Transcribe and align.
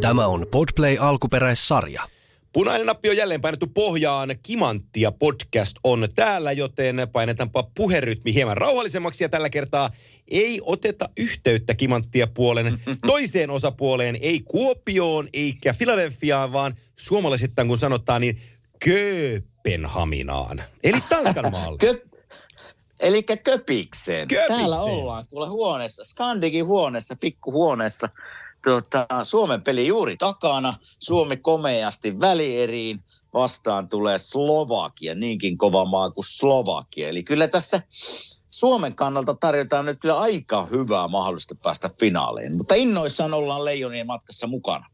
Tämä 0.00 0.26
on 0.26 0.46
Podplay 0.50 0.96
alkuperäissarja. 1.00 2.08
Punainen 2.52 2.86
nappi 2.86 3.10
on 3.10 3.16
jälleen 3.16 3.40
painettu 3.40 3.66
pohjaan. 3.66 4.34
Kimanttia 4.42 5.12
podcast 5.12 5.76
on 5.84 6.08
täällä, 6.14 6.52
joten 6.52 7.08
painetaanpa 7.12 7.62
puherytmi 7.74 8.34
hieman 8.34 8.56
rauhallisemmaksi. 8.56 9.24
Ja 9.24 9.28
tällä 9.28 9.50
kertaa 9.50 9.90
ei 10.30 10.60
oteta 10.64 11.08
yhteyttä 11.16 11.74
Kimanttia 11.74 12.26
puolen 12.26 12.78
toiseen 13.06 13.50
osapuoleen, 13.50 14.18
ei 14.20 14.40
Kuopioon 14.40 15.28
eikä 15.32 15.72
Filadelfiaan, 15.72 16.52
vaan 16.52 16.74
suomalaisittain 16.96 17.68
kun 17.68 17.78
sanotaan, 17.78 18.20
niin 18.20 18.40
Kööpenhaminaan. 18.84 20.62
Eli 20.84 20.98
Tanskan 21.08 21.52
maalle. 21.52 21.78
Kö, 21.78 22.00
eli 23.00 23.22
Köpikseen. 23.22 24.28
Köpikseen. 24.28 24.58
Täällä 24.58 24.80
ollaan 24.80 25.26
kuule 25.30 25.48
huoneessa, 25.48 26.04
Skandikin 26.04 26.66
huoneessa, 26.66 27.16
pikkuhuoneessa. 27.16 28.08
Tuota, 28.64 29.06
Suomen 29.22 29.62
peli 29.62 29.86
juuri 29.86 30.16
takana, 30.16 30.74
Suomi 30.98 31.36
komeasti 31.36 32.20
välieriin, 32.20 33.00
vastaan 33.34 33.88
tulee 33.88 34.18
Slovakia, 34.18 35.14
niinkin 35.14 35.58
kova 35.58 35.84
maa 35.84 36.10
kuin 36.10 36.24
Slovakia. 36.24 37.08
Eli 37.08 37.22
kyllä 37.22 37.48
tässä 37.48 37.82
Suomen 38.50 38.96
kannalta 38.96 39.34
tarjotaan 39.34 39.86
nyt 39.86 39.98
kyllä 40.00 40.18
aika 40.18 40.66
hyvää 40.66 41.08
mahdollista 41.08 41.54
päästä 41.62 41.90
finaaliin, 42.00 42.56
mutta 42.56 42.74
innoissaan 42.74 43.34
ollaan 43.34 43.64
Leijonien 43.64 44.06
matkassa 44.06 44.46
mukana. 44.46 44.86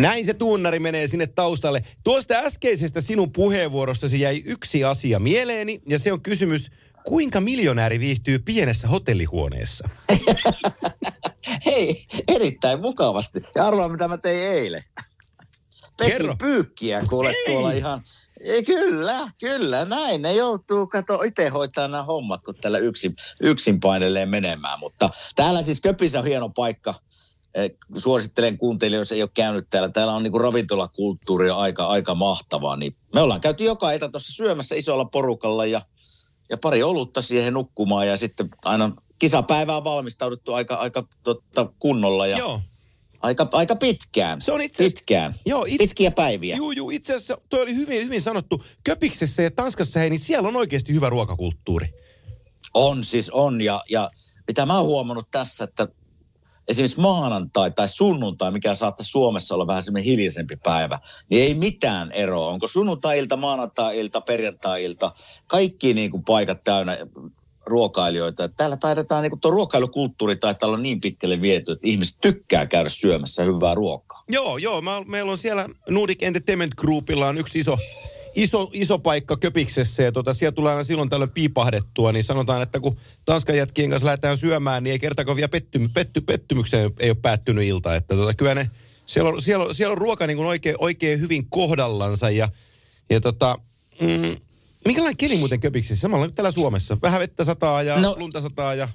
Näin 0.00 0.26
se 0.26 0.34
tunnari 0.34 0.78
menee 0.78 1.08
sinne 1.08 1.26
taustalle. 1.26 1.82
Tuosta 2.04 2.34
äskeisestä 2.34 3.00
sinun 3.00 3.32
puheenvuorostasi 3.32 4.20
jäi 4.20 4.42
yksi 4.46 4.84
asia 4.84 5.18
mieleeni, 5.18 5.82
ja 5.88 5.98
se 5.98 6.12
on 6.12 6.22
kysymys, 6.22 6.70
kuinka 7.04 7.40
miljonääri 7.40 8.00
viihtyy 8.00 8.38
pienessä 8.38 8.88
hotellihuoneessa? 8.88 9.88
Hei, 11.66 12.04
erittäin 12.28 12.80
mukavasti. 12.80 13.42
Ja 13.54 13.66
arvaa, 13.66 13.88
mitä 13.88 14.08
mä 14.08 14.18
tein 14.18 14.52
eilen. 14.52 14.84
Pesin 15.98 16.16
Kerro. 16.16 16.36
pyykkiä 16.38 17.02
kuule 17.08 17.30
Ei. 17.30 17.44
tuolla 17.46 17.72
ihan... 17.72 18.00
Ei, 18.40 18.64
kyllä, 18.64 19.28
kyllä, 19.40 19.84
näin. 19.84 20.22
Ne 20.22 20.34
joutuu, 20.34 20.86
kato, 20.86 21.22
itse 21.22 21.48
hoitaa 21.48 21.88
nämä 21.88 22.04
hommat, 22.04 22.44
kun 22.44 22.54
tällä 22.60 22.78
yksin, 22.78 23.14
yksin 23.40 23.80
painelee 23.80 24.26
menemään. 24.26 24.78
Mutta 24.78 25.10
täällä 25.36 25.62
siis 25.62 25.80
Köpissä 25.80 26.18
on 26.18 26.24
hieno 26.24 26.48
paikka. 26.48 26.94
Eh, 27.54 27.70
Suosittelen 27.96 28.58
kuuntelijoille, 28.58 29.00
jos 29.00 29.12
ei 29.12 29.22
ole 29.22 29.30
käynyt 29.34 29.66
täällä. 29.70 29.88
Täällä 29.88 30.12
on 30.12 30.22
niin 30.22 30.30
kuin 30.32 30.40
ravintolakulttuuri 30.40 31.50
aika, 31.50 31.84
aika 31.84 32.14
mahtavaa. 32.14 32.76
Niin 32.76 32.96
me 33.14 33.20
ollaan 33.20 33.40
käyty 33.40 33.64
joka 33.64 33.92
ilta 33.92 34.08
tuossa 34.08 34.32
syömässä 34.32 34.76
isolla 34.76 35.04
porukalla 35.04 35.66
ja, 35.66 35.82
ja 36.50 36.58
pari 36.58 36.82
olutta 36.82 37.22
siihen 37.22 37.54
nukkumaan. 37.54 38.08
Ja 38.08 38.16
sitten 38.16 38.48
aina 38.64 38.92
kisapäivään 39.18 39.84
valmistauduttu 39.84 40.54
aika, 40.54 40.74
aika 40.74 41.06
totta, 41.22 41.72
kunnolla 41.78 42.26
ja 42.26 42.38
Joo. 42.38 42.60
aika, 43.20 43.48
aika 43.52 43.76
pitkään. 43.76 44.40
Se 44.40 44.52
on 44.52 44.60
itse 44.60 44.84
Pitkään. 44.84 45.34
Joo, 45.46 45.64
itse, 45.64 45.78
Pitkiä 45.78 46.10
päiviä. 46.10 46.56
juu, 46.56 46.72
juu, 46.72 46.90
itse 46.90 47.14
asiassa 47.14 47.38
toi 47.48 47.62
oli 47.62 47.74
hyvin, 47.74 48.04
hyvin 48.04 48.22
sanottu. 48.22 48.64
Köpiksessä 48.84 49.42
ja 49.42 49.50
Tanskassa, 49.50 50.00
hei, 50.00 50.10
niin 50.10 50.20
siellä 50.20 50.48
on 50.48 50.56
oikeasti 50.56 50.92
hyvä 50.92 51.08
ruokakulttuuri. 51.08 51.94
On 52.74 53.04
siis 53.04 53.30
on 53.30 53.60
ja, 53.60 53.82
ja 53.90 54.10
mitä 54.48 54.66
mä 54.66 54.78
oon 54.78 54.86
huomannut 54.86 55.28
tässä, 55.30 55.64
että 55.64 55.88
esimerkiksi 56.70 57.00
maanantai 57.00 57.70
tai 57.70 57.88
sunnuntai, 57.88 58.50
mikä 58.50 58.74
saattaa 58.74 59.04
Suomessa 59.04 59.54
olla 59.54 59.66
vähän 59.66 59.82
semmoinen 59.82 60.04
hiljaisempi 60.04 60.56
päivä, 60.56 60.98
niin 61.28 61.42
ei 61.42 61.54
mitään 61.54 62.12
eroa. 62.12 62.48
Onko 62.48 62.66
sunnuntai-ilta, 62.66 63.36
maanantai-ilta, 63.36 64.20
perjantai-ilta, 64.20 65.12
kaikki 65.46 65.94
niin 65.94 66.10
kuin 66.10 66.24
paikat 66.24 66.64
täynnä 66.64 66.98
ruokailijoita. 67.66 68.48
Täällä 68.48 68.76
taidetaan, 68.76 69.22
niin 69.22 69.30
kuin 69.30 69.40
tuo 69.40 69.50
ruokailukulttuuri 69.50 70.36
taitaa 70.36 70.66
olla 70.66 70.78
niin 70.78 71.00
pitkälle 71.00 71.40
viety, 71.40 71.72
että 71.72 71.86
ihmiset 71.86 72.18
tykkää 72.20 72.66
käydä 72.66 72.88
syömässä 72.88 73.44
hyvää 73.44 73.74
ruokaa. 73.74 74.24
Joo, 74.28 74.58
joo. 74.58 74.80
Mä, 74.80 75.02
meillä 75.06 75.32
on 75.32 75.38
siellä 75.38 75.68
Nordic 75.88 76.22
Entertainment 76.22 76.74
Groupilla 76.74 77.28
on 77.28 77.38
yksi 77.38 77.58
iso, 77.58 77.78
iso, 78.34 78.70
iso 78.72 78.98
paikka 78.98 79.36
Köpiksessä 79.36 80.02
ja 80.02 80.12
tota, 80.12 80.34
siellä 80.34 80.52
tulee 80.52 80.72
aina 80.72 80.84
silloin 80.84 81.08
tällöin 81.08 81.30
piipahdettua, 81.30 82.12
niin 82.12 82.24
sanotaan, 82.24 82.62
että 82.62 82.80
kun 82.80 82.96
Tanskan 83.24 83.56
jätkien 83.56 83.90
kanssa 83.90 84.06
lähdetään 84.06 84.38
syömään, 84.38 84.84
niin 84.84 84.92
ei 84.92 84.98
kertakaan 84.98 85.36
vielä 85.36 85.48
pettymy, 85.48 85.88
petty, 85.88 86.20
pettymykseen 86.20 86.90
ei 86.98 87.10
ole 87.10 87.18
päättynyt 87.22 87.64
ilta. 87.64 87.96
Että 87.96 88.16
tota, 88.16 88.34
kyllä 88.34 88.54
ne, 88.54 88.70
siellä 89.06 89.30
on, 89.30 89.42
siellä 89.42 89.64
on, 89.64 89.74
siellä 89.74 89.92
on 89.92 89.98
ruoka 89.98 90.26
niin 90.26 90.36
kuin 90.36 90.48
oikein, 90.48 90.76
oikein 90.78 91.20
hyvin 91.20 91.50
kohdallansa 91.50 92.30
ja, 92.30 92.48
ja 93.10 93.20
tota, 93.20 93.58
mm, 94.00 94.36
minkälainen 94.84 95.16
keli 95.16 95.36
muuten 95.36 95.60
Köpiksessä? 95.60 96.00
Samalla 96.00 96.26
nyt 96.26 96.34
täällä 96.34 96.50
Suomessa. 96.50 96.98
Vähän 97.02 97.20
vettä 97.20 97.44
sataa 97.44 97.82
ja. 97.82 98.00
No- 98.00 98.16
lunta 98.18 98.40
sataa 98.40 98.74
ja... 98.74 98.88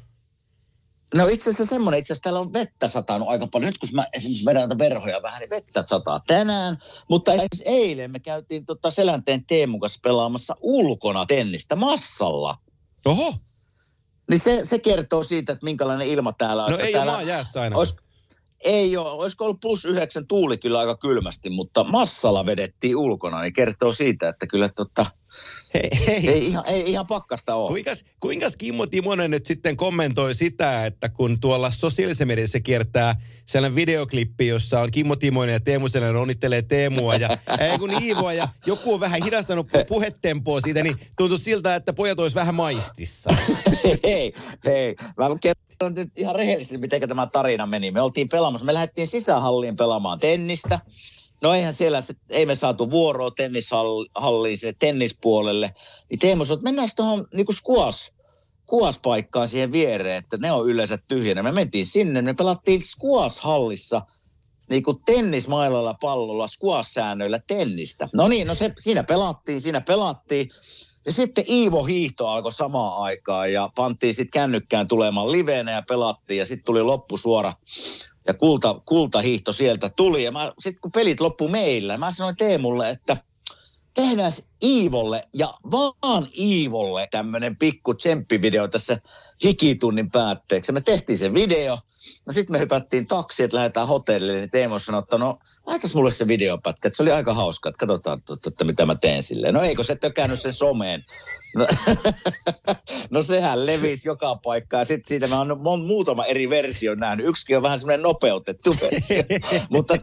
No 1.16 1.28
itse 1.28 1.50
asiassa 1.50 1.76
semmoinen, 1.76 2.00
itse 2.00 2.14
asiassa 2.14 2.24
täällä 2.24 2.40
on 2.40 2.54
vettä 2.54 2.88
satanut 2.88 3.30
aika 3.30 3.48
paljon. 3.48 3.68
Nyt 3.68 3.78
kun 3.78 3.90
mä 3.94 4.06
esimerkiksi 4.14 4.46
vedän 4.46 4.62
näitä 4.62 4.78
verhoja 4.78 5.22
vähän, 5.22 5.40
niin 5.40 5.50
vettä 5.50 5.84
sataa 5.86 6.22
tänään. 6.28 6.78
Mutta 7.10 7.32
esimerkiksi 7.32 7.64
eilen 7.66 8.12
me 8.12 8.20
käytiin 8.20 8.66
tota 8.66 8.90
Selänteen 8.90 9.46
Teemun 9.46 9.80
kanssa 9.80 10.00
pelaamassa 10.04 10.56
ulkona 10.62 11.26
tennistä 11.26 11.76
massalla. 11.76 12.56
Oho! 13.06 13.34
Niin 14.30 14.40
se, 14.40 14.62
se 14.64 14.80
kertoo 14.80 15.24
siitä, 15.24 15.54
että 15.54 15.66
minkälainen 15.66 16.08
ilma 16.08 16.34
täällä 16.34 16.66
on. 16.66 16.72
No 16.72 16.78
Että 16.78 16.88
ei 16.88 16.94
täällä 16.94 17.12
ole 17.12 17.22
maa 17.22 17.30
jäässä 17.30 17.62
aina. 17.62 17.78
Olis, 17.78 17.96
ei 18.66 18.98
ole, 18.98 19.10
olisiko 19.10 19.44
ollut 19.44 19.60
plus 19.60 19.86
yhdeksän 19.86 20.28
tuuli 20.28 20.58
kyllä 20.58 20.80
aika 20.80 20.98
kylmästi, 20.98 21.50
mutta 21.50 21.84
massalla 21.84 22.46
vedettiin 22.46 22.96
ulkona, 22.96 23.42
niin 23.42 23.54
kertoo 23.54 23.94
siitä, 23.94 24.30
että 24.30 24.48
kyllä 24.48 24.70
tota, 24.70 25.06
Hei, 25.74 25.90
hei. 26.08 26.30
ei, 26.30 26.48
ihan, 26.48 26.64
ei 26.68 26.92
ihan 26.92 27.08
pakkasta 27.08 27.56
ole. 27.56 27.68
Kuinkas, 27.68 28.06
kuinkas 28.20 28.58
Kimmo 28.58 28.88
Timonen 28.88 29.32
nyt 29.32 29.46
sitten 29.46 29.78
kommentoi 29.78 30.36
sitä, 30.36 30.86
että 30.86 31.10
kun 31.10 31.40
tuolla 31.40 31.72
sosiaalisessa 31.72 32.26
mediassa 32.26 32.60
kiertää 32.60 33.16
sellainen 33.46 33.76
videoklippi, 33.76 34.48
jossa 34.48 34.80
on 34.80 34.92
Kimmo 34.92 35.16
Timonen 35.16 35.54
ja 35.54 35.60
Teemu 35.60 35.88
Selänne 35.88 36.20
onnittelee 36.20 36.62
Teemua 36.62 37.16
ja 37.16 37.30
ei 37.72 37.80
kun 37.80 38.04
Iivoa 38.04 38.34
ja 38.34 38.48
joku 38.66 38.94
on 38.94 39.00
vähän 39.00 39.24
hidastanut 39.24 39.68
pu- 39.68 39.86
puhetempoa 39.88 40.62
siitä, 40.62 40.84
niin 40.84 40.96
tuntuu 41.18 41.38
siltä, 41.38 41.76
että 41.76 41.94
pojat 41.94 42.20
olisi 42.20 42.36
vähän 42.36 42.56
maistissa. 42.56 43.30
hei, 44.04 44.34
hei. 44.66 44.96
Mä 45.18 45.30
kerron 45.80 45.94
nyt 45.94 46.20
ihan 46.20 46.36
rehellisesti, 46.36 46.78
miten 46.78 47.10
tämä 47.10 47.28
tarina 47.28 47.66
meni. 47.66 47.92
Me 47.92 48.02
oltiin 48.02 48.30
pelaamassa, 48.30 48.66
me 48.66 48.74
lähdettiin 48.74 49.08
sisähalliin 49.08 49.76
pelaamaan 49.76 50.20
tennistä. 50.20 50.80
No 51.42 51.54
eihän 51.54 51.74
siellä, 51.74 52.02
se, 52.02 52.14
ei 52.30 52.46
me 52.46 52.56
saatu 52.56 52.92
vuoroa 52.92 53.32
tennishalliin, 53.32 54.58
se 54.58 54.74
tennispuolelle. 54.80 55.74
Niin 56.10 56.20
Teemu 56.20 56.46
sanoi, 56.46 56.56
että 56.58 56.64
mennään 56.64 56.90
tuohon 56.96 57.28
niin 57.34 57.46
kuin 57.46 57.56
squash, 57.56 58.12
squash-paikkaan 58.72 59.48
siihen 59.48 59.72
viereen, 59.72 60.18
että 60.18 60.38
ne 60.38 60.52
on 60.52 60.70
yleensä 60.70 60.98
tyhjänä. 61.08 61.44
Me 61.44 61.52
mentiin 61.52 61.86
sinne, 61.86 62.22
me 62.22 62.34
pelattiin 62.34 62.82
squash-hallissa 62.82 64.02
niin 64.70 64.84
kuin 64.84 64.98
tennismailalla 65.06 65.94
pallolla, 66.02 66.48
squash-säännöillä 66.48 67.40
tennistä. 67.48 68.10
No 68.14 68.28
niin, 68.28 68.48
no 68.48 68.56
se, 68.56 68.74
siinä 68.80 69.04
pelattiin, 69.04 69.62
siinä 69.62 69.82
pelattiin. 69.82 70.50
Ja 71.06 71.12
sitten 71.12 71.44
Iivo 71.50 71.84
Hiihto 71.84 72.28
alkoi 72.28 72.52
samaan 72.52 73.02
aikaan 73.02 73.54
ja 73.54 73.70
pantiin 73.76 74.14
sitten 74.14 74.42
kännykkään 74.42 74.88
tulemaan 74.88 75.32
liveenä 75.32 75.72
ja 75.72 75.84
pelattiin 75.90 76.38
ja 76.38 76.46
sitten 76.46 76.66
tuli 76.66 76.82
loppusuora 76.82 77.54
ja 78.28 78.34
kulta, 78.34 78.82
kultahiihto 78.86 79.54
sieltä 79.54 79.90
tuli. 79.90 80.24
Ja 80.24 80.32
sitten 80.60 80.82
kun 80.82 80.92
pelit 80.92 81.22
loppu 81.22 81.48
meillä, 81.48 81.98
mä 81.98 82.12
sanoin 82.12 82.36
Teemulle, 82.38 82.90
että 82.90 83.18
tehdään 83.94 84.32
Iivolle 84.64 85.24
ja 85.34 85.54
vaan 85.72 86.28
Iivolle 86.38 87.08
tämmöinen 87.12 87.58
pikku 87.58 87.94
tsemppivideo 87.94 88.68
tässä 88.68 88.98
hikitunnin 89.44 90.12
päätteeksi. 90.12 90.72
Me 90.72 90.82
tehtiin 90.82 91.18
se 91.18 91.34
video. 91.34 91.78
No 92.26 92.34
sitten 92.34 92.54
me 92.54 92.60
hypättiin 92.60 93.08
taksi, 93.08 93.44
että 93.44 93.58
lähdetään 93.58 93.88
hotellille, 93.88 94.40
niin 94.40 94.50
Teemu 94.50 94.80
sanoi, 94.80 95.00
että 95.00 95.18
no 95.18 95.40
laitas 95.68 95.96
mulle 95.96 96.12
se 96.12 96.28
videopätkä, 96.28 96.88
että 96.88 96.98
se 96.98 97.04
oli 97.04 97.12
aika 97.12 97.34
hauska, 97.34 97.70
että 97.70 97.86
katsotaan, 97.86 98.20
että, 98.20 98.50
että 98.50 98.64
mitä 98.64 98.86
mä 98.86 98.96
teen 98.96 99.24
silleen. 99.24 99.54
No 99.54 99.62
eikö 99.62 99.84
se 99.84 99.96
tökännyt 99.96 100.42
sen 100.42 100.54
someen? 100.54 101.04
No, 101.56 101.68
no 103.10 103.22
sehän 103.24 103.66
levisi 103.66 104.10
joka 104.10 104.36
paikkaan. 104.36 104.86
Sitten 104.86 105.08
siitä 105.08 105.28
mä 105.28 105.40
oon 105.40 105.82
muutama 105.86 106.26
eri 106.26 106.50
versio 106.50 106.96
nähnyt. 106.96 107.28
Yksikin 107.28 107.58
on 107.58 107.64
vähän 107.64 107.80
semmoinen 107.80 108.02
nopeutettu 108.02 108.76
versio. 108.82 109.24
Mutta 109.70 109.98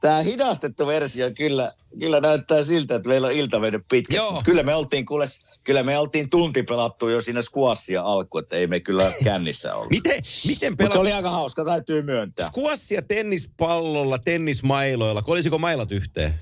tämä 0.00 0.20
hidastettu 0.20 0.86
versio 0.86 1.30
kyllä, 1.36 1.72
kyllä 2.00 2.20
näyttää 2.20 2.62
siltä, 2.62 2.94
että 2.94 3.08
meillä 3.08 3.26
on 3.26 3.32
ilta 3.32 3.58
mennyt 3.60 3.82
pitkä. 3.90 4.16
Joo. 4.16 4.42
Kyllä 4.44 4.62
me 4.62 4.74
oltiin, 4.74 5.06
kuule, 5.06 5.24
kyllä 5.64 5.82
me 5.82 5.98
oltiin 5.98 6.30
tunti 6.30 6.62
pelattu 6.62 7.08
jo 7.08 7.20
siinä 7.20 7.40
squashia 7.42 8.02
alku, 8.02 8.38
että 8.38 8.56
ei 8.56 8.66
me 8.66 8.80
kyllä 8.80 9.12
kännissä 9.24 9.74
ollut. 9.74 9.90
Miten, 9.90 10.22
miten 10.46 10.72
Mutta 10.72 10.92
se 10.92 10.98
oli 10.98 11.12
aika 11.12 11.30
hauska, 11.30 11.64
täytyy 11.64 12.02
myöntää. 12.02 12.46
squashia 12.46 13.02
tennispallolla, 13.02 14.18
tennismailoilla? 14.18 14.81
Kolisiko 15.24 15.58
mailat 15.58 15.92
yhteen? 15.92 16.34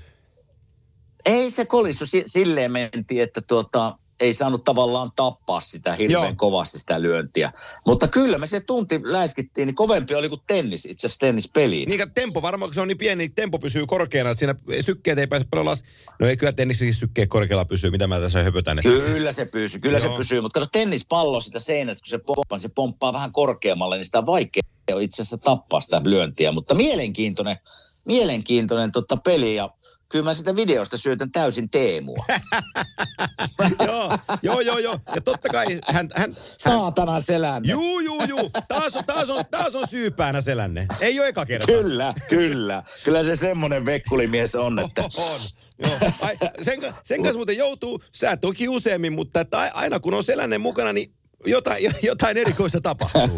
Ei 1.25 1.51
se 1.51 1.65
kolissu, 1.65 2.05
si- 2.05 2.23
silleen 2.25 2.71
mentiin, 2.71 3.21
että 3.23 3.41
tuota, 3.41 3.97
ei 4.19 4.33
saanut 4.33 4.63
tavallaan 4.63 5.11
tappaa 5.15 5.59
sitä 5.59 5.95
hirveän 5.95 6.23
Joo. 6.23 6.33
kovasti 6.37 6.79
sitä 6.79 7.01
lyöntiä. 7.01 7.51
Mutta 7.87 8.07
kyllä 8.07 8.37
me 8.37 8.47
se 8.47 8.59
tunti 8.59 8.99
läiskittiin, 9.03 9.65
niin 9.65 9.75
kovempi 9.75 10.15
oli 10.15 10.29
kuin 10.29 10.41
tennis, 10.47 10.85
itse 10.85 11.07
asiassa 11.07 11.19
tennispeliin. 11.19 11.89
Niin, 11.89 12.11
tempo 12.13 12.41
varmaan, 12.41 12.69
kun 12.69 12.73
se 12.75 12.81
on 12.81 12.87
niin 12.87 12.97
pieni, 12.97 13.23
niin 13.23 13.35
tempo 13.35 13.59
pysyy 13.59 13.85
korkeana, 13.85 14.29
että 14.29 14.39
siinä 14.39 14.55
sykkeet 14.81 15.19
ei 15.19 15.27
pääse 15.27 15.45
paljon 15.51 15.65
las. 15.65 15.83
No 16.19 16.27
ei 16.27 16.37
kyllä 16.37 16.51
tennissäkin 16.53 16.93
sykkeet 16.93 17.29
korkealla 17.29 17.65
pysyy, 17.65 17.91
mitä 17.91 18.07
mä 18.07 18.19
tässä 18.19 18.43
höpötän. 18.43 18.79
että- 18.79 18.89
Kyllä 19.13 19.31
se 19.31 19.45
pysyy, 19.45 19.81
kyllä 19.81 19.97
Joo. 19.97 20.11
se 20.11 20.17
pysyy. 20.17 20.41
Mutta 20.41 20.59
kato 20.59 20.69
tennispallo 20.71 21.39
sitä 21.39 21.59
seinästä, 21.59 22.01
kun 22.03 22.09
se 22.09 22.17
pomppaa, 22.17 22.55
niin 22.57 22.61
se 22.61 22.69
pomppaa 22.75 23.13
vähän 23.13 23.31
korkeammalle, 23.31 23.95
niin 23.97 24.05
sitä 24.05 24.17
on 24.19 24.25
vaikea 24.25 24.61
itse 25.01 25.21
asiassa 25.21 25.37
tappaa 25.37 25.81
sitä 25.81 26.01
lyöntiä. 26.03 26.51
Mutta 26.51 26.73
mielenkiintoinen, 26.75 27.57
mielenkiintoinen 28.05 28.91
tota 28.91 29.17
peli 29.17 29.55
ja 29.55 29.69
kyllä 30.09 30.25
mä 30.25 30.33
sitä 30.33 30.55
videosta 30.55 30.97
syötän 30.97 31.31
täysin 31.31 31.69
Teemua. 31.69 32.25
joo, 33.87 34.17
joo, 34.41 34.59
joo, 34.61 34.77
joo. 34.77 34.99
Ja 35.15 35.21
totta 35.21 35.49
kai 35.49 35.65
hän, 35.87 36.09
hän, 36.15 36.35
Saatana 36.57 37.19
selänne. 37.19 37.69
juu, 37.71 37.99
juu, 37.99 38.23
juu. 38.23 38.51
Taas 38.67 38.95
on, 38.95 39.05
taas 39.05 39.29
on, 39.29 39.43
taas 39.51 39.75
on 39.75 39.87
syypäänä 39.87 40.41
selänne. 40.41 40.87
Ei 40.99 41.19
ole 41.19 41.27
eka 41.27 41.45
kerta. 41.45 41.67
Kyllä, 41.67 42.13
kyllä. 42.29 42.83
Kyllä 43.03 43.23
se 43.23 43.35
semmoinen 43.35 43.85
vekkulimies 43.85 44.55
on, 44.55 44.79
että 44.79 45.03
On. 45.17 45.39
Joo. 45.79 46.11
Ai, 46.21 46.37
sen, 46.61 46.79
sen 47.03 47.23
kanssa 47.23 47.37
muuten 47.37 47.57
joutuu, 47.57 48.03
sä 48.11 48.37
toki 48.37 48.69
useammin, 48.69 49.13
mutta 49.13 49.39
että 49.41 49.57
aina 49.73 49.99
kun 49.99 50.13
on 50.13 50.23
selänne 50.23 50.57
mukana, 50.57 50.93
niin 50.93 51.13
jotain, 51.45 51.95
jotain 52.03 52.37
erikoista 52.37 52.81
tapahtuu. 52.81 53.37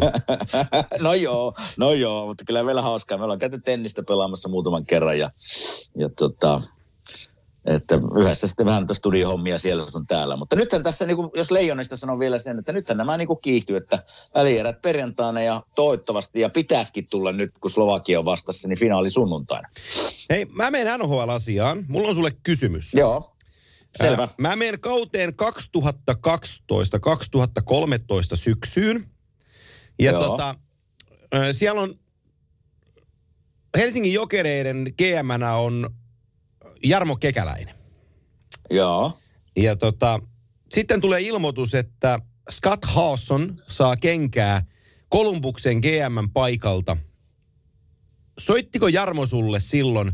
no 1.00 1.14
joo, 1.14 1.54
no 1.76 1.92
joo, 1.92 2.26
mutta 2.26 2.44
kyllä 2.44 2.62
meillä 2.62 2.82
hauskaa. 2.82 3.18
Me 3.18 3.24
ollaan 3.24 3.38
käyty 3.38 3.60
tennistä 3.60 4.02
pelaamassa 4.02 4.48
muutaman 4.48 4.86
kerran 4.86 5.18
ja, 5.18 5.30
ja 5.96 6.08
tota, 6.08 6.60
että 7.64 7.98
yhdessä 8.20 8.46
sitten 8.46 8.66
vähän 8.66 8.86
tästä 8.86 8.98
studiohommia 8.98 9.58
siellä 9.58 9.90
sun 9.90 10.06
täällä. 10.06 10.36
Mutta 10.36 10.56
nythän 10.56 10.82
tässä, 10.82 11.06
niin 11.06 11.16
kuin, 11.16 11.30
jos 11.34 11.50
Leijonista 11.50 11.96
sanon 11.96 12.18
vielä 12.18 12.38
sen, 12.38 12.58
että 12.58 12.72
nythän 12.72 12.98
nämä 12.98 13.16
niin 13.16 13.28
kuin 13.28 13.38
kiihtyy, 13.42 13.76
että 13.76 14.02
välierät 14.34 14.82
perjantaina 14.82 15.42
ja 15.42 15.62
toivottavasti, 15.74 16.40
ja 16.40 16.48
pitäisikin 16.48 17.06
tulla 17.06 17.32
nyt, 17.32 17.52
kun 17.60 17.70
Slovakia 17.70 18.18
on 18.18 18.24
vastassa, 18.24 18.68
niin 18.68 18.78
finaali 18.78 19.10
sunnuntaina. 19.10 19.68
Hei, 20.30 20.44
mä 20.44 20.70
menen 20.70 21.00
NHL-asiaan. 21.00 21.84
Mulla 21.88 22.08
on 22.08 22.14
sulle 22.14 22.30
kysymys. 22.42 22.94
Joo, 22.94 23.33
selvä. 23.98 24.22
Ää, 24.22 24.34
mä 24.38 24.56
menen 24.56 24.80
kauteen 24.80 25.32
2012-2013 25.32 25.34
syksyyn. 28.34 29.10
Ja 29.98 30.10
Joo. 30.12 30.22
tota, 30.24 30.54
ää, 31.32 31.52
siellä 31.52 31.80
on 31.80 31.94
Helsingin 33.76 34.12
jokereiden 34.12 34.94
gm 34.98 35.42
on 35.56 35.90
Jarmo 36.84 37.16
Kekäläinen. 37.16 37.74
Joo, 38.70 39.18
Ja 39.56 39.76
tota, 39.76 40.20
sitten 40.74 41.00
tulee 41.00 41.20
ilmoitus, 41.20 41.74
että 41.74 42.20
Scott 42.50 42.84
Hawson 42.84 43.56
saa 43.66 43.96
kenkää 43.96 44.66
Kolumbuksen 45.08 45.78
GM 45.78 46.32
paikalta. 46.32 46.96
Soittiko 48.38 48.88
Jarmo 48.88 49.26
sulle 49.26 49.60
silloin, 49.60 50.12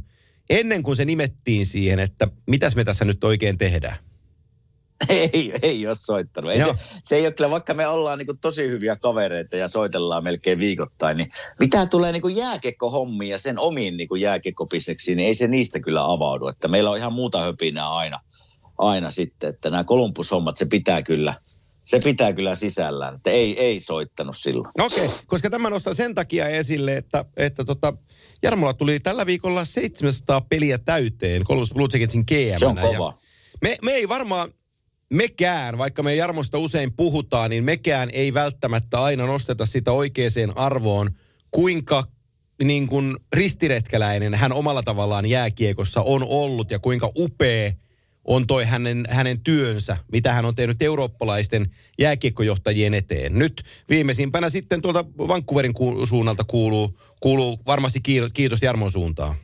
ennen 0.51 0.83
kuin 0.83 0.97
se 0.97 1.05
nimettiin 1.05 1.67
siihen, 1.67 1.99
että 1.99 2.29
mitäs 2.47 2.77
me 2.77 2.85
tässä 2.85 3.05
nyt 3.05 3.25
oikein 3.25 3.59
tehdään? 3.59 3.97
ei, 5.09 5.53
ei 5.63 5.87
ole 5.87 5.95
soittanut. 5.95 6.53
Ei 6.53 6.59
Joo. 6.59 6.77
se, 6.77 6.99
se 7.03 7.17
ei 7.17 7.27
ole 7.27 7.33
kyllä, 7.33 7.51
vaikka 7.51 7.75
me 7.75 7.87
ollaan 7.87 8.19
niin 8.19 8.39
tosi 8.41 8.69
hyviä 8.69 8.97
kavereita 8.97 9.57
ja 9.57 9.69
soitellaan 9.69 10.25
melkein 10.25 10.59
viikoittain, 10.59 11.17
niin 11.17 11.31
mitä 11.61 11.87
tulee 11.87 12.13
niin 12.13 12.37
jääkiekkohommiin 12.37 13.31
ja 13.31 13.39
sen 13.39 13.59
omiin 13.59 13.97
niin 13.97 14.21
jääkiekkopiseksiin, 14.21 15.17
niin 15.17 15.27
ei 15.27 15.35
se 15.35 15.49
niistä 15.49 15.81
kyllä 15.81 16.13
avaudu. 16.13 16.49
Että 16.49 16.69
meillä 16.69 16.91
on 16.91 16.99
ihan 16.99 17.13
muuta 17.13 17.43
höpinää 17.43 17.89
aina, 17.89 18.21
aina 18.79 19.11
sitten, 19.11 19.51
että 19.51 19.71
nämä 19.71 19.85
Kolumbus-hommat, 19.85 20.57
se 20.57 20.67
pitää 20.67 21.03
kyllä, 21.03 21.35
se 21.85 22.01
pitää 22.05 22.33
kyllä 22.33 22.55
sisällään. 22.55 23.15
Että 23.15 23.31
ei, 23.31 23.61
ei 23.61 23.81
soittanut 23.81 24.37
silloin. 24.37 24.73
No 24.79 24.85
okei, 24.85 25.07
okay, 25.07 25.19
koska 25.27 25.51
tämä 25.51 25.71
nostaa 25.71 25.95
sen 25.95 26.15
takia 26.15 26.49
esille, 26.49 26.97
että, 26.97 27.25
että 27.37 27.65
tota, 27.65 27.95
Jarmolla 28.43 28.75
tuli 28.75 29.01
tällä 29.01 29.27
viikolla 29.27 29.65
700 29.65 30.41
peliä 30.41 30.79
täyteen 30.79 31.45
Columbus 31.45 31.73
Blue 31.73 31.89
Jacketsin 31.93 32.25
GM. 32.27 32.59
Se 32.59 32.67
on 32.67 32.77
kova. 32.77 33.19
Me, 33.63 33.77
me 33.83 33.93
ei 33.93 34.09
varmaan, 34.09 34.53
mekään, 35.11 35.79
vaikka 35.79 36.03
me 36.03 36.15
Jarmosta 36.15 36.59
usein 36.59 36.93
puhutaan, 36.93 37.51
niin 37.51 37.65
mekään 37.65 38.11
ei 38.13 38.35
välttämättä 38.35 39.03
aina 39.03 39.27
nosteta 39.27 39.67
sitä 39.67 39.93
oikeaan 39.93 40.53
arvoon, 40.57 41.09
kuinka 41.51 42.05
niin 42.65 42.87
kuin 42.87 43.17
ristiretkäläinen 43.33 44.35
hän 44.35 44.53
omalla 44.53 44.83
tavallaan 44.83 45.27
jääkiekossa 45.27 46.03
on 46.03 46.27
ollut 46.29 46.71
ja 46.71 46.79
kuinka 46.79 47.11
upea 47.17 47.73
on 48.25 48.47
toi 48.47 48.65
hänen, 48.65 49.05
hänen 49.09 49.41
työnsä, 49.41 49.97
mitä 50.13 50.33
hän 50.33 50.45
on 50.45 50.55
tehnyt 50.55 50.83
eurooppalaisten 50.83 51.71
jääkiekkojohtajien 51.99 52.95
eteen. 52.95 53.39
Nyt 53.39 53.63
viimeisimpänä 53.89 54.51
sitten 54.51 54.83
tuolta 54.83 55.05
Vancouverin 55.19 55.75
ku- 55.75 56.07
suunnalta 56.07 56.45
kuuluu, 56.45 56.99
kuuluu 57.21 57.59
varmasti 57.67 58.01
kiitos, 58.35 58.63
Jarmon 58.63 58.93
suuntaan. 58.93 59.35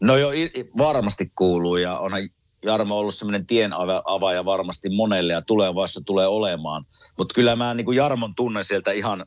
No 0.00 0.16
jo 0.16 0.30
i- 0.30 0.42
i- 0.42 0.70
varmasti 0.78 1.32
kuuluu 1.34 1.76
ja 1.76 1.98
onhan 1.98 2.28
Jarmo 2.64 2.98
ollut 2.98 3.14
semmoinen 3.14 3.46
tien 3.46 3.72
ava- 3.72 4.02
avaaja 4.04 4.44
varmasti 4.44 4.88
monelle 4.88 5.32
ja 5.32 5.42
tulevaisuudessa 5.42 6.06
tulee 6.06 6.26
olemaan. 6.26 6.86
Mutta 7.18 7.34
kyllä 7.34 7.56
mä 7.56 7.74
niin 7.74 7.84
kuin 7.84 7.96
Jarmon 7.96 8.34
tunnen 8.34 8.64
sieltä 8.64 8.92
ihan, 8.92 9.26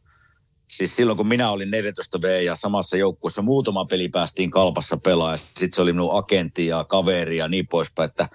siis 0.67 0.95
silloin 0.95 1.17
kun 1.17 1.27
minä 1.27 1.51
olin 1.51 1.71
14 1.71 2.21
V 2.21 2.43
ja 2.43 2.55
samassa 2.55 2.97
joukkueessa 2.97 3.41
muutama 3.41 3.85
peli 3.85 4.09
päästiin 4.09 4.51
kalpassa 4.51 4.97
pelaa 4.97 5.31
ja 5.31 5.37
sitten 5.37 5.73
se 5.73 5.81
oli 5.81 5.93
minun 5.93 6.17
agentti 6.17 6.67
ja 6.67 6.83
kaveri 6.83 7.37
ja 7.37 7.47
niin 7.47 7.67
poispäin, 7.67 8.09
että 8.09 8.27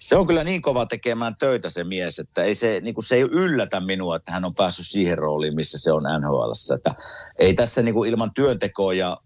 se 0.00 0.16
on 0.16 0.26
kyllä 0.26 0.44
niin 0.44 0.62
kova 0.62 0.86
tekemään 0.86 1.36
töitä 1.36 1.70
se 1.70 1.84
mies, 1.84 2.18
että 2.18 2.42
ei 2.42 2.54
se, 2.54 2.80
niin 2.82 2.94
kuin 2.94 3.04
se 3.04 3.16
ei 3.16 3.22
yllätä 3.22 3.80
minua, 3.80 4.16
että 4.16 4.32
hän 4.32 4.44
on 4.44 4.54
päässyt 4.54 4.86
siihen 4.86 5.18
rooliin, 5.18 5.54
missä 5.54 5.78
se 5.78 5.92
on 5.92 6.02
NHLssä. 6.02 6.74
Että 6.74 6.94
ei 7.38 7.54
tässä 7.54 7.82
niin 7.82 7.94
kuin 7.94 8.10
ilman 8.10 8.34
työntekoa 8.34 8.94
ja 8.94 9.16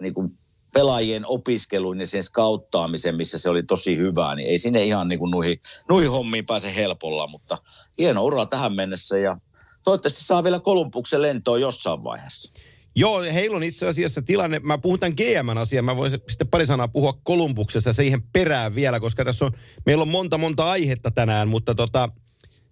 niin 0.00 0.14
kuin 0.14 0.38
pelaajien 0.74 1.24
opiskeluun 1.26 2.00
ja 2.00 2.06
sen 2.06 2.22
skauttaamisen, 2.22 3.16
missä 3.16 3.38
se 3.38 3.48
oli 3.48 3.62
tosi 3.62 3.96
hyvää, 3.96 4.34
niin 4.34 4.48
ei 4.48 4.58
sinne 4.58 4.84
ihan 4.84 5.08
niin 5.08 5.18
kuin 5.18 5.30
nuihin, 5.30 5.60
nuihin 5.88 6.10
hommiin 6.10 6.46
pääse 6.46 6.76
helpolla, 6.76 7.26
mutta 7.26 7.58
hieno 7.98 8.24
ura 8.24 8.46
tähän 8.46 8.72
mennessä 8.72 9.18
ja 9.18 9.36
toivottavasti 9.84 10.24
saa 10.24 10.44
vielä 10.44 10.60
Kolumbuksen 10.60 11.22
lentoon 11.22 11.60
jossain 11.60 12.04
vaiheessa. 12.04 12.52
Joo, 12.96 13.22
heillä 13.22 13.56
on 13.56 13.62
itse 13.62 13.86
asiassa 13.86 14.22
tilanne, 14.22 14.58
mä 14.58 14.78
puhun 14.78 15.00
tämän 15.00 15.16
GM-asian, 15.16 15.84
mä 15.84 15.96
voin 15.96 16.10
sitten 16.10 16.48
pari 16.48 16.66
sanaa 16.66 16.88
puhua 16.88 17.20
Kolumbuksesta 17.22 17.92
siihen 17.92 18.22
perään 18.22 18.74
vielä, 18.74 19.00
koska 19.00 19.24
tässä 19.24 19.44
on, 19.44 19.52
meillä 19.86 20.02
on 20.02 20.08
monta 20.08 20.38
monta 20.38 20.70
aihetta 20.70 21.10
tänään, 21.10 21.48
mutta 21.48 21.74
tota, 21.74 22.08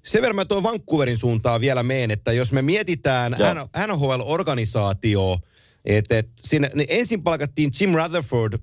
sen 0.05 0.23
verran 0.23 0.37
mä 0.37 0.45
tuon 0.45 0.63
Vancouverin 0.63 1.19
suuntaan 1.19 1.61
vielä 1.61 1.83
meen, 1.83 2.11
että 2.11 2.33
jos 2.33 2.53
me 2.53 2.63
mietitään 2.63 3.37
Joo. 3.39 3.69
NHL-organisaatioa, 3.87 5.39
että 5.85 6.19
et 6.19 6.29
sinne, 6.37 6.71
niin 6.75 6.87
ensin 6.91 7.23
palkattiin 7.23 7.71
Jim 7.81 7.95
Rutherford, 7.95 8.59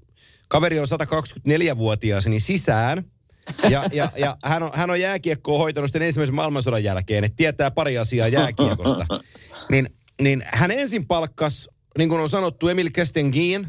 kaveri 0.47 0.79
on 0.79 0.87
124-vuotias, 0.87 2.27
niin 2.27 2.41
sisään, 2.41 3.03
ja, 3.69 3.83
ja, 3.91 4.11
ja 4.17 4.37
hän, 4.43 4.63
on, 4.63 4.71
hän 4.73 4.89
on 4.89 5.01
jääkiekkoa 5.01 5.57
hoitanut 5.57 5.87
sitten 5.89 6.01
ensimmäisen 6.01 6.35
maailmansodan 6.35 6.83
jälkeen, 6.83 7.23
että 7.23 7.35
tietää 7.35 7.71
pari 7.71 7.97
asiaa 7.97 8.27
jääkiekosta. 8.27 9.05
Niin, 9.69 9.89
niin 10.21 10.43
hän 10.45 10.71
ensin 10.71 11.07
palkkas, 11.07 11.69
niin 11.97 12.09
kuin 12.09 12.21
on 12.21 12.29
sanottu, 12.29 12.67
Emil 12.67 12.89
Castengin, 12.89 13.67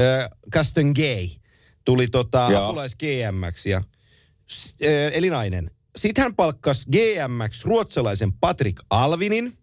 äh, 0.00 1.40
tuli 1.84 2.08
tota 2.08 2.46
apulais 2.46 2.96
GMX 2.96 3.66
ja 3.66 3.76
äh, 3.76 3.84
eli 5.12 5.30
nainen. 5.30 5.70
Sitten 5.96 6.22
hän 6.22 6.34
palkkas 6.34 6.86
GMX 6.86 7.64
ruotsalaisen 7.64 8.32
Patrick 8.32 8.84
Alvinin, 8.90 9.58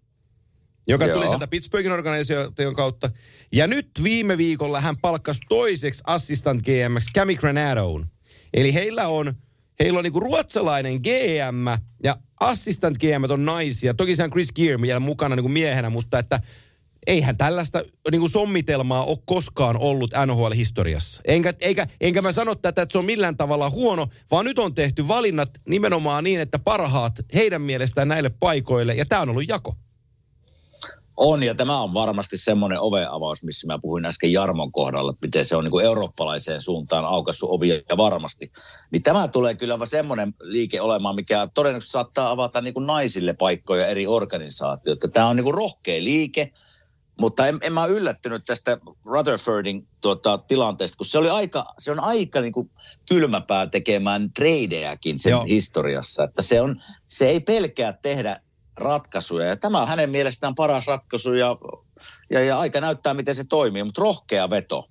joka 0.88 1.06
Joo. 1.06 1.18
tuli 1.18 1.28
sieltä 1.28 1.48
Pittsburghin 1.48 1.92
organisaation 1.92 2.76
kautta. 2.76 3.10
Ja 3.52 3.68
nyt 3.68 3.90
viime 4.04 4.38
viikolla 4.38 4.82
hän 4.82 4.98
palkkasi 5.02 5.42
toiseksi 5.50 6.04
assistant 6.08 6.64
GMX 6.64 7.06
Cami 7.16 7.36
Granatoon. 7.36 8.08
Eli 8.54 8.74
heillä 8.74 9.08
on, 9.08 9.34
heillä 9.80 9.98
on 9.98 10.04
niinku 10.04 10.20
ruotsalainen 10.20 10.96
GM 10.96 11.68
ja 12.04 12.16
assistant 12.40 12.98
GM 12.98 13.32
on 13.32 13.46
naisia. 13.46 13.94
Toki 13.94 14.16
se 14.16 14.24
on 14.24 14.30
Chris 14.30 14.54
Gear 14.54 14.82
vielä 14.82 15.00
mukana 15.00 15.36
niinku 15.36 15.50
miehenä, 15.50 15.90
mutta 15.90 16.20
että 16.20 16.42
eihän 17.08 17.38
tällaista 17.38 17.84
niinku 18.12 18.28
sommitelmaa 18.28 19.04
ole 19.04 19.18
koskaan 19.26 19.78
ollut 19.80 20.12
NHL-historiassa. 20.26 21.22
Enkä, 21.26 21.54
eikä, 21.62 21.88
enkä 22.02 22.22
mä 22.22 22.32
sano 22.32 22.56
tätä, 22.56 22.82
että 22.82 22.92
se 22.92 22.98
on 22.98 23.06
millään 23.06 23.38
tavalla 23.38 23.70
huono, 23.70 24.08
vaan 24.32 24.46
nyt 24.46 24.60
on 24.60 24.76
tehty 24.76 25.08
valinnat 25.08 25.50
nimenomaan 25.70 26.24
niin, 26.24 26.42
että 26.42 26.60
parhaat 26.60 27.14
heidän 27.34 27.62
mielestään 27.62 28.08
näille 28.08 28.30
paikoille, 28.30 28.94
ja 28.94 29.06
tämä 29.06 29.22
on 29.22 29.30
ollut 29.30 29.48
jako. 29.48 29.74
On, 31.18 31.44
ja 31.44 31.56
tämä 31.56 31.82
on 31.82 31.94
varmasti 31.94 32.38
semmoinen 32.38 32.80
oveavaus, 32.80 33.44
missä 33.44 33.68
mä 33.68 33.80
puhuin 33.82 34.06
äsken 34.06 34.32
Jarmon 34.32 34.72
kohdalla, 34.72 35.12
että 35.12 35.28
miten 35.28 35.46
se 35.46 35.56
on 35.56 35.64
niin 35.64 35.72
kuin 35.72 35.86
eurooppalaiseen 35.86 36.62
suuntaan 36.62 37.06
aukassut 37.06 37.50
ovia 37.50 37.82
ja 37.90 37.98
varmasti. 37.98 38.52
Niin 38.92 39.04
tämä 39.04 39.28
tulee 39.28 39.56
kyllä 39.56 39.86
semmoinen 39.86 40.34
liike 40.40 40.82
olemaan, 40.82 41.16
mikä 41.16 41.48
todennäköisesti 41.54 41.92
saattaa 41.92 42.32
avata 42.32 42.62
niin 42.62 42.74
kuin 42.74 42.88
naisille 42.88 43.34
paikkoja 43.34 43.88
eri 43.88 44.08
organisaatioita. 44.08 45.08
Tämä 45.08 45.28
on 45.28 45.36
niin 45.36 45.44
kuin 45.44 45.56
rohkea 45.56 46.04
liike, 46.04 46.52
mutta 47.20 47.48
en, 47.48 47.58
en 47.62 47.74
mä 47.74 47.86
yllättynyt 47.86 48.44
tästä 48.46 48.78
Rutherfordin 49.06 49.88
tuota, 50.02 50.38
tilanteesta, 50.38 50.98
kun 50.98 51.06
se, 51.06 51.18
oli 51.18 51.30
aika, 51.30 51.66
se 51.80 51.92
on 51.92 52.00
aika 52.00 52.42
niin 52.42 52.54
kuin 52.54 52.72
kylmäpää 53.10 53.68
tekemään 53.68 54.34
tradejakin 54.34 55.20
sen 55.20 55.30
Joo. 55.30 55.44
historiassa. 55.44 56.24
Että 56.24 56.42
se, 56.42 56.62
on, 56.62 56.82
se 57.08 57.28
ei 57.28 57.40
pelkää 57.40 57.94
tehdä 57.94 58.42
ratkaisuja. 58.78 59.48
Ja 59.48 59.58
tämä 59.58 59.82
on 59.82 59.88
hänen 59.88 60.10
mielestään 60.10 60.56
paras 60.56 60.88
ratkaisu 60.88 61.34
ja, 61.34 61.58
ja, 62.30 62.40
ja 62.40 62.60
aika 62.60 62.82
näyttää, 62.82 63.14
miten 63.14 63.36
se 63.36 63.44
toimii, 63.44 63.84
mutta 63.84 64.02
rohkea 64.02 64.50
veto. 64.50 64.90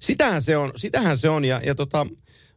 Sitähän 0.00 0.42
se 0.42 0.56
on, 0.56 0.72
sitähän 0.76 1.18
se 1.18 1.28
on 1.28 1.44
ja, 1.44 1.60
ja 1.64 1.74
tota, 1.74 2.06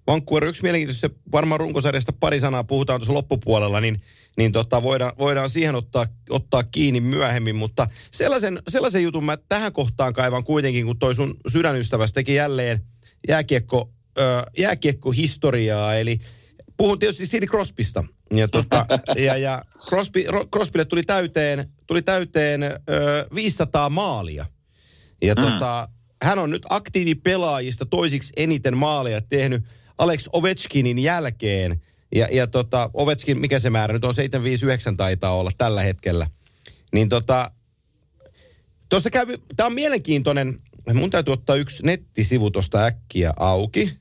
Vancouver 0.08 0.44
yksi 0.44 0.64
mielenkiintoista, 0.64 1.10
varmaan 1.32 1.60
runkosarjasta 1.60 2.14
pari 2.14 2.40
sanaa 2.40 2.64
puhutaan 2.64 3.00
tuossa 3.00 3.14
loppupuolella, 3.14 3.82
niin, 3.82 4.02
niin 4.38 4.52
tota, 4.52 4.84
voidaan, 4.84 5.12
voidaan 5.18 5.50
siihen 5.50 5.76
ottaa, 5.76 6.08
ottaa 6.30 6.64
kiinni 6.64 7.02
myöhemmin, 7.02 7.56
mutta 7.56 7.88
sellaisen, 8.12 8.62
sellaisen 8.68 9.04
jutun 9.04 9.26
mä 9.26 9.38
tähän 9.38 9.74
kohtaan 9.74 10.14
kaivan 10.14 10.44
kuitenkin, 10.44 10.86
kun 10.86 11.00
toi 11.00 11.16
sun 11.16 11.36
sydänystäväsi 11.48 12.14
teki 12.14 12.36
jälleen 12.36 12.84
jääkiekko, 13.28 13.90
ö, 14.18 14.44
jääkiekko-historiaa, 14.58 15.96
eli 15.96 16.20
puhun 16.78 17.00
tietysti 17.00 17.28
Sidney 17.28 17.48
Crosbysta. 17.48 18.04
Ja, 18.34 18.48
tota, 18.48 18.86
ja, 19.16 19.38
ja 19.38 19.64
Crosby, 19.88 20.26
Crosbylle 20.54 20.86
tuli 20.86 21.04
täyteen, 21.04 21.70
tuli 21.88 22.02
täyteen 22.02 22.64
ö, 22.64 22.78
500 23.36 23.90
maalia. 23.90 24.46
Ja 25.22 25.36
mm. 25.36 25.42
tota, 25.42 25.90
hän 26.24 26.40
on 26.40 26.50
nyt 26.50 26.66
aktiivipelaajista 26.70 27.86
toisiksi 27.86 28.34
eniten 28.38 28.78
maaleja 28.78 29.22
tehnyt 29.22 29.64
Alex 29.98 30.28
Ovechkinin 30.34 31.00
jälkeen. 31.00 31.82
Ja, 32.16 32.28
ja 32.32 32.48
tota, 32.48 32.90
Ovechkin, 32.94 33.40
mikä 33.40 33.60
se 33.60 33.70
määrä 33.70 33.94
nyt 33.94 34.06
on, 34.06 34.14
759 34.14 34.98
taitaa 34.98 35.36
olla 35.36 35.52
tällä 35.58 35.82
hetkellä. 35.82 36.28
Niin 36.94 37.10
tota, 37.10 37.52
tuossa 38.90 39.10
käy, 39.10 39.38
tämä 39.56 39.68
on 39.68 39.74
mielenkiintoinen, 39.74 40.60
mun 40.94 41.10
täytyy 41.10 41.34
ottaa 41.34 41.56
yksi 41.56 41.84
nettisivu 41.84 42.52
tuosta 42.52 42.86
äkkiä 42.86 43.34
auki. 43.40 43.94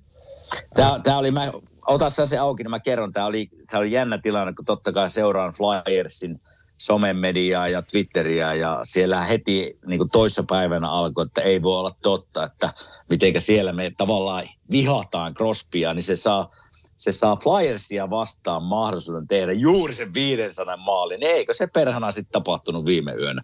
Tämä, 0.75 0.99
tämä 1.03 1.19
oli, 1.19 1.31
mä 1.31 1.53
ota 1.87 2.11
se 2.11 2.39
auki, 2.39 2.63
niin 2.63 2.71
mä 2.71 2.81
kerron. 2.81 3.13
Tämä 3.13 3.27
oli, 3.27 3.49
tämä 3.71 3.81
oli 3.81 3.93
jännä 3.93 4.19
tilanne, 4.19 4.53
kun 4.53 4.65
totta 4.65 4.93
kai 4.93 5.11
seuraan 5.11 5.53
Flyersin 5.53 6.41
somemediaa 6.79 7.69
ja 7.69 7.83
Twitteriä 7.83 8.55
ja 8.55 8.81
siellä 8.83 9.25
heti 9.25 9.79
niin 9.87 9.99
kuin 9.99 10.11
toissapäivänä 10.11 10.91
alkoi, 10.91 11.25
että 11.25 11.41
ei 11.41 11.63
voi 11.63 11.79
olla 11.79 11.97
totta, 12.03 12.45
että 12.45 12.73
mitenkä 13.11 13.41
siellä 13.41 13.73
me 13.73 13.93
tavallaan 13.97 14.49
vihataan 14.71 15.35
Crosbya, 15.35 15.95
niin 15.95 16.03
se 16.03 16.17
saa, 16.17 16.57
se 16.97 17.13
saa 17.13 17.37
Flyersia 17.37 18.11
vastaan 18.11 18.63
mahdollisuuden 18.63 19.27
tehdä 19.27 19.53
juuri 19.53 19.93
sen 19.93 20.15
500 20.15 20.77
maalin. 20.77 21.21
Niin 21.21 21.33
eikö 21.33 21.55
se 21.55 21.67
perhana 21.67 22.11
sitten 22.11 22.33
tapahtunut 22.33 22.85
viime 22.85 23.13
yönä? 23.13 23.43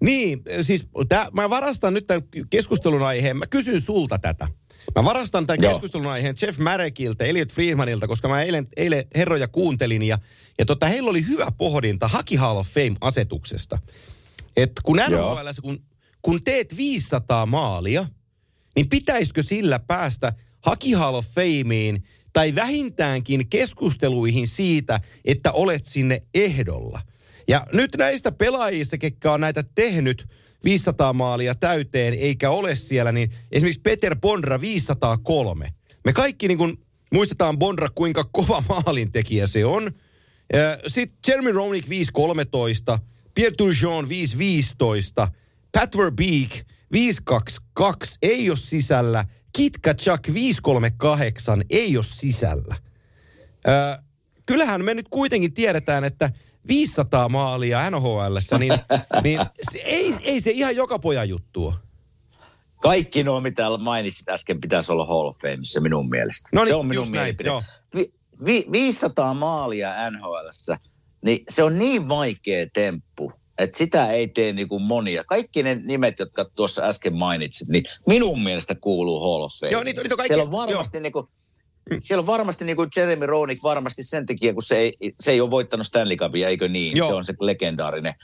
Niin, 0.00 0.42
siis 0.62 0.88
tää, 1.08 1.28
mä 1.32 1.50
varastan 1.50 1.94
nyt 1.94 2.06
tämän 2.06 2.22
keskustelun 2.50 3.02
aiheen. 3.02 3.36
Mä 3.36 3.46
kysyn 3.46 3.80
sulta 3.80 4.18
tätä. 4.18 4.48
Mä 4.94 5.04
varastan 5.04 5.46
tämän 5.46 5.58
Joo. 5.62 5.72
keskustelun 5.72 6.06
aiheen 6.06 6.34
Jeff 6.42 6.58
Marekilta, 6.58 7.24
Elliot 7.24 7.52
Friedmanilta, 7.52 8.06
koska 8.06 8.28
mä 8.28 8.42
eilen, 8.42 8.68
eilen 8.76 9.04
herroja 9.14 9.48
kuuntelin 9.48 10.02
ja, 10.02 10.18
ja 10.58 10.66
tota, 10.66 10.86
heillä 10.86 11.10
oli 11.10 11.26
hyvä 11.26 11.46
pohdinta 11.56 12.08
Haki 12.08 12.36
Hall 12.36 12.56
of 12.56 12.68
Fame-asetuksesta. 12.68 13.78
Että 14.56 14.80
kun 14.84 14.96
NHL, 15.08 15.48
kun, 15.62 15.84
kun 16.22 16.44
teet 16.44 16.76
500 16.76 17.46
maalia, 17.46 18.06
niin 18.76 18.88
pitäisikö 18.88 19.42
sillä 19.42 19.78
päästä 19.78 20.32
Haki 20.60 20.92
Hall 20.92 21.14
of 21.14 21.26
Fameen 21.26 22.02
tai 22.32 22.54
vähintäänkin 22.54 23.48
keskusteluihin 23.48 24.48
siitä, 24.48 25.00
että 25.24 25.52
olet 25.52 25.84
sinne 25.84 26.22
ehdolla. 26.34 27.00
Ja 27.48 27.66
nyt 27.72 27.90
näistä 27.98 28.32
pelaajista, 28.32 28.98
ketkä 28.98 29.32
on 29.32 29.40
näitä 29.40 29.64
tehnyt– 29.74 30.26
500 30.66 31.12
maalia 31.12 31.54
täyteen 31.54 32.14
eikä 32.14 32.50
ole 32.50 32.76
siellä, 32.76 33.12
niin 33.12 33.30
esimerkiksi 33.52 33.80
Peter 33.80 34.16
Bondra 34.16 34.60
503. 34.60 35.68
Me 36.04 36.12
kaikki 36.12 36.48
niin 36.48 36.58
kuin 36.58 36.78
muistetaan 37.12 37.58
Bondra, 37.58 37.88
kuinka 37.94 38.24
kova 38.32 38.62
maalintekijä 38.68 39.46
se 39.46 39.64
on. 39.64 39.90
Sitten 40.86 41.18
Jeremy 41.28 41.52
Roenick 41.52 41.88
513, 41.88 42.98
Pierre 43.34 43.54
Turgeon 43.56 44.08
515, 44.08 45.28
Pat 45.72 45.96
Verbeek 45.96 46.50
522 46.92 48.18
ei 48.22 48.50
ole 48.50 48.56
sisällä, 48.56 49.24
Kitka 49.52 49.94
Chuck 49.94 50.34
538 50.34 51.62
ei 51.70 51.96
ole 51.96 52.04
sisällä. 52.04 52.76
kyllähän 54.46 54.84
me 54.84 54.94
nyt 54.94 55.08
kuitenkin 55.08 55.54
tiedetään, 55.54 56.04
että 56.04 56.30
500 56.68 57.28
maalia 57.28 57.90
nhl 57.90 58.36
niin, 58.58 58.72
niin 59.24 59.40
se, 59.72 59.78
ei, 59.78 60.14
ei 60.22 60.40
se 60.40 60.50
ihan 60.50 60.76
joka 60.76 60.98
pojan 60.98 61.28
juttua. 61.28 61.74
Kaikki 62.82 63.22
nuo, 63.22 63.40
mitä 63.40 63.64
mainitsit 63.78 64.28
äsken, 64.28 64.60
pitäisi 64.60 64.92
olla 64.92 65.06
Hall 65.06 65.26
of 65.26 65.38
Fameissa 65.42 65.80
minun 65.80 66.08
mielestä. 66.08 66.48
No 66.52 66.64
niin, 66.64 66.68
se 66.68 66.74
on 66.74 66.86
minun 66.86 67.10
mielipide. 67.10 67.50
Näin, 67.50 67.62
vi, 67.94 68.12
vi, 68.44 68.64
500 68.72 69.34
maalia 69.34 70.10
nhl 70.10 70.34
niin 71.24 71.38
se 71.48 71.62
on 71.62 71.78
niin 71.78 72.08
vaikea 72.08 72.66
temppu, 72.72 73.32
että 73.58 73.78
sitä 73.78 74.10
ei 74.10 74.28
tee 74.28 74.52
niin 74.52 74.68
kuin 74.68 74.82
monia. 74.82 75.24
Kaikki 75.24 75.62
ne 75.62 75.74
nimet, 75.74 76.18
jotka 76.18 76.44
tuossa 76.44 76.82
äsken 76.82 77.14
mainitsit, 77.14 77.68
niin 77.68 77.84
minun 78.06 78.42
mielestä 78.42 78.74
kuuluu 78.74 79.20
Hall 79.20 79.42
of 79.42 79.52
Fame. 79.60 79.72
Joo, 79.72 79.82
niitä, 79.82 80.02
niitä 80.02 80.14
on 80.14 80.16
kaikki, 80.16 80.34
Siellä 80.34 80.44
on 80.44 80.52
varmasti 80.52 81.00
niin 81.00 81.12
kuin. 81.12 81.26
Siellä 81.98 82.20
on 82.20 82.26
varmasti 82.26 82.64
niin 82.64 82.76
kuin 82.76 82.88
Jeremy 82.96 83.26
Roenick 83.26 83.62
varmasti 83.62 84.02
sen 84.02 84.26
takia, 84.26 84.52
kun 84.52 84.62
se 84.62 84.76
ei, 84.76 84.92
se 85.20 85.30
ei 85.30 85.40
ole 85.40 85.50
voittanut 85.50 85.86
Stanley 85.86 86.16
Cupia, 86.16 86.48
eikö 86.48 86.68
niin? 86.68 86.96
Joo. 86.96 87.08
Se 87.08 87.14
on 87.14 87.24
se 87.24 87.34
legendaarinen. 87.40 88.14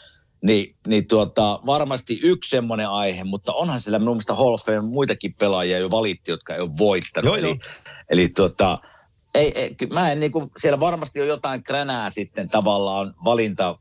Niin, 0.42 0.76
niin 0.86 1.06
tuota, 1.06 1.60
varmasti 1.66 2.20
yksi 2.22 2.50
semmoinen 2.50 2.88
aihe, 2.88 3.24
mutta 3.24 3.52
onhan 3.52 3.80
siellä 3.80 3.98
minun 3.98 4.14
mielestä 4.14 4.34
Hall 4.34 4.52
of 4.52 4.60
Fame 4.60 4.80
muitakin 4.80 5.34
pelaajia 5.38 5.78
jo 5.78 5.90
valitti, 5.90 6.30
jotka 6.30 6.54
ei 6.54 6.60
ole 6.60 6.70
voittanut. 6.78 7.26
Joo, 7.26 7.36
eli, 7.36 7.46
joo. 7.46 7.56
eli 8.10 8.28
tuota, 8.28 8.78
ei, 9.34 9.52
ei, 9.54 9.76
mä 9.92 10.12
en 10.12 10.20
niin 10.20 10.32
kuin, 10.32 10.50
siellä 10.56 10.80
varmasti 10.80 11.20
on 11.20 11.26
jotain 11.26 11.62
kränää 11.62 12.10
sitten 12.10 12.48
tavallaan 12.48 13.14
valinta 13.24 13.78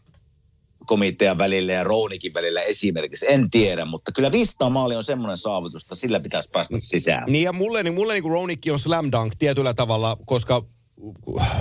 komitean 0.91 1.37
välillä 1.37 1.73
ja 1.73 1.83
Rounikin 1.83 2.33
välillä 2.33 2.61
esimerkiksi. 2.61 3.25
En 3.29 3.49
tiedä, 3.49 3.85
mutta 3.85 4.11
kyllä 4.11 4.31
500 4.31 4.69
maali 4.69 4.95
on 4.95 5.03
semmoinen 5.03 5.37
saavutus, 5.37 5.83
että 5.83 5.95
sillä 5.95 6.19
pitäisi 6.19 6.49
päästä 6.53 6.75
sisään. 6.79 7.23
Niin 7.27 7.43
ja 7.43 7.53
mulle, 7.53 7.83
niin 7.83 7.93
mulle 7.93 8.13
niin 8.13 8.23
kuin 8.23 8.31
Roonikki 8.31 8.71
on 8.71 8.79
slam 8.79 9.11
dunk 9.11 9.33
tietyllä 9.39 9.73
tavalla, 9.73 10.17
koska 10.25 10.65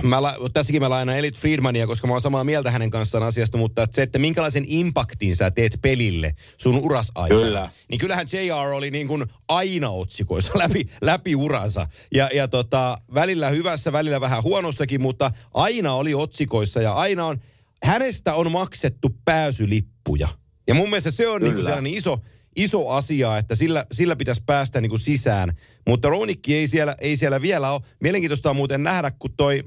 mä, 0.02 0.18
tässäkin 0.52 0.82
mä 0.82 0.90
lainaan 0.90 1.18
Elit 1.18 1.38
Friedmania, 1.38 1.86
koska 1.86 2.06
mä 2.06 2.12
oon 2.12 2.20
samaa 2.20 2.44
mieltä 2.44 2.70
hänen 2.70 2.90
kanssaan 2.90 3.24
asiasta, 3.24 3.58
mutta 3.58 3.82
että 3.82 3.94
se, 3.94 4.02
että 4.02 4.18
minkälaisen 4.18 4.64
impaktin 4.66 5.36
sä 5.36 5.50
teet 5.50 5.78
pelille 5.82 6.34
sun 6.56 6.76
uras 6.76 7.12
aikana. 7.14 7.40
Kyllä. 7.40 7.70
Niin 7.88 7.98
kyllähän 7.98 8.26
JR 8.32 8.72
oli 8.74 8.90
niin 8.90 9.08
kuin 9.08 9.24
aina 9.48 9.90
otsikoissa 9.90 10.58
läpi, 10.62 10.88
läpi 11.00 11.36
uransa. 11.36 11.86
Ja, 12.14 12.30
ja 12.34 12.48
tota, 12.48 12.98
välillä 13.14 13.48
hyvässä, 13.48 13.92
välillä 13.92 14.20
vähän 14.20 14.42
huonossakin, 14.42 15.00
mutta 15.00 15.30
aina 15.54 15.94
oli 15.94 16.14
otsikoissa 16.14 16.82
ja 16.82 16.92
aina 16.92 17.26
on, 17.26 17.40
hänestä 17.84 18.34
on 18.34 18.52
maksettu 18.52 19.16
pääsylippuja. 19.24 20.28
Ja 20.66 20.74
mun 20.74 20.90
mielestä 20.90 21.10
se 21.10 21.28
on 21.28 21.42
niin 21.42 21.64
sellainen 21.64 21.94
iso, 21.94 22.18
iso 22.56 22.88
asia, 22.88 23.38
että 23.38 23.54
sillä, 23.54 23.86
sillä 23.92 24.16
pitäisi 24.16 24.42
päästä 24.46 24.80
niin 24.80 24.90
kuin 24.90 25.00
sisään. 25.00 25.56
Mutta 25.86 26.08
Ronikki 26.08 26.54
ei 26.54 26.68
siellä, 26.68 26.96
ei 27.00 27.16
siellä 27.16 27.42
vielä 27.42 27.72
ole. 27.72 27.80
Mielenkiintoista 28.00 28.50
on 28.50 28.56
muuten 28.56 28.82
nähdä, 28.82 29.10
kun 29.18 29.34
toi 29.36 29.64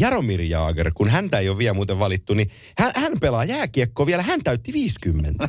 Jaromir 0.00 0.40
Jaager, 0.40 0.90
kun 0.94 1.08
häntä 1.08 1.38
ei 1.38 1.48
ole 1.48 1.58
vielä 1.58 1.74
muuten 1.74 1.98
valittu, 1.98 2.34
niin 2.34 2.50
hän, 2.78 2.92
hän 2.94 3.20
pelaa 3.20 3.44
jääkiekkoa 3.44 4.06
vielä, 4.06 4.22
hän 4.22 4.40
täytti 4.44 4.72
50. 4.72 5.48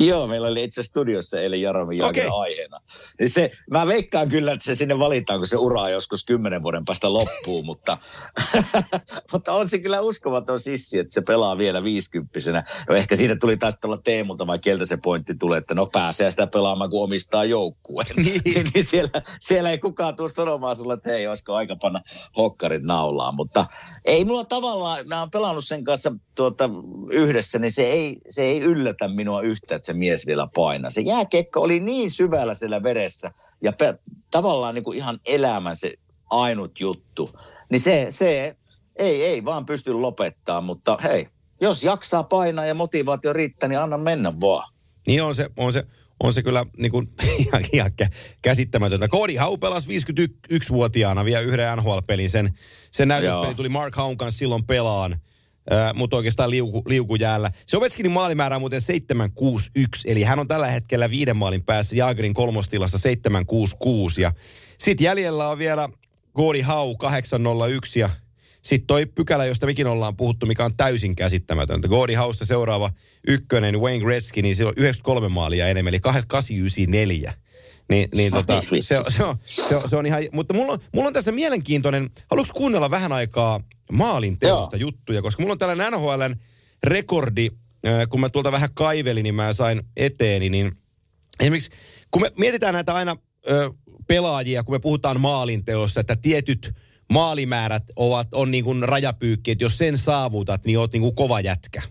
Joo, 0.00 0.26
meillä 0.26 0.48
oli 0.48 0.64
itse 0.64 0.82
studiossa 0.82 1.40
eilen 1.40 1.60
Jaromir 1.60 1.98
Jaager 1.98 2.26
okay. 2.26 2.40
aiheena. 2.40 2.80
Niin 3.20 3.30
se, 3.30 3.50
mä 3.70 3.86
veikkaan 3.86 4.28
kyllä, 4.28 4.52
että 4.52 4.64
se 4.64 4.74
sinne 4.74 4.98
valitaan, 4.98 5.38
kun 5.38 5.46
se 5.46 5.56
ura 5.56 5.80
on 5.80 5.92
joskus 5.92 6.24
kymmenen 6.24 6.62
vuoden 6.62 6.84
päästä 6.84 7.12
loppuu, 7.12 7.62
mutta, 7.62 7.98
mutta 9.32 9.52
on 9.52 9.68
se 9.68 9.78
kyllä 9.78 10.00
uskomaton 10.00 10.60
sissi, 10.60 10.98
että 10.98 11.14
se 11.14 11.20
pelaa 11.20 11.58
vielä 11.58 11.84
viisikymppisenä. 11.84 12.64
No 12.88 12.94
ehkä 12.94 13.16
siinä 13.16 13.36
tuli 13.40 13.56
taas 13.56 13.78
tuolla 13.80 13.98
Teemulta, 14.04 14.46
vai 14.46 14.58
keltä 14.58 14.86
se 14.86 14.96
pointti 14.96 15.34
tulee, 15.34 15.58
että 15.58 15.74
no 15.74 15.86
pääsee 15.86 16.30
sitä 16.30 16.46
pelaamaan, 16.46 16.90
kun 16.90 17.04
omistaa 17.04 17.44
joukkueen. 17.44 18.16
niin. 18.44 18.70
niin 18.74 18.84
siellä, 18.84 19.22
siellä 19.40 19.70
ei 19.70 19.78
kukaan 19.78 20.16
tule 20.16 20.28
sanomaan 20.28 20.76
sulle, 20.76 20.94
että 20.94 21.10
hei, 21.10 21.26
olisiko 21.26 21.54
aika 21.54 21.76
panna 21.76 22.00
hokkarit 22.36 22.82
naulaan 22.82 23.34
mutta 23.38 23.66
ei 24.04 24.24
mulla 24.24 24.44
tavallaan, 24.44 25.08
mä 25.08 25.20
oon 25.20 25.30
pelannut 25.30 25.64
sen 25.64 25.84
kanssa 25.84 26.12
tuota, 26.34 26.70
yhdessä, 27.10 27.58
niin 27.58 27.72
se 27.72 27.82
ei, 27.82 28.16
se 28.28 28.42
ei 28.42 28.60
yllätä 28.60 29.08
minua 29.08 29.42
yhtä, 29.42 29.74
että 29.78 29.86
se 29.86 29.92
mies 29.92 30.26
vielä 30.26 30.48
painaa. 30.54 30.90
Se 30.90 31.00
jääkekko 31.00 31.60
oli 31.60 31.80
niin 31.80 32.10
syvällä 32.10 32.54
siellä 32.54 32.82
veressä 32.82 33.30
ja 33.62 33.72
pe- 33.72 33.98
tavallaan 34.30 34.74
niin 34.74 34.84
kuin 34.84 34.98
ihan 34.98 35.18
elämän 35.26 35.76
se 35.76 35.94
ainut 36.30 36.80
juttu. 36.80 37.30
Niin 37.70 37.80
se, 37.80 38.06
se 38.10 38.56
ei, 38.96 39.24
ei 39.24 39.44
vaan 39.44 39.66
pysty 39.66 39.92
lopettaa, 39.92 40.60
mutta 40.60 40.98
hei, 41.02 41.28
jos 41.60 41.84
jaksaa 41.84 42.22
painaa 42.24 42.66
ja 42.66 42.74
motivaatio 42.74 43.32
riittää, 43.32 43.68
niin 43.68 43.80
anna 43.80 43.98
mennä 43.98 44.40
vaan. 44.40 44.72
Niin 45.06 45.22
on 45.22 45.34
se, 45.34 45.50
on 45.56 45.72
se, 45.72 45.84
on 46.20 46.34
se 46.34 46.42
kyllä 46.42 46.66
niin 46.76 46.92
kuin, 46.92 47.06
ihan, 47.46 47.64
ihan 47.72 47.90
kä- 48.02 48.14
käsittämätöntä. 48.42 49.08
Cody 49.08 49.36
Hau 49.36 49.58
pelasi 49.58 49.88
51-vuotiaana 49.98 51.24
vielä 51.24 51.40
yhden 51.40 51.78
NHL-pelin. 51.78 52.30
Sen, 52.30 52.58
sen 52.90 53.08
näytöspeli 53.08 53.46
Joo. 53.46 53.54
tuli 53.54 53.68
Mark 53.68 53.94
Haun 53.96 54.16
kanssa 54.16 54.38
silloin 54.38 54.66
pelaan, 54.66 55.20
mutta 55.94 56.16
oikeastaan 56.16 56.50
liuku, 56.50 56.82
liukujäällä. 56.86 57.50
Se 57.66 57.76
Ovechkinin 57.76 58.12
maalimäärä 58.12 58.56
on 58.56 58.62
muuten 58.62 58.80
761, 58.80 60.10
eli 60.10 60.22
hän 60.22 60.38
on 60.38 60.48
tällä 60.48 60.68
hetkellä 60.68 61.10
viiden 61.10 61.36
maalin 61.36 61.64
päässä 61.64 61.96
Jaagerin 61.96 62.34
kolmostilassa 62.34 62.98
766. 62.98 64.22
Ja 64.22 64.32
sitten 64.78 65.04
jäljellä 65.04 65.48
on 65.48 65.58
vielä 65.58 65.88
Cody 66.36 66.60
Hau 66.60 66.96
801 66.96 68.00
ja 68.00 68.10
sitten 68.62 68.86
toi 68.86 69.06
pykälä, 69.06 69.44
josta 69.44 69.66
mekin 69.66 69.86
ollaan 69.86 70.16
puhuttu, 70.16 70.46
mikä 70.46 70.64
on 70.64 70.76
täysin 70.76 71.16
käsittämätöntä. 71.16 71.88
Gordy 71.88 72.14
Hausta 72.14 72.44
seuraava 72.44 72.90
ykkönen, 73.28 73.80
Wayne 73.80 74.04
Gretzky, 74.04 74.42
niin 74.42 74.56
sillä 74.56 74.68
on 74.68 74.74
93 74.76 75.28
maalia 75.28 75.68
enemmän, 75.68 75.90
eli 75.90 76.00
894. 76.00 77.34
Niin, 77.88 78.08
niin 78.14 78.32
tota, 78.32 78.62
se, 78.80 79.02
se, 79.08 79.24
on, 79.24 79.38
se, 79.46 79.76
on, 79.76 79.90
se 79.90 79.96
on 79.96 80.06
ihan, 80.06 80.22
mutta 80.32 80.54
mulla 80.54 80.72
on, 80.72 80.78
mulla 80.94 81.06
on 81.06 81.14
tässä 81.14 81.32
mielenkiintoinen, 81.32 82.10
haluatko 82.30 82.58
kuunnella 82.58 82.90
vähän 82.90 83.12
aikaa 83.12 83.60
maalin 83.92 84.38
teosta 84.38 84.76
Joo. 84.76 84.88
juttuja, 84.88 85.22
koska 85.22 85.42
mulla 85.42 85.52
on 85.52 85.58
tällainen 85.58 85.92
NHLn 85.92 86.34
rekordi, 86.82 87.50
kun 88.08 88.20
mä 88.20 88.28
tuolta 88.28 88.52
vähän 88.52 88.74
kaivelin, 88.74 89.22
niin 89.22 89.34
mä 89.34 89.52
sain 89.52 89.82
eteeni, 89.96 90.50
niin 90.50 90.72
esimerkiksi 91.40 91.70
kun 92.10 92.22
me 92.22 92.32
mietitään 92.38 92.74
näitä 92.74 92.94
aina 92.94 93.16
ö, 93.50 93.70
pelaajia, 94.08 94.64
kun 94.64 94.74
me 94.74 94.78
puhutaan 94.78 95.20
maalinteossa, 95.20 96.00
että 96.00 96.16
tietyt 96.16 96.74
maalimäärät 97.12 97.84
ovat, 97.96 98.28
on 98.34 98.50
niin 98.50 98.64
kuin 98.64 98.82
rajapyykki, 98.82 99.50
että 99.50 99.64
jos 99.64 99.78
sen 99.78 99.98
saavutat, 99.98 100.64
niin 100.64 100.78
oot 100.78 100.92
niin 100.92 101.02
kuin 101.02 101.14
kova 101.14 101.40
jätkä. 101.40 101.82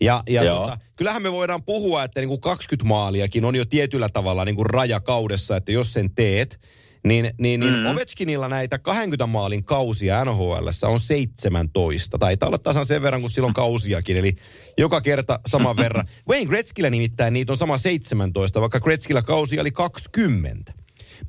Ja, 0.00 0.22
ja 0.28 0.42
Joo. 0.42 0.60
tota, 0.60 0.78
kyllähän 0.96 1.22
me 1.22 1.32
voidaan 1.32 1.62
puhua, 1.62 2.04
että 2.04 2.20
niin 2.20 2.28
kuin 2.28 2.40
20 2.40 2.88
maaliakin 2.88 3.44
on 3.44 3.56
jo 3.56 3.64
tietyllä 3.64 4.08
tavalla 4.08 4.44
niin 4.44 4.56
kuin 4.56 4.70
raja 4.70 5.00
kaudessa, 5.00 5.56
että 5.56 5.72
jos 5.72 5.92
sen 5.92 6.14
teet, 6.14 6.60
niin, 7.06 7.30
niin, 7.38 7.60
niin 7.60 7.76
mm. 7.76 7.86
Ovechkinilla 7.86 8.48
näitä 8.48 8.78
20 8.78 9.26
maalin 9.26 9.64
kausia 9.64 10.24
NHL 10.24 10.68
on 10.82 11.00
17. 11.00 12.18
Taitaa 12.18 12.46
olla 12.46 12.58
tasan 12.58 12.86
sen 12.86 13.02
verran, 13.02 13.20
kun 13.20 13.30
silloin 13.30 13.54
kausiakin, 13.54 14.16
eli 14.16 14.36
joka 14.78 15.00
kerta 15.00 15.40
saman 15.46 15.76
verran. 15.84 16.08
Wayne 16.28 16.46
Gretzkillä 16.46 16.90
nimittäin 16.90 17.32
niitä 17.32 17.52
on 17.52 17.58
sama 17.58 17.78
17, 17.78 18.60
vaikka 18.60 18.80
Gretzkillä 18.80 19.22
kausi 19.22 19.60
oli 19.60 19.72
20. 19.72 20.72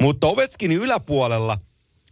Mutta 0.02 0.28
Ovechkinin 0.28 0.78
yläpuolella 0.78 1.58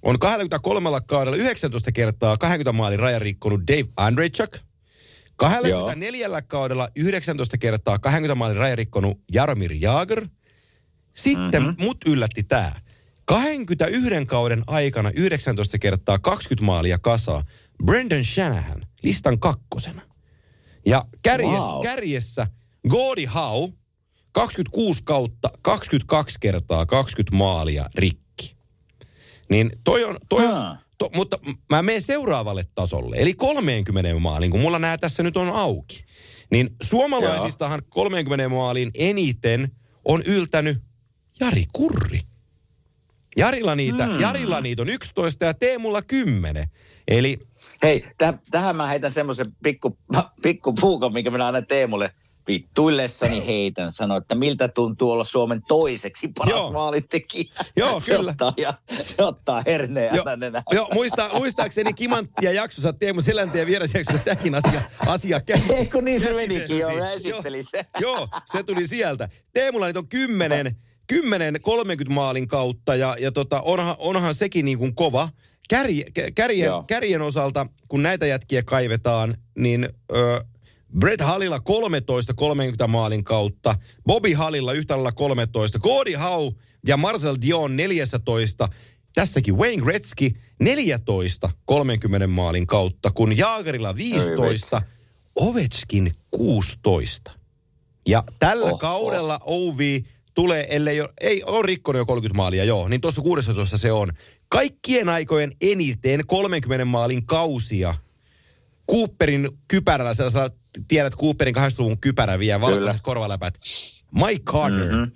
on 0.02 0.20
23 0.20 0.90
kaudella 1.08 1.38
19 1.38 1.92
kertaa 1.92 2.38
20 2.38 2.72
maalin 2.72 3.00
rajan 3.00 3.22
rikkonut 3.22 3.62
Dave 3.68 3.90
Andrejchuk. 3.98 4.58
24 5.36 6.42
kaudella 6.42 6.90
19 6.96 7.58
kertaa 7.58 8.00
20 8.00 8.36
maalin 8.36 8.58
rajan 8.58 8.78
rikkonut 8.78 9.22
Jaromir 9.32 9.72
Jagr. 9.74 10.28
Sitten 11.16 11.64
mm-hmm. 11.64 11.86
mut 11.86 11.98
yllätti 12.08 12.44
tämä. 12.44 12.72
21 13.26 14.26
kauden 14.26 14.64
aikana 14.68 15.12
19 15.16 15.78
kertaa 15.78 16.20
20 16.20 16.66
maalia 16.66 17.00
kasaa 17.00 17.44
Brendan 17.86 18.24
Shanahan 18.24 18.86
listan 19.04 19.40
kakkosena. 19.40 20.02
Ja 20.86 21.06
kärjessä, 21.22 21.58
wow. 21.58 21.84
Kärjessä 21.84 22.48
Gordie 22.90 23.28
Howe 23.28 23.74
26 24.32 25.02
kautta 25.04 25.50
22 25.62 26.38
kertaa 26.40 26.86
20 26.86 27.38
maalia 27.38 27.86
rikki. 27.96 28.56
Niin 29.50 29.72
toi 29.84 30.04
on, 30.04 30.18
toi 30.30 30.46
on, 30.46 30.54
Ah. 30.54 30.85
To, 30.98 31.10
mutta 31.16 31.40
mä 31.70 31.82
menen 31.82 32.02
seuraavalle 32.02 32.64
tasolle, 32.76 33.16
eli 33.20 33.34
30 33.34 34.20
maalin, 34.20 34.52
kun 34.52 34.60
mulla 34.60 34.80
nämä 34.80 34.98
tässä 34.98 35.24
nyt 35.24 35.38
on 35.38 35.50
auki. 35.50 36.06
Niin 36.52 36.70
suomalaisistahan 36.84 37.82
30 37.90 38.50
maalin 38.50 38.92
eniten 38.94 39.72
on 40.06 40.22
yltänyt 40.26 40.78
Jari 41.40 41.66
Kurri. 41.74 42.20
Jarilla 43.38 43.76
niitä, 43.76 44.08
mm. 44.08 44.20
Jarilla 44.20 44.62
niitä 44.62 44.82
on 44.82 44.90
11 44.90 45.46
ja 45.46 45.54
Teemulla 45.54 46.02
10. 46.02 46.68
Eli 47.08 47.40
Hei, 47.84 48.04
täh- 48.24 48.40
tähän 48.52 48.76
mä 48.76 48.88
heitän 48.88 49.12
semmoisen 49.12 49.46
pikku, 49.64 49.98
pikku 50.44 50.74
puukon, 50.74 51.14
minkä 51.14 51.32
minä 51.32 51.46
aina 51.46 51.62
Teemulle 51.62 52.10
vittuillessani 52.48 53.48
heitän. 53.48 53.92
Sano, 53.92 54.18
että 54.18 54.36
miltä 54.36 54.68
tuntuu 54.68 55.12
olla 55.12 55.24
Suomen 55.24 55.62
toiseksi 55.68 56.28
paras 56.38 56.50
Joo. 56.50 56.60
Joo. 56.60 56.72
maalintekijä. 56.72 57.54
Joo, 57.76 58.00
se 58.00 58.16
kyllä. 58.16 58.32
Ottaa, 58.32 58.54
ja, 58.58 58.74
se 59.06 59.24
ottaa 59.24 59.64
herneen 59.66 60.16
jo, 60.16 60.24
nenään. 60.38 60.64
jo, 60.72 60.88
muista, 60.94 61.30
muistaakseni 61.34 61.94
Kimanttia 61.94 62.52
jaksossa, 62.52 62.94
Teemu 62.94 63.22
Selänteen 63.22 63.68
vierasjaksossa 63.68 64.24
tämäkin 64.26 64.56
asia, 64.56 64.82
asia 65.08 65.42
käsi, 65.42 65.74
Ei 65.74 65.86
kun 65.94 66.06
niin 66.06 66.20
se 66.20 66.34
menikin 66.34 66.80
jo, 66.80 66.90
mä 66.98 67.12
esittelin 67.12 67.64
sen. 67.64 67.86
Joo, 68.00 68.28
se 68.46 68.64
tuli 68.64 68.88
sieltä. 68.88 69.30
Teemulla 69.54 69.86
niitä 69.86 70.00
on 70.00 70.08
10, 70.08 70.76
10 71.08 71.62
30 71.62 72.14
maalin 72.14 72.48
kautta 72.48 72.96
ja, 72.96 73.16
ja 73.20 73.32
tota, 73.32 73.62
onhan, 73.62 73.96
onhan 74.00 74.36
sekin 74.36 74.66
niin 74.66 74.78
kuin 74.78 74.96
kova. 74.96 75.30
Kärj, 75.70 76.02
kä- 76.02 76.32
kärjen, 76.36 76.66
Joo. 76.66 76.84
kärjen 76.88 77.22
osalta, 77.22 77.68
kun 77.88 78.04
näitä 78.04 78.26
jätkiä 78.26 78.64
kaivetaan, 78.64 79.36
niin 79.58 79.90
ö, 80.16 80.42
Brett 81.00 81.22
Hallilla 81.22 81.60
13 81.60 82.34
30 82.34 82.88
maalin 82.88 83.24
kautta, 83.24 83.76
Bobby 84.06 84.34
Hallilla 84.34 84.74
yhtä 84.74 84.94
lailla 84.94 85.12
13, 85.12 85.80
Cody 85.80 86.14
Howe 86.14 86.52
ja 86.88 86.98
Marcel 86.98 87.38
Dion 87.42 87.76
14, 87.78 88.70
tässäkin 89.14 89.58
Wayne 89.58 89.84
Gretzky 89.84 90.32
14 90.60 91.50
30 91.66 92.28
maalin 92.28 92.68
kautta, 92.68 93.12
kun 93.12 93.38
Jaagerilla 93.38 93.96
15, 93.96 94.82
Ovechkin 95.36 96.12
16. 96.32 97.32
Ja 98.08 98.24
tällä. 98.40 98.66
Oho. 98.66 98.78
kaudella 98.78 99.40
Ovi 99.46 100.06
tulee, 100.34 100.68
ellei 100.70 101.02
ole, 101.02 101.10
ei 101.22 101.44
ole 101.44 101.66
rikkonut 101.66 102.00
jo 102.00 102.06
30 102.06 102.38
maalia, 102.38 102.64
joo, 102.64 102.88
niin 102.88 103.02
tuossa 103.02 103.22
16 103.22 103.78
se 103.78 103.92
on. 103.92 104.12
Kaikkien 104.48 105.10
aikojen 105.10 105.52
eniten 105.62 106.28
30 106.28 106.86
maalin 106.86 107.26
kausia 107.26 107.96
Cooperin 108.92 109.50
kypärällä, 109.68 110.14
sellaisella, 110.14 110.50
tiedät 110.88 111.16
Cooperin 111.16 111.56
80-luvun 111.56 112.00
kypärä 112.00 112.40
vie 112.40 112.62
valkoiset 112.62 113.02
korvaläpät. 113.02 113.54
Mike 114.12 114.44
Carter, 114.52 114.92
mm-hmm. 114.92 115.12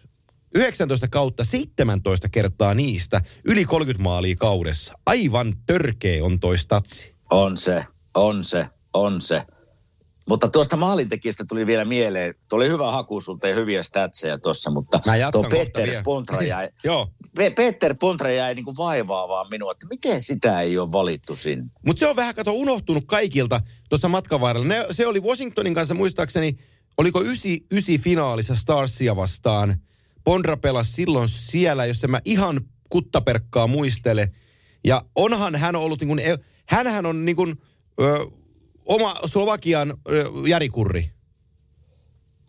19 0.56 1.08
kautta 1.08 1.44
17 1.44 2.30
kertaa 2.30 2.74
niistä, 2.74 3.22
yli 3.46 3.66
30 3.66 4.04
maalia 4.04 4.36
kaudessa. 4.36 4.94
Aivan 5.06 5.54
törkeä 5.66 6.26
on 6.26 6.40
toi 6.40 6.58
statsi. 6.58 7.16
On 7.30 7.58
se, 7.58 7.84
on 8.16 8.44
se, 8.44 8.66
on 8.94 9.22
se. 9.22 9.46
Mutta 10.30 10.48
tuosta 10.50 10.78
maalintekijästä 10.78 11.46
tuli 11.50 11.68
vielä 11.68 11.86
mieleen, 11.86 12.36
tuo 12.50 12.58
oli 12.58 12.70
hyvä 12.70 12.92
haku 12.92 13.22
sulta 13.22 13.48
ja 13.48 13.56
hyviä 13.56 13.84
statseja 13.84 14.38
tuossa, 14.38 14.72
mutta 14.72 15.00
tuo 15.32 15.44
Peter. 15.44 15.89
Pontra 16.04 16.42
jäi, 16.42 16.70
Joo, 16.84 17.08
Pe- 17.36 17.50
Peter 17.50 17.96
Pontra 18.00 18.32
jäi 18.32 18.56
niin 18.56 18.65
kuin 18.65 18.78
vaivaamaan 18.78 19.48
minua, 19.52 19.72
että 19.72 19.88
miten 19.89 20.22
sitä 20.22 20.62
ei 20.62 20.78
ole 20.78 20.92
valittu 20.92 21.36
sinne. 21.36 21.65
Mutta 21.86 22.00
se 22.00 22.08
on 22.08 22.15
vähän, 22.15 22.36
kato, 22.36 22.52
unohtunut 22.52 23.04
kaikilta 23.08 23.62
tuossa 23.89 24.10
matkan 24.10 24.42
varrella. 24.42 24.68
Ne, 24.68 24.86
se 24.92 25.08
oli 25.08 25.20
Washingtonin 25.20 25.74
kanssa 25.74 25.96
muistaakseni, 25.96 26.58
oliko 26.98 27.22
ysi, 27.22 27.65
ysi 27.72 27.98
finaalissa 27.98 28.56
Starsia 28.56 29.15
vastaan. 29.15 29.76
Pondra 30.24 30.58
pelasi 30.58 30.94
silloin 30.94 31.30
siellä, 31.30 31.86
jos 31.86 32.04
en 32.04 32.12
mä 32.12 32.22
ihan 32.26 32.62
kuttaperkkaa 32.89 33.68
muistele. 33.68 34.32
Ja 34.86 35.02
onhan 35.15 35.56
hän 35.56 35.76
ollut 35.76 36.00
niin 36.00 36.08
kuin, 36.08 36.22
hänhän 36.65 37.06
on 37.06 37.26
niin 37.26 37.36
kuin, 37.36 37.62
ö, 38.02 38.26
oma 38.89 39.15
Slovakian 39.25 39.93
ö, 40.12 40.25
Jari 40.47 40.69
Kurri. 40.69 41.12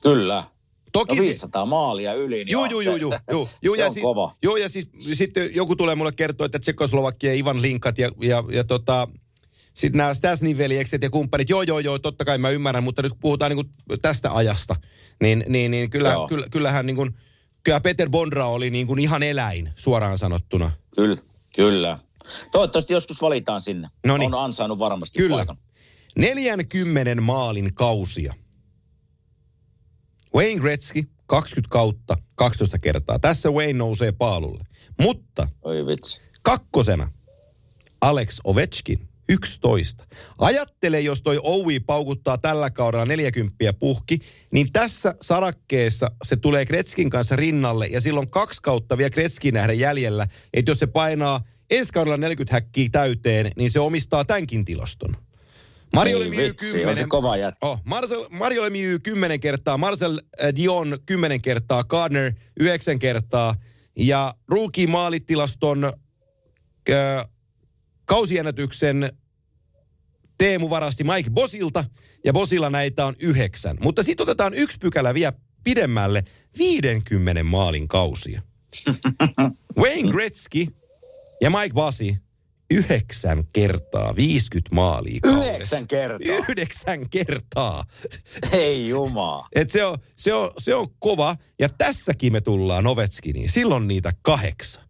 Kyllä. 0.02 0.44
Toki 0.92 1.16
No 1.16 1.22
se- 1.22 1.26
500 1.28 1.66
maalia 1.66 2.14
yli, 2.14 2.36
niin 2.36 2.48
Joo, 2.48 2.62
on 2.62 2.70
joo, 2.70 2.80
se, 2.80 2.84
joo, 2.84 2.96
joo. 2.96 3.18
joo, 3.30 3.48
joo, 3.62 3.74
se 3.74 3.80
ja 3.82 3.90
siis, 3.90 4.04
kova. 4.04 4.34
Joo, 4.42 4.56
ja 4.56 4.68
siis 4.68 4.88
sitten 5.12 5.50
joku 5.54 5.76
tulee 5.76 5.94
mulle 5.94 6.12
kertoa, 6.12 6.44
että 6.44 6.58
Tsekoslovakia, 6.58 7.32
Ivan 7.34 7.62
Linkat 7.62 7.98
ja, 7.98 8.10
ja, 8.20 8.44
ja 8.52 8.64
tota, 8.64 9.08
sitten 9.74 9.98
nämä 9.98 10.14
Stasny-veljekset 10.14 11.02
ja 11.02 11.10
kumppanit, 11.10 11.50
joo, 11.50 11.62
joo, 11.62 11.78
joo, 11.78 11.98
totta 11.98 12.24
kai 12.24 12.38
mä 12.38 12.50
ymmärrän, 12.50 12.84
mutta 12.84 13.02
nyt 13.02 13.12
kun 13.12 13.20
puhutaan 13.20 13.52
niin 13.56 13.70
tästä 14.02 14.32
ajasta, 14.32 14.76
niin, 15.22 15.44
niin, 15.48 15.70
niin 15.70 15.90
kyllä, 15.90 16.12
Joo. 16.12 16.28
kyllä, 16.28 16.46
kyllähän 16.50 16.86
niin 16.86 16.96
kuin, 16.96 17.10
kyllä 17.62 17.80
Peter 17.80 18.10
Bondra 18.10 18.46
oli 18.46 18.70
niin 18.70 18.86
kuin 18.86 18.98
ihan 18.98 19.22
eläin, 19.22 19.72
suoraan 19.74 20.18
sanottuna. 20.18 20.70
Kyllä, 20.96 21.22
kyllä. 21.56 21.98
Toivottavasti 22.52 22.92
joskus 22.92 23.22
valitaan 23.22 23.60
sinne. 23.60 23.88
Noniin. 24.06 24.34
On 24.34 24.44
ansainnut 24.44 24.78
varmasti 24.78 25.18
Kyllä. 25.18 25.36
paikan. 25.36 25.56
40 26.16 27.20
maalin 27.20 27.74
kausia. 27.74 28.34
Wayne 30.34 30.60
Gretzky, 30.60 31.02
20 31.26 31.68
kautta, 31.70 32.16
12 32.34 32.78
kertaa. 32.78 33.18
Tässä 33.18 33.50
Wayne 33.50 33.72
nousee 33.72 34.12
paalulle. 34.12 34.64
Mutta 35.00 35.48
Oi 35.62 35.86
vitsi. 35.86 36.20
Kakkosena 36.42 37.12
Alex 38.00 38.40
Ovechkin, 38.44 39.08
11. 39.28 40.06
Ajattele, 40.38 41.00
jos 41.00 41.22
toi 41.22 41.40
Owi 41.42 41.80
paukuttaa 41.80 42.38
tällä 42.38 42.70
kaudella 42.70 43.04
40 43.06 43.72
puhki, 43.78 44.18
niin 44.52 44.72
tässä 44.72 45.14
sarakkeessa 45.22 46.10
se 46.22 46.36
tulee 46.36 46.66
Kretskin 46.66 47.10
kanssa 47.10 47.36
rinnalle 47.36 47.86
ja 47.86 48.00
silloin 48.00 48.30
kaksi 48.30 48.62
kautta 48.62 48.98
vielä 48.98 49.10
Kretskin 49.10 49.54
nähdä 49.54 49.72
jäljellä, 49.72 50.26
että 50.52 50.70
jos 50.70 50.78
se 50.78 50.86
painaa 50.86 51.44
ensi 51.70 51.92
kaudella 51.92 52.16
40 52.16 52.56
häkkiä 52.56 52.88
täyteen, 52.92 53.50
niin 53.56 53.70
se 53.70 53.80
omistaa 53.80 54.24
tämänkin 54.24 54.64
tilaston. 54.64 55.16
Mario 55.94 56.18
Ei 56.18 56.24
Lemieux 56.24 56.48
vitsi, 56.48 56.66
on 56.66 56.72
se 56.72 56.78
10. 56.80 57.08
kova 57.08 57.36
jätkä. 57.36 57.66
Oh, 57.66 57.80
Marcel, 57.84 58.26
Mario 58.30 58.62
Lemieux 58.62 59.00
10 59.02 59.40
kertaa, 59.40 59.78
Marcel 59.78 60.20
äh, 60.42 60.54
Dion 60.56 60.98
10 61.06 61.42
kertaa, 61.42 61.84
Gardner 61.84 62.32
9 62.60 62.98
kertaa 62.98 63.54
ja 63.96 64.34
rookie 64.48 64.86
maalitilaston 64.86 65.84
äh, 65.84 67.28
kausiennätyksen 68.04 69.12
Teemu 70.38 70.70
varasti 70.70 71.04
Mike 71.04 71.30
Bosilta 71.30 71.84
ja 72.24 72.32
Bosilla 72.32 72.70
näitä 72.70 73.06
on 73.06 73.14
yhdeksän. 73.18 73.76
Mutta 73.80 74.02
sitten 74.02 74.24
otetaan 74.24 74.54
yksi 74.54 74.78
pykälä 74.78 75.14
vielä 75.14 75.32
pidemmälle, 75.64 76.24
50 76.58 77.44
maalin 77.44 77.88
kausia. 77.88 78.42
Wayne 79.78 80.12
Gretzky 80.12 80.66
ja 81.40 81.50
Mike 81.50 81.74
Bosi 81.74 82.16
yhdeksän 82.70 83.44
kertaa 83.52 84.16
50 84.16 84.74
maalia 84.74 85.20
kaudessa. 85.22 85.50
Yhdeksän 85.50 85.88
kertaa. 85.88 86.36
Yhdeksän 86.48 87.10
kertaa. 87.10 87.84
Ei 88.52 88.88
jumaa. 88.88 89.48
Et 89.54 89.70
se, 89.70 89.84
on, 89.84 89.98
se, 90.16 90.34
on, 90.34 90.50
se 90.58 90.74
on 90.74 90.88
kova. 90.98 91.36
Ja 91.58 91.68
tässäkin 91.68 92.32
me 92.32 92.40
tullaan 92.40 92.86
Ovechkiniin. 92.86 93.50
Silloin 93.50 93.88
niitä 93.88 94.12
kahdeksan. 94.22 94.84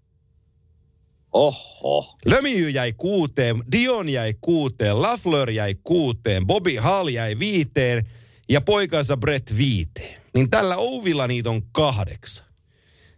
Oho. 1.33 2.16
Lemieux 2.25 2.75
jäi 2.75 2.93
kuuteen, 2.93 3.62
Dion 3.73 4.09
jäi 4.09 4.35
kuuteen, 4.40 5.03
Lafleur 5.03 5.51
jäi 5.51 5.75
kuuteen, 5.85 6.47
Bobby 6.47 6.77
Hall 6.77 7.09
jäi 7.09 7.38
viiteen 7.38 8.05
ja 8.49 8.61
poikansa 8.61 9.16
Brett 9.16 9.57
viiteen. 9.57 10.21
Niin 10.35 10.51
tällä 10.51 10.77
Ouvilla 10.77 11.27
niitä 11.27 11.51
on 11.51 11.62
kahdeksan. 11.73 12.47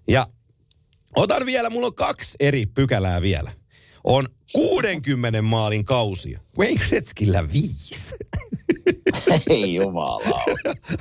Ja 0.09 0.27
otan 1.17 1.47
vielä, 1.47 1.71
mulla 1.71 1.87
on 1.87 1.95
kaksi 1.95 2.37
eri 2.41 2.67
pykälää 2.67 3.23
vielä. 3.23 3.62
On 4.05 4.27
60 4.53 5.43
maalin 5.43 5.85
kausia. 5.85 6.41
Wayne 6.59 6.81
Gretzkyllä 6.89 7.53
viisi. 7.53 8.15
Ei 9.51 9.75
jumala. 9.75 10.45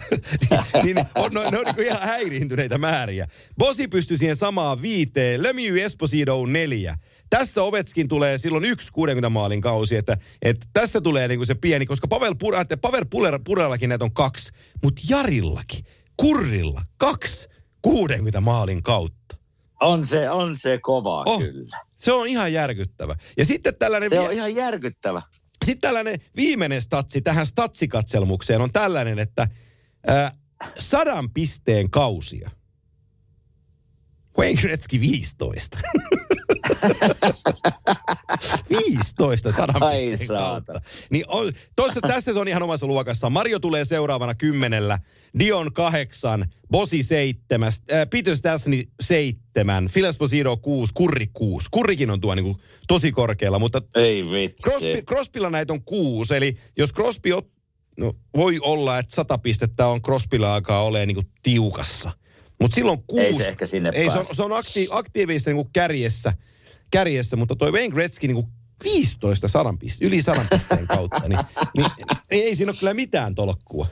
niin, 0.84 0.98
on, 1.16 1.32
no, 1.32 1.50
ne 1.50 1.58
on 1.58 1.66
niin 1.78 1.88
ihan 1.88 2.02
häiriintyneitä 2.02 2.78
määriä. 2.78 3.28
Bosi 3.58 3.88
pystyi 3.88 4.18
siihen 4.18 4.36
samaan 4.36 4.82
viiteen, 4.82 5.44
Lemieux 5.44 5.82
Esposito 5.82 6.42
on 6.42 6.54
neljä. 6.54 6.98
Tässä 7.30 7.64
Ovetskin 7.64 8.08
tulee 8.08 8.38
silloin 8.38 8.66
yksi 8.66 8.92
60 8.92 9.30
maalin 9.30 9.62
kausi, 9.62 9.96
että, 9.96 10.18
että 10.42 10.68
tässä 10.74 11.02
tulee 11.02 11.28
niin 11.28 11.40
kuin 11.40 11.48
se 11.48 11.56
pieni, 11.56 11.86
koska 11.86 12.08
Pavel, 12.08 12.36
Pura, 12.40 12.66
Pavel 12.82 13.06
Puler, 13.10 13.40
Purellakin 13.46 13.90
näitä 13.90 14.06
on 14.06 14.14
kaksi, 14.14 14.52
mutta 14.84 15.02
Jarillakin, 15.10 15.86
Kurrilla, 16.18 16.82
kaksi 16.98 17.48
60 17.82 18.42
maalin 18.42 18.84
kautta. 18.84 19.21
On 19.82 20.04
se, 20.06 20.30
on 20.30 20.58
se 20.58 20.80
kova 20.82 21.24
Oh, 21.26 21.40
kyllä. 21.42 21.78
Se 21.98 22.12
on 22.12 22.28
ihan 22.28 22.54
järkyttävä. 22.54 23.16
Ja 23.38 23.46
sitten 23.46 23.76
tällainen, 23.76 24.10
Se 24.10 24.20
vie- 24.20 24.28
on 24.28 24.34
ihan 24.34 24.56
järkyttävä. 24.56 25.22
sitten 25.66 25.82
tällainen 25.82 26.20
viimeinen 26.36 26.82
statsi 26.82 27.22
tähän 27.22 27.46
statsikatselmukseen 27.46 28.62
on 28.62 28.72
tällainen, 28.72 29.20
että 29.20 29.48
äh, 30.10 30.36
sadan 30.80 31.30
pisteen 31.34 31.90
kausia. 31.90 32.52
Wayne 34.38 34.62
Gretzky 34.62 35.00
15. 35.02 35.78
15 38.88 39.52
sadan 39.52 39.84
Ai 39.84 40.06
pisteen 40.06 40.28
kautta. 40.28 40.82
Niin 41.10 41.26
on, 41.28 41.54
tossa, 41.76 42.02
tässä 42.02 42.34
se 42.34 42.40
on 42.40 42.48
ihan 42.48 42.64
omassa 42.64 42.88
luokassa. 42.88 43.30
Mario 43.30 43.60
tulee 43.60 43.86
seuraavana 43.86 44.36
kymmenellä, 44.36 45.00
Dion 45.40 45.74
kahdeksan, 45.74 46.46
Bosi 46.72 47.04
seitsemän, 47.04 47.72
äh, 47.92 48.10
Peter 48.10 48.38
Stasny 48.38 48.84
seitsemän, 49.02 49.90
Phil 49.94 50.06
Esposito 50.06 50.58
kuusi, 50.58 50.94
Kurri 50.94 51.28
kuusi. 51.34 51.68
Kurrikin 51.72 52.10
on 52.12 52.22
tuo 52.22 52.36
niin 52.36 52.44
kuin, 52.44 52.56
tosi 52.88 53.12
korkealla, 53.12 53.60
mutta 53.60 53.82
Ei 53.96 54.32
vitsi. 54.32 54.70
Crosby, 54.70 55.02
Crosbylla 55.08 55.50
näitä 55.50 55.74
on 55.74 55.84
kuusi, 55.84 56.36
eli 56.36 56.58
jos 56.78 56.94
Crosby 56.94 57.32
ot, 57.32 57.48
no, 58.00 58.14
voi 58.36 58.60
olla, 58.62 59.00
että 59.00 59.16
sata 59.16 59.38
pistettä 59.38 59.88
on 59.88 60.02
Crosbylla 60.02 60.56
alkaa 60.56 60.84
olemaan 60.84 61.08
niin 61.08 61.28
tiukassa. 61.44 62.12
Mutta 62.62 62.76
silloin 62.76 63.04
kuusi. 63.08 63.26
Ei 63.26 63.34
se 63.34 63.50
ehkä 63.50 63.66
sinne 63.66 63.92
Ei, 63.94 64.10
se 64.10 64.20
on, 64.20 64.26
se 64.32 64.44
on 64.44 64.54
akti, 64.54 64.88
aktiivisesti 64.92 65.54
niin 65.54 65.70
kärjessä, 65.74 66.34
kärjessä, 66.92 67.36
mutta 67.36 67.56
toi 67.56 67.72
Wayne 67.72 67.90
Gretzky 67.90 68.28
niin 68.28 68.36
kuin 68.36 68.48
15 68.84 69.48
sadan 69.48 69.78
piste, 69.78 70.06
yli 70.06 70.22
sadan 70.22 70.48
pisteen 70.50 70.88
kautta, 70.88 71.28
niin, 71.28 71.40
niin, 71.78 71.88
niin, 72.32 72.42
ei 72.46 72.56
siinä 72.56 72.72
ole 72.72 72.80
kyllä 72.80 72.94
mitään 72.94 73.36
tolkkua. 73.36 73.88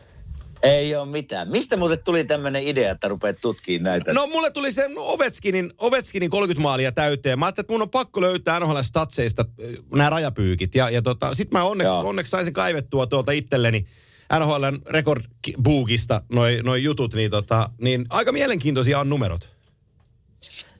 Ei 0.64 0.96
ole 0.96 1.06
mitään. 1.06 1.50
Mistä 1.50 1.78
muuten 1.78 2.04
tuli 2.04 2.24
tämmöinen 2.24 2.64
idea, 2.64 2.92
että 2.92 3.08
rupeat 3.08 3.38
tutkimaan 3.42 3.84
näitä? 3.84 4.14
No 4.14 4.28
mulle 4.28 4.52
tuli 4.52 4.72
se 4.72 4.88
no, 4.88 5.02
Ovechkinin, 5.02 5.74
Ovechkinin 5.78 6.30
30 6.30 6.62
maalia 6.62 6.92
täyteen. 6.92 7.40
Mä 7.40 7.46
ajattelin, 7.46 7.64
että 7.64 7.74
mun 7.74 7.82
on 7.82 7.90
pakko 7.90 8.22
löytää 8.22 8.60
NHL 8.60 8.82
statseista 8.82 9.46
nämä 9.96 10.10
rajapyykit. 10.10 10.76
Ja, 10.76 10.90
ja 10.90 11.02
tota, 11.02 11.34
sit 11.34 11.52
mä 11.52 11.64
onneksi, 11.64 11.94
Joo. 11.94 12.10
onneksi 12.10 12.30
saisin 12.30 12.54
kaivettua 12.54 13.08
tuolta 13.08 13.32
itselleni 13.32 13.86
NHLn 14.40 14.82
rekordbookista 14.88 16.22
noi, 16.32 16.60
noi 16.64 16.84
jutut, 16.84 17.14
niin, 17.14 17.32
tota, 17.32 17.70
niin 17.82 18.06
aika 18.10 18.32
mielenkiintoisia 18.32 19.00
on 19.00 19.10
numerot. 19.10 19.59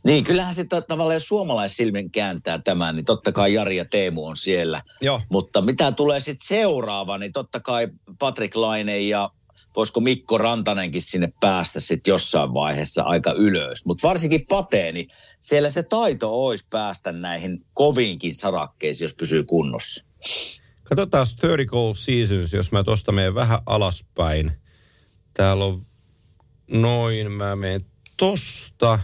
Niin, 0.04 0.24
kyllähän 0.24 0.56
sitä 0.56 0.82
tavallaan 0.82 1.16
jos 1.16 1.28
suomalaissilmin 1.28 2.12
kääntää 2.12 2.60
tämän, 2.60 2.96
niin 2.96 3.06
totta 3.06 3.32
kai 3.32 3.54
Jari 3.54 3.78
ja 3.78 3.86
Teemu 3.86 4.26
on 4.26 4.36
siellä. 4.36 4.84
Joo. 5.02 5.22
Mutta 5.30 5.62
mitä 5.62 5.92
tulee 5.92 6.20
sitten 6.20 6.48
seuraava, 6.48 7.18
niin 7.18 7.32
totta 7.32 7.60
kai 7.60 7.88
Patrick 8.20 8.56
Laine 8.56 9.00
ja 9.00 9.30
voisiko 9.76 10.00
Mikko 10.00 10.38
Rantanenkin 10.38 11.02
sinne 11.02 11.34
päästä 11.40 11.80
sitten 11.80 12.12
jossain 12.12 12.54
vaiheessa 12.54 13.04
aika 13.04 13.32
ylös. 13.32 13.86
Mutta 13.86 14.08
varsinkin 14.08 14.46
Pate, 14.50 14.92
niin 14.92 15.08
siellä 15.40 15.70
se 15.70 15.84
taito 15.84 16.46
olisi 16.46 16.68
päästä 16.70 17.12
näihin 17.12 17.66
koviinkin 17.74 18.36
sarakkeisiin, 18.36 19.06
jos 19.06 19.16
pysyy 19.16 19.44
kunnossa. 19.44 20.06
Katsotaan 20.84 21.26
30 21.42 21.72
goal 21.72 21.94
seasons, 21.94 22.54
jos 22.54 22.72
mä 22.72 22.84
tosta 22.84 23.12
menen 23.12 23.36
vähän 23.36 23.60
alaspäin. 23.66 24.52
Täällä 25.34 25.66
on 25.66 25.86
noin, 26.72 27.32
mä 27.32 27.56
menen 27.56 27.86
tosta. 28.18 29.00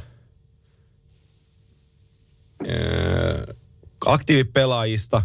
Öö, 2.69 3.53
aktiivipelaajista. 4.05 5.21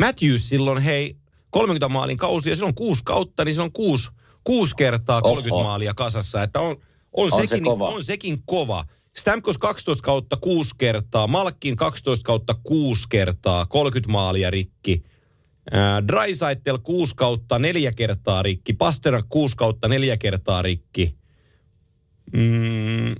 Matthews 0.00 0.48
silloin, 0.48 0.82
hei, 0.82 1.16
30 1.50 1.88
maalin 1.88 2.16
kausi 2.16 2.50
ja 2.50 2.56
silloin 2.56 2.74
kuusi 2.74 3.02
kautta, 3.04 3.44
niin 3.44 3.54
se 3.54 3.62
on 3.62 3.72
kuusi, 3.72 4.10
kuusi 4.44 4.76
kertaa 4.76 5.22
30 5.22 5.54
Oho. 5.54 5.64
maalia 5.64 5.94
kasassa. 5.94 6.42
Että 6.42 6.60
on, 6.60 6.70
on, 6.70 6.76
On 7.12 7.30
se 7.30 7.46
sekin, 7.46 7.64
kova. 7.64 7.88
on 7.88 8.04
sekin 8.04 8.42
kova. 8.46 8.84
Stamkos 9.16 9.58
12 9.58 10.02
kautta 10.02 10.36
kuusi 10.36 10.70
kertaa, 10.78 11.26
Malkin 11.26 11.76
12 11.76 12.24
kautta 12.26 12.54
kuusi 12.62 13.06
kertaa, 13.08 13.66
30 13.66 14.12
maalia 14.12 14.50
rikki. 14.50 15.02
Drysaitel 16.08 16.78
6 16.78 17.12
kautta 17.16 17.58
neljä 17.58 17.92
kertaa 17.92 18.42
rikki, 18.42 18.72
Pasternak 18.72 19.26
6 19.28 19.56
kautta 19.56 19.88
neljä 19.88 20.16
kertaa 20.16 20.62
rikki. 20.62 21.16
Mm. 22.32 23.14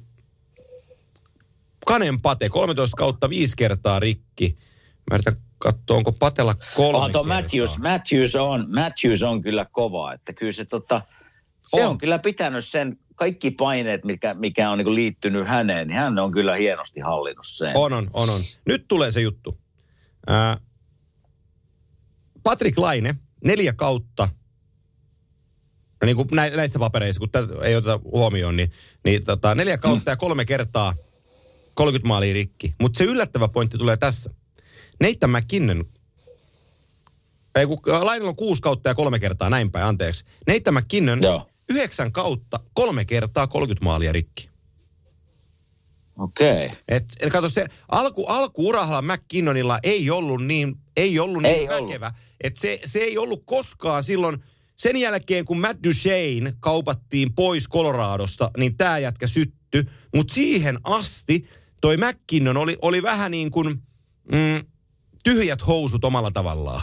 Kanen 1.87 2.21
Pate 2.21 2.49
13 2.49 2.97
kautta 2.97 3.31
viisi 3.31 3.57
kertaa 3.57 4.01
rikki. 4.01 4.59
Mä 5.11 5.15
yritän 5.15 5.37
katsoa, 5.59 5.97
onko 5.97 6.13
Patella 6.13 6.55
kolme 6.75 6.97
Onhan 6.97 7.13
tuo. 7.13 7.25
Matthews, 7.25 7.79
Matthews, 7.79 8.37
on, 8.37 8.67
Matthews 8.69 9.23
on 9.23 9.43
kyllä 9.43 9.67
kova, 9.73 10.13
että 10.13 10.33
kyllä 10.33 10.53
se, 10.53 10.65
tota, 10.65 11.03
se 11.63 11.85
on. 11.85 11.91
On. 11.91 11.99
kyllä 11.99 12.19
pitänyt 12.19 12.65
sen, 12.65 12.99
kaikki 13.15 13.51
paineet, 13.51 14.05
mikä, 14.05 14.35
mikä 14.35 14.71
on 14.71 14.79
niin 14.79 14.95
liittynyt 14.95 15.47
häneen, 15.47 15.89
niin 15.89 15.99
hän 15.99 16.19
on 16.19 16.33
kyllä 16.33 16.57
hienosti 16.57 17.01
hallinnut 17.01 17.47
sen. 17.47 17.77
On, 17.77 17.93
on, 17.93 18.11
on, 18.13 18.31
on. 18.31 18.41
Nyt 18.67 18.85
tulee 18.89 19.11
se 19.11 19.21
juttu. 19.21 19.59
Ää, 20.27 20.57
Patrick 22.43 22.79
Laine, 22.79 23.15
neljä 23.45 23.73
kautta, 23.73 24.29
no 26.03 26.07
niin 26.07 26.17
kuin 26.17 26.29
nä- 26.33 26.51
näissä 26.51 26.79
papereissa, 26.79 27.21
kun 27.21 27.31
tätä 27.31 27.55
ei 27.63 27.77
oteta 27.77 28.01
huomioon, 28.05 28.57
niin, 28.57 28.73
niin 29.05 29.25
tota, 29.25 29.55
neljä 29.55 29.79
kautta 29.79 30.11
mm. 30.11 30.13
ja 30.13 30.17
kolme 30.17 30.45
kertaa 30.45 30.95
30 31.77 32.09
maalia 32.09 32.35
rikki. 32.35 32.75
Mutta 32.81 32.99
se 32.99 33.05
yllättävä 33.05 33.49
pointti 33.49 33.79
tulee 33.79 33.97
tässä. 33.97 34.31
Nathan 35.01 35.31
McKinnon, 35.31 35.85
ei 37.55 37.67
kun 37.67 37.79
Lainella 38.01 38.31
on 38.31 38.37
kuusi 38.37 38.63
kautta 38.63 38.89
ja 38.89 38.95
kolme 38.95 39.19
kertaa, 39.19 39.51
näin 39.51 39.71
päin, 39.71 39.87
anteeksi. 39.87 40.25
Nathan 40.47 40.75
McKinnon, 40.75 41.23
Joo. 41.23 41.49
yhdeksän 41.69 42.13
kautta, 42.13 42.61
kolme 42.75 43.05
kertaa 43.05 43.47
30 43.47 43.85
maalia 43.85 44.13
rikki. 44.13 44.49
Okei. 46.19 46.67
Okay. 46.67 46.77
Et, 46.89 47.05
et 47.21 47.33
kato 47.33 47.49
se, 47.49 47.67
alku, 47.89 48.27
alkuurahalla 48.27 49.15
McKinnonilla 49.15 49.79
ei 49.83 50.11
ollut 50.11 50.45
niin, 50.45 50.77
ei 50.97 51.19
ollut 51.19 51.43
niin 51.43 51.55
Ei 51.55 51.69
ollut. 51.69 51.91
väkevä. 51.91 52.13
Että 52.41 52.61
se, 52.61 52.81
se 52.85 52.99
ei 52.99 53.19
ollut 53.19 53.43
koskaan 53.47 54.05
silloin, 54.05 54.45
sen 54.77 54.97
jälkeen 54.97 55.45
kun 55.45 55.61
Matt 55.61 55.85
Duchene 55.85 56.55
kaupattiin 56.61 57.35
pois 57.35 57.69
Coloradosta, 57.69 58.51
niin 58.57 58.77
tämä 58.77 58.99
jätkä 58.99 59.27
sytty. 59.27 59.89
Mutta 60.15 60.35
siihen 60.35 60.79
asti 60.85 61.47
toi 61.81 61.97
McKinnon 61.97 62.57
oli, 62.57 62.77
oli 62.83 63.03
vähän 63.03 63.31
niin 63.31 63.51
kuin 63.51 63.83
mm, 64.33 64.67
tyhjät 65.25 65.67
housut 65.67 66.05
omalla 66.05 66.31
tavallaan. 66.31 66.83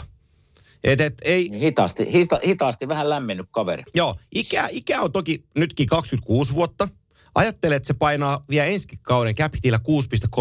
Et, 0.84 1.00
et, 1.00 1.14
ei, 1.22 1.60
Hitaasti, 1.60 2.12
hita, 2.12 2.40
hitaasti 2.46 2.88
vähän 2.88 3.10
lämmennyt 3.10 3.46
kaveri. 3.50 3.82
Joo, 3.94 4.14
ikä, 4.34 4.68
ikä 4.70 5.00
on 5.00 5.12
toki 5.12 5.44
nytkin 5.56 5.86
26 5.86 6.54
vuotta. 6.54 6.88
Ajattele, 7.34 7.76
että 7.76 7.86
se 7.86 7.94
painaa 7.94 8.44
vielä 8.50 8.66
ensi 8.66 8.88
kauden 9.02 9.34
capitillä 9.34 9.80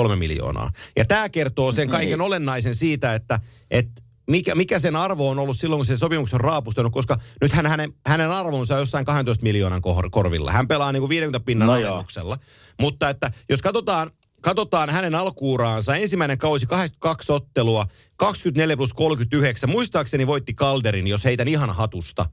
6,3 0.09 0.15
miljoonaa. 0.15 0.71
Ja 0.95 1.05
tämä 1.05 1.29
kertoo 1.29 1.71
sen 1.71 1.89
kaiken 1.89 2.21
olennaisen 2.21 2.75
siitä, 2.75 3.15
että, 3.15 3.39
että 3.71 4.01
mikä, 4.29 4.55
mikä 4.55 4.79
sen 4.79 4.95
arvo 4.95 5.29
on 5.29 5.39
ollut 5.39 5.57
silloin, 5.57 5.77
kun 5.77 5.85
se 5.85 5.97
sopimuksen 5.97 6.37
on 6.37 6.41
raapustanut, 6.41 6.93
koska 6.93 7.17
nyt 7.41 7.51
hän, 7.51 7.67
hänen, 7.67 7.93
hänen 8.07 8.31
arvonsa 8.31 8.73
on 8.73 8.79
jossain 8.79 9.05
12 9.05 9.43
miljoonan 9.43 9.81
kor- 9.81 10.09
korvilla. 10.09 10.51
Hän 10.51 10.67
pelaa 10.67 10.91
niin 10.91 11.01
kuin 11.01 11.09
50 11.09 11.45
pinnan 11.45 11.65
No 11.65 11.73
alennuksella. 11.73 12.37
Mutta 12.81 13.09
että 13.09 13.31
jos 13.49 13.61
katsotaan, 13.61 14.11
katsotaan 14.43 14.89
hänen 14.89 15.15
alkuuraansa, 15.15 15.95
ensimmäinen 15.95 16.37
kausi 16.37 16.65
82 16.65 17.31
ottelua, 17.31 17.87
24 18.17 18.77
plus 18.77 18.93
39, 18.93 19.69
muistaakseni 19.69 20.27
voitti 20.27 20.53
Calderin, 20.53 21.07
jos 21.07 21.25
heitän 21.25 21.47
ihan 21.47 21.69
hatusta. 21.69 22.29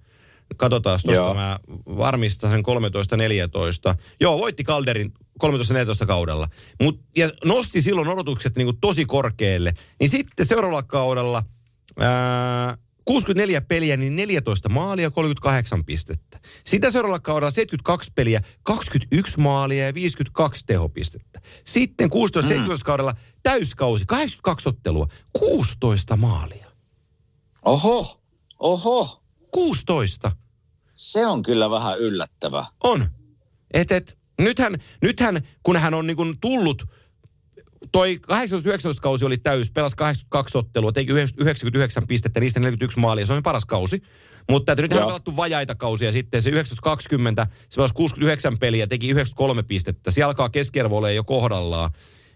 Katsotaan 0.57 1.01
tuosta, 1.05 1.35
mä 1.35 1.59
varmistan 1.87 2.51
sen 2.51 2.63
13-14. 3.95 3.99
Joo, 4.21 4.39
voitti 4.39 4.65
Calderin 4.65 5.13
13-14 5.45 6.07
kaudella. 6.07 6.49
Mut, 6.83 7.01
ja 7.17 7.31
nosti 7.45 7.83
silloin 7.83 8.09
odotukset 8.09 8.57
niin 8.57 8.67
kuin 8.67 8.81
tosi 8.81 9.05
korkealle. 9.05 9.75
Niin 10.01 10.09
sitten 10.11 10.47
seuraavalla 10.47 10.83
kaudella 10.83 11.43
ää, 11.99 12.77
64 13.11 13.61
peliä, 13.61 13.97
niin 13.97 14.17
14 14.17 14.69
maalia, 14.69 15.11
38 15.11 15.85
pistettä. 15.85 16.41
Sitä 16.65 16.91
seuraavalla 16.91 17.21
kaudella 17.21 17.51
72 17.51 18.13
peliä, 18.15 18.41
21 18.63 19.41
maalia 19.41 19.87
ja 19.87 19.95
52 19.95 20.65
tehopistettä. 20.67 21.41
Sitten 21.67 22.11
16-17 22.11 22.13
kaudella 22.85 23.15
täyskausi, 23.43 24.05
82 24.07 24.69
ottelua, 24.69 25.07
16 25.33 26.17
maalia. 26.17 26.67
Oho, 27.65 28.21
oho. 28.59 29.23
16. 29.51 30.31
16. 30.31 30.33
Se 30.95 31.27
on 31.27 31.43
kyllä 31.43 31.71
vähän 31.71 31.99
yllättävä. 31.99 32.67
On. 32.85 33.07
Et, 33.75 33.93
et, 33.93 34.19
nythän, 34.41 34.75
nythän, 35.03 35.41
kun 35.63 35.77
hän 35.77 35.95
on 35.95 36.07
niin 36.07 36.41
tullut, 36.41 36.83
toi 37.93 38.21
18-19 38.33 38.33
kausi 39.01 39.25
oli 39.25 39.39
täys, 39.39 39.71
pelasi 39.71 39.97
82 39.97 40.59
ottelua, 40.59 40.93
teki 40.93 41.13
99 41.13 42.07
pistettä, 42.07 42.41
niistä 42.41 42.61
41 42.61 42.99
maalia, 42.99 43.27
se 43.27 43.33
on 43.33 43.43
paras 43.43 43.67
kausi. 43.67 44.03
Mutta 44.51 44.73
että 44.73 44.83
nyt 44.83 44.93
hän 44.93 45.03
on 45.03 45.09
pelattu 45.09 45.37
vajaita 45.37 45.75
kausia 45.75 46.13
sitten, 46.13 46.43
se 46.43 46.51
19-20, 46.51 46.55
se 46.55 47.77
pelasi 47.77 47.95
69 47.95 48.59
peliä, 48.59 48.87
teki 48.87 49.09
93 49.09 49.63
pistettä, 49.63 50.11
se 50.11 50.23
alkaa 50.23 50.49
keskiarvo 50.49 51.09
jo 51.09 51.25
kohdallaan. 51.25 51.91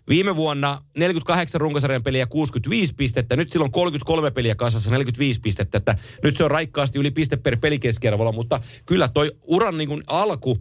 Viime 0.09 0.37
vuonna 0.37 0.83
48 0.97 1.61
runkosarjan 1.61 2.03
peliä 2.03 2.27
65 2.27 2.95
pistettä, 2.95 3.37
nyt 3.37 3.53
silloin 3.53 3.73
33 3.73 4.31
peliä 4.31 4.55
kasassa 4.55 4.91
45 4.91 5.41
pistettä, 5.41 5.79
että 5.79 5.99
nyt 6.23 6.37
se 6.37 6.45
on 6.45 6.51
raikkaasti 6.51 6.99
yli 6.99 7.11
piste 7.11 7.37
per 7.37 7.57
pelikeskiarvolla, 7.57 8.33
mutta 8.33 8.61
kyllä 8.87 9.09
toi 9.09 9.33
uran 9.43 9.79
niin 9.79 10.03
alku 10.07 10.59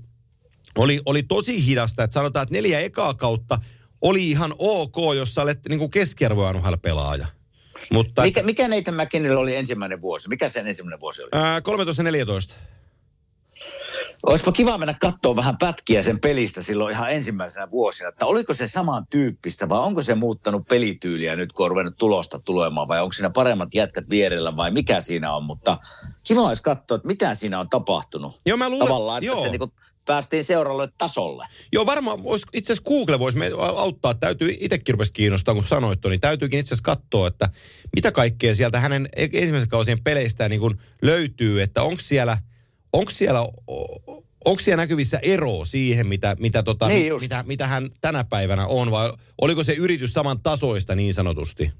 oli, 0.76 1.02
oli 1.06 1.24
tosi 1.24 1.66
hidasta, 1.66 2.04
että 2.04 2.14
sanotaan, 2.14 2.44
että 2.44 2.56
neljä 2.56 2.80
ekaa 2.80 3.14
kautta 3.14 3.60
oli 4.04 4.30
ihan 4.30 4.54
ok, 4.58 4.96
jos 5.16 5.36
sä 5.36 5.42
olet 5.42 5.60
niin 5.70 5.80
kuin 5.80 5.92
NHL-pelaaja. 6.54 7.28
Mutta 7.92 8.22
Mikä, 8.22 8.44
mikä 8.44 8.68
Nathan 8.68 8.96
McKinnillä 8.96 9.40
oli 9.40 9.56
ensimmäinen 9.56 10.02
vuosi? 10.02 10.30
Mikä 10.30 10.50
sen 10.50 10.68
ensimmäinen 10.68 11.00
vuosi 11.00 11.22
oli? 11.22 11.30
ää, 11.32 11.60
13-14. 11.60 12.56
Olisipa 14.26 14.52
kiva 14.52 14.78
mennä 14.78 14.96
katsoa 15.02 15.36
vähän 15.36 15.58
pätkiä 15.58 16.02
sen 16.02 16.20
pelistä 16.20 16.62
silloin 16.62 16.94
ihan 16.96 17.12
ensimmäisenä 17.12 17.72
vuosina, 17.72 18.10
että 18.10 18.26
oliko 18.26 18.54
se 18.54 18.68
samantyyppistä 18.68 19.70
vai 19.70 19.80
onko 19.80 20.02
se 20.02 20.16
muuttanut 20.16 20.68
pelityyliä 20.68 21.36
nyt, 21.36 21.54
kun 21.54 21.66
on 21.66 21.70
ruvennut 21.70 21.98
tulosta 21.98 22.40
tulemaan 22.40 22.88
vai 22.88 23.02
onko 23.02 23.14
siinä 23.14 23.30
paremmat 23.30 23.74
jätkät 23.74 24.10
vierellä 24.10 24.56
vai 24.56 24.72
mikä 24.72 25.02
siinä 25.02 25.36
on, 25.36 25.44
mutta 25.44 25.78
kiva 26.24 26.42
olisi 26.42 26.64
katsoa, 26.64 26.96
että 26.96 27.08
mitä 27.08 27.34
siinä 27.34 27.60
on 27.60 27.70
tapahtunut. 27.70 28.42
Joo, 28.46 28.58
mä 28.58 28.70
luulen, 28.70 28.88
Tavallaan, 28.88 29.18
että 29.18 29.26
joo. 29.26 29.42
se 29.44 29.50
niin 29.50 29.60
kuin 29.60 29.72
päästiin 30.08 30.44
seuraavalle 30.44 30.90
tasolle. 30.98 31.46
Joo, 31.72 31.86
varmaan 31.86 32.24
vois, 32.24 32.42
itse 32.54 32.74
asiassa 32.74 32.90
Google 32.90 33.20
voisi 33.20 33.40
auttaa. 33.76 34.14
Täytyy 34.14 34.58
itsekin 34.60 34.94
rupesi 34.94 35.14
kiinnostaa, 35.14 35.54
kun 35.54 35.64
sanoit 35.64 36.00
niin 36.10 36.22
täytyykin 36.22 36.60
itse 36.60 36.76
asiassa 36.76 36.84
katsoa, 36.84 37.28
että 37.28 37.50
mitä 37.96 38.12
kaikkea 38.12 38.56
sieltä 38.56 38.80
hänen 38.80 39.10
e- 39.16 39.24
ensimmäisen 39.34 39.70
kausien 39.70 40.04
peleistään 40.04 40.50
niin 40.50 40.62
kuin 40.62 40.78
löytyy, 41.02 41.62
että 41.62 41.84
onko 41.84 42.02
siellä, 42.02 42.38
onko 42.94 43.12
siellä, 43.12 43.40
onko 44.46 44.60
siellä 44.62 44.82
näkyvissä 44.84 45.20
ero 45.22 45.66
siihen, 45.66 46.08
mitä, 46.08 46.36
mitä, 46.40 46.64
tota, 46.64 46.88
Niin 46.88 47.08
just. 47.08 47.22
mitä, 47.22 47.44
mitä 47.48 47.68
hän 47.68 47.90
tänä 48.02 48.24
päivänä 48.24 48.68
on, 48.68 48.92
vai 48.92 49.12
oliko 49.42 49.64
se 49.64 49.74
yritys 49.74 50.14
saman 50.14 50.40
tasoista 50.42 50.96
niin 50.96 51.14
sanotusti? 51.14 51.72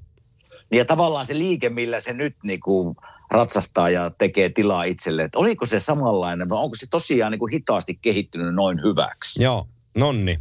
Niin 0.70 0.78
ja 0.78 0.84
tavallaan 0.84 1.26
se 1.26 1.38
liike, 1.38 1.70
millä 1.70 2.00
se 2.00 2.12
nyt 2.12 2.36
niin 2.44 2.60
kuin 2.60 2.96
ratsastaa 3.34 3.90
ja 3.90 4.10
tekee 4.10 4.48
tilaa 4.48 4.84
itselleen, 4.84 5.26
että 5.26 5.38
oliko 5.38 5.66
se 5.66 5.78
samanlainen 5.78 6.48
vai 6.48 6.58
onko 6.58 6.74
se 6.74 6.86
tosiaan 6.90 7.32
niin 7.32 7.38
kuin 7.38 7.52
hitaasti 7.52 7.94
kehittynyt 7.94 8.54
noin 8.54 8.82
hyväksi? 8.82 9.42
Joo, 9.42 9.68
nonni. 9.96 10.38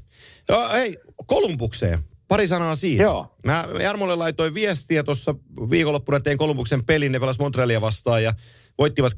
Joo, 0.49 0.69
hei, 0.69 0.97
Kolumbukseen. 1.25 1.99
Pari 2.27 2.47
sanaa 2.47 2.75
siitä. 2.75 3.03
Joo. 3.03 3.35
Mä 3.45 3.67
Jarmolle 3.81 4.15
laitoin 4.15 4.53
viestiä 4.53 5.03
tuossa 5.03 5.35
viikonloppuna, 5.69 6.19
tein 6.19 6.37
Kolumbuksen 6.37 6.85
pelin, 6.85 7.11
ne 7.11 7.19
pelas 7.19 7.39
Montrealia 7.39 7.81
vastaan 7.81 8.23
ja 8.23 8.33
voittivat 8.77 9.13
2-1. 9.13 9.15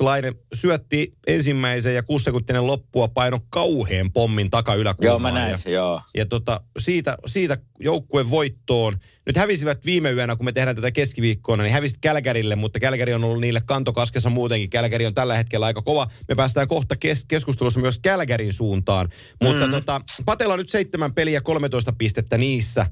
Laine 0.00 0.32
syötti 0.54 1.14
ensimmäisen 1.26 1.94
ja 1.94 2.02
kuusi 2.02 2.24
sekuntinen 2.24 2.66
loppua 2.66 3.08
paino 3.08 3.38
kauheen 3.50 4.12
pommin 4.12 4.50
takayläkulmaan. 4.50 5.12
Joo, 5.12 5.18
mä 5.18 5.30
näin 5.30 5.50
ja, 5.50 5.56
se, 5.56 5.70
joo. 5.70 6.02
ja 6.16 6.26
tota, 6.26 6.60
siitä, 6.78 7.18
siitä 7.26 7.58
joukkueen 7.80 8.30
voittoon. 8.30 8.94
Nyt 9.26 9.36
hävisivät 9.36 9.84
viime 9.84 10.12
yönä, 10.12 10.36
kun 10.36 10.44
me 10.44 10.52
tehdään 10.52 10.76
tätä 10.76 10.90
keskiviikkona, 10.90 11.62
niin 11.62 11.72
hävisit 11.72 11.98
Kälkärille, 12.00 12.56
mutta 12.56 12.80
Kälkäri 12.80 13.14
on 13.14 13.24
ollut 13.24 13.40
niille 13.40 13.60
kantokaskessa 13.66 14.30
muutenkin. 14.30 14.70
Kälkäri 14.70 15.06
on 15.06 15.14
tällä 15.14 15.36
hetkellä 15.36 15.66
aika 15.66 15.82
kova. 15.82 16.06
Me 16.28 16.34
päästään 16.34 16.68
kohta 16.68 16.96
kes- 16.96 17.24
keskustelussa 17.24 17.80
myös 17.80 17.98
Kälkärin 17.98 18.52
suuntaan. 18.52 19.08
Mutta 19.42 19.66
mm. 19.66 19.72
tota, 19.72 20.00
Patella 20.24 20.54
on 20.54 20.58
nyt 20.58 20.68
seitsemän 20.68 21.14
peliä, 21.14 21.40
13 21.40 21.92
pistettä 21.92 22.38
niissä 22.38 22.86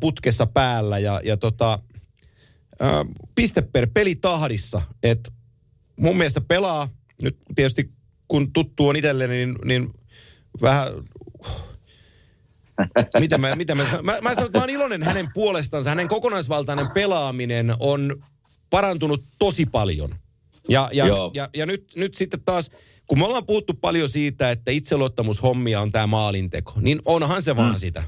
putkessa 0.00 0.46
päällä. 0.46 0.98
Ja, 0.98 1.20
ja 1.24 1.36
tota, 1.36 1.78
piste 3.34 3.62
per 3.62 3.88
peli 3.94 4.14
tahdissa. 4.14 4.82
Et 5.02 5.32
mun 5.96 6.16
mielestä 6.16 6.40
pelaa, 6.40 6.88
nyt 7.22 7.36
tietysti 7.54 7.90
kun 8.28 8.52
tuttu 8.52 8.88
on 8.88 8.96
itselleni, 8.96 9.34
niin, 9.34 9.54
niin 9.64 9.90
vähän 10.62 10.88
mitä 13.20 13.38
mä, 13.38 13.56
mitä 13.56 13.74
mä, 13.74 13.84
mä, 14.02 14.20
mä 14.20 14.34
sanon, 14.34 14.46
että 14.46 14.58
mä 14.58 14.62
oon 14.62 14.70
iloinen 14.70 15.02
hänen 15.02 15.28
puolestansa. 15.34 15.90
Hänen 15.90 16.08
kokonaisvaltainen 16.08 16.90
pelaaminen 16.90 17.74
on 17.80 18.22
parantunut 18.70 19.24
tosi 19.38 19.66
paljon. 19.66 20.14
Ja, 20.68 20.90
ja, 20.92 21.06
Joo. 21.06 21.30
ja, 21.34 21.48
ja 21.54 21.66
nyt, 21.66 21.92
nyt 21.96 22.14
sitten 22.14 22.40
taas, 22.44 22.70
kun 23.06 23.18
me 23.18 23.24
ollaan 23.24 23.46
puhuttu 23.46 23.74
paljon 23.74 24.08
siitä, 24.08 24.50
että 24.50 24.70
itseluottamushommia 24.70 25.80
on 25.80 25.92
tämä 25.92 26.06
maalinteko, 26.06 26.72
niin 26.80 27.02
onhan 27.04 27.42
se 27.42 27.56
vaan 27.56 27.78
sitä. 27.78 28.02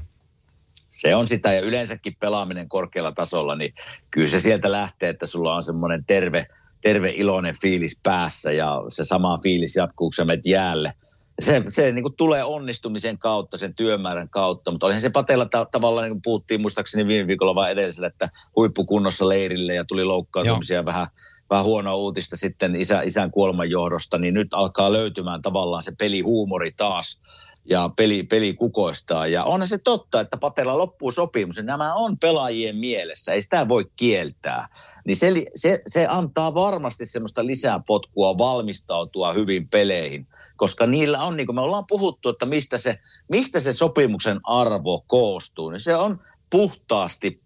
Se 0.97 1.15
on 1.15 1.27
sitä 1.27 1.53
ja 1.53 1.61
yleensäkin 1.61 2.15
pelaaminen 2.19 2.69
korkealla 2.69 3.11
tasolla, 3.11 3.55
niin 3.55 3.73
kyllä 4.11 4.27
se 4.27 4.39
sieltä 4.39 4.71
lähtee, 4.71 5.09
että 5.09 5.25
sulla 5.25 5.55
on 5.55 5.63
semmoinen 5.63 6.05
terve, 6.05 6.45
terve 6.81 7.13
iloinen 7.15 7.55
fiilis 7.61 7.99
päässä 8.03 8.51
ja 8.51 8.83
se 8.87 9.05
sama 9.05 9.37
fiilis 9.43 9.75
jatkuu, 9.75 10.05
kun 10.05 10.13
sä 10.13 10.25
menet 10.25 10.45
jäälle. 10.45 10.93
Se, 11.39 11.63
se 11.67 11.91
niin 11.91 12.03
kuin 12.03 12.15
tulee 12.15 12.43
onnistumisen 12.43 13.17
kautta, 13.17 13.57
sen 13.57 13.75
työmäärän 13.75 14.29
kautta, 14.29 14.71
mutta 14.71 14.85
olihan 14.85 15.01
se 15.01 15.09
Patella 15.09 15.45
ta- 15.45 15.67
tavallaan, 15.71 16.03
niin 16.05 16.13
kuin 16.13 16.21
puhuttiin 16.21 16.61
muistaakseni 16.61 17.07
viime 17.07 17.27
viikolla 17.27 17.55
vai 17.55 17.71
edellisellä, 17.71 18.07
että 18.07 18.29
huippukunnossa 18.55 19.29
leirille 19.29 19.73
ja 19.73 19.85
tuli 19.85 20.03
loukkaantumisia 20.03 20.85
vähän, 20.85 21.07
vähän 21.49 21.65
huonoa 21.65 21.95
uutista 21.95 22.37
sitten 22.37 22.75
isä, 22.75 23.01
isän 23.01 23.31
kuoleman 23.31 23.69
johdosta, 23.69 24.17
niin 24.17 24.33
nyt 24.33 24.53
alkaa 24.53 24.91
löytymään 24.91 25.41
tavallaan 25.41 25.83
se 25.83 25.91
pelihuumori 25.99 26.71
taas 26.77 27.21
ja 27.69 27.89
peli, 27.95 28.23
peli 28.23 28.53
kukoistaa. 28.53 29.27
Ja 29.27 29.43
onhan 29.43 29.67
se 29.67 29.77
totta, 29.77 30.21
että 30.21 30.37
Patella 30.37 30.77
loppuu 30.77 31.11
sopimus, 31.11 31.59
nämä 31.63 31.93
on 31.93 32.17
pelaajien 32.17 32.75
mielessä, 32.75 33.33
ei 33.33 33.41
sitä 33.41 33.67
voi 33.67 33.85
kieltää. 33.95 34.67
Niin 35.05 35.17
se, 35.17 35.33
se, 35.55 35.81
se 35.87 36.07
antaa 36.09 36.53
varmasti 36.53 37.05
semmoista 37.05 37.45
lisää 37.45 37.79
potkua 37.87 38.37
valmistautua 38.37 39.33
hyvin 39.33 39.69
peleihin, 39.69 40.27
koska 40.55 40.87
niillä 40.87 41.23
on, 41.23 41.37
niin 41.37 41.47
kuin 41.47 41.55
me 41.55 41.61
ollaan 41.61 41.87
puhuttu, 41.87 42.29
että 42.29 42.45
mistä 42.45 42.77
se, 42.77 42.99
mistä 43.31 43.59
se 43.59 43.73
sopimuksen 43.73 44.39
arvo 44.43 45.03
koostuu, 45.07 45.69
niin 45.69 45.79
se 45.79 45.95
on 45.95 46.19
puhtaasti 46.49 47.41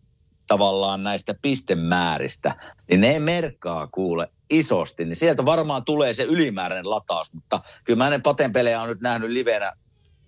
tavallaan 0.48 1.04
näistä 1.04 1.36
pistemääristä, 1.42 2.56
niin 2.90 3.02
ne 3.02 3.20
merkkaa 3.20 3.88
kuule 3.88 4.28
isosti, 4.50 5.06
niin 5.06 5.16
sieltä 5.16 5.46
varmaan 5.46 5.86
tulee 5.86 6.14
se 6.14 6.24
ylimääräinen 6.24 6.90
lataus, 6.90 7.34
mutta 7.34 7.60
kyllä 7.84 7.98
mä 7.98 8.04
hänen 8.04 8.22
Paten 8.22 8.52
pelejä 8.52 8.82
on 8.82 8.90
nyt 8.90 9.02
nähnyt 9.02 9.30
livenä 9.30 9.74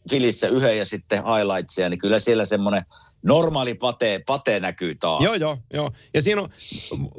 Filissä 0.10 0.48
yhden 0.48 0.78
ja 0.78 0.86
sitten 0.86 1.24
highlightsia, 1.26 1.90
niin 1.90 2.00
kyllä 2.00 2.20
siellä 2.20 2.46
semmoinen 2.46 2.82
normaali 3.24 3.74
pate, 3.74 4.22
pate 4.26 4.60
näkyy 4.60 4.96
taas. 4.96 5.24
Joo, 5.24 5.34
joo, 5.34 5.58
joo. 5.74 5.92
Ja 6.14 6.22
siinä 6.22 6.42
on, 6.42 6.50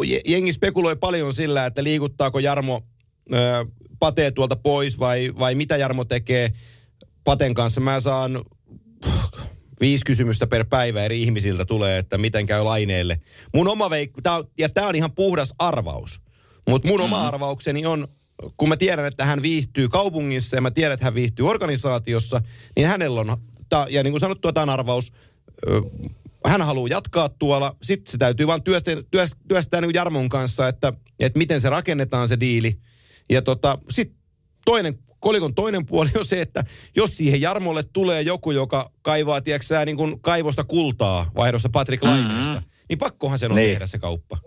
je- 0.05 0.20
jengi 0.27 0.53
spekuloi 0.53 0.97
paljon 0.97 1.35
sillä, 1.35 1.66
että 1.66 1.85
liikuttaako 1.85 2.38
Jarmo 2.38 2.83
ö, 3.33 3.66
Pate 3.99 4.31
tuolta 4.31 4.57
pois 4.57 4.99
vai, 4.99 5.33
vai 5.38 5.55
mitä 5.55 5.77
Jarmo 5.77 6.05
tekee 6.05 6.53
Paten 7.25 7.55
kanssa. 7.55 7.81
Mä 7.81 8.01
saan 8.01 8.44
viisi 9.81 10.05
kysymystä 10.05 10.47
per 10.47 10.64
päivä 10.70 11.03
eri 11.05 11.23
ihmisiltä 11.23 11.64
tulee, 11.64 11.99
että 11.99 12.18
miten 12.18 12.47
käy 12.47 12.62
laineelle. 12.62 13.20
Mun 13.55 13.68
oma 13.68 13.90
veikku, 13.90 14.20
tää 14.23 14.35
on, 14.37 14.44
ja 14.59 14.68
tämä 14.68 14.87
on 14.88 14.94
ihan 14.94 15.12
puhdas 15.12 15.55
arvaus, 15.59 16.20
mutta 16.68 16.88
mun 16.88 17.01
oma 17.01 17.29
arvaukseni 17.29 17.87
on, 17.87 18.09
kun 18.57 18.68
mä 18.68 18.77
tiedän, 18.77 19.05
että 19.05 19.25
hän 19.25 19.42
viihtyy 19.42 19.88
kaupungissa 19.88 20.57
ja 20.57 20.61
mä 20.61 20.70
tiedän, 20.70 20.94
että 20.94 21.07
hän 21.07 21.14
viihtyy 21.14 21.49
organisaatiossa, 21.49 22.42
niin 22.77 22.87
hänellä 22.87 23.20
on, 23.20 23.37
ja 23.90 24.03
niin 24.03 24.12
kuin 24.12 24.20
sanottua, 24.20 24.53
tämä 24.53 24.62
on 24.62 24.70
arvaus, 24.70 25.12
hän 26.47 26.62
haluaa 26.62 26.88
jatkaa 26.88 27.29
tuolla. 27.29 27.77
Sitten 27.83 28.12
se 28.12 28.18
täytyy 28.18 28.47
vaan 28.47 28.62
työstää, 28.62 28.94
työstää, 29.11 29.40
työstää 29.49 29.81
niin 29.81 29.94
Jarmon 29.94 30.29
kanssa, 30.29 30.68
että, 30.68 30.92
että 31.20 31.38
miten 31.38 31.61
se 31.61 31.70
rakennetaan 31.70 32.29
se 32.29 32.40
diili. 32.40 32.79
Ja 33.31 33.42
tota, 33.42 33.79
sitten 33.90 34.18
toinen, 34.64 34.99
kolikon 35.20 35.55
toinen 35.55 35.87
puoli 35.87 36.11
on 36.18 36.27
se, 36.27 36.40
että 36.40 36.64
jos 36.97 37.16
siihen 37.16 37.40
Jarmolle 37.40 37.83
tulee 37.83 38.23
joku, 38.23 38.51
joka 38.51 38.90
kaivaa, 39.03 39.40
tiedätkö 39.40 39.85
niin 39.85 39.97
kuin 39.97 40.20
kaivosta 40.20 40.64
kultaa 40.64 41.31
vaihdossa 41.37 41.68
Patrick 41.68 42.05
Laineesta, 42.05 42.53
mm-hmm. 42.53 42.70
niin 42.88 42.99
pakkohan 42.99 43.38
sen 43.38 43.51
on 43.51 43.57
niin. 43.57 43.70
tehdä 43.70 43.87
se 43.87 43.99
kauppa. 43.99 44.38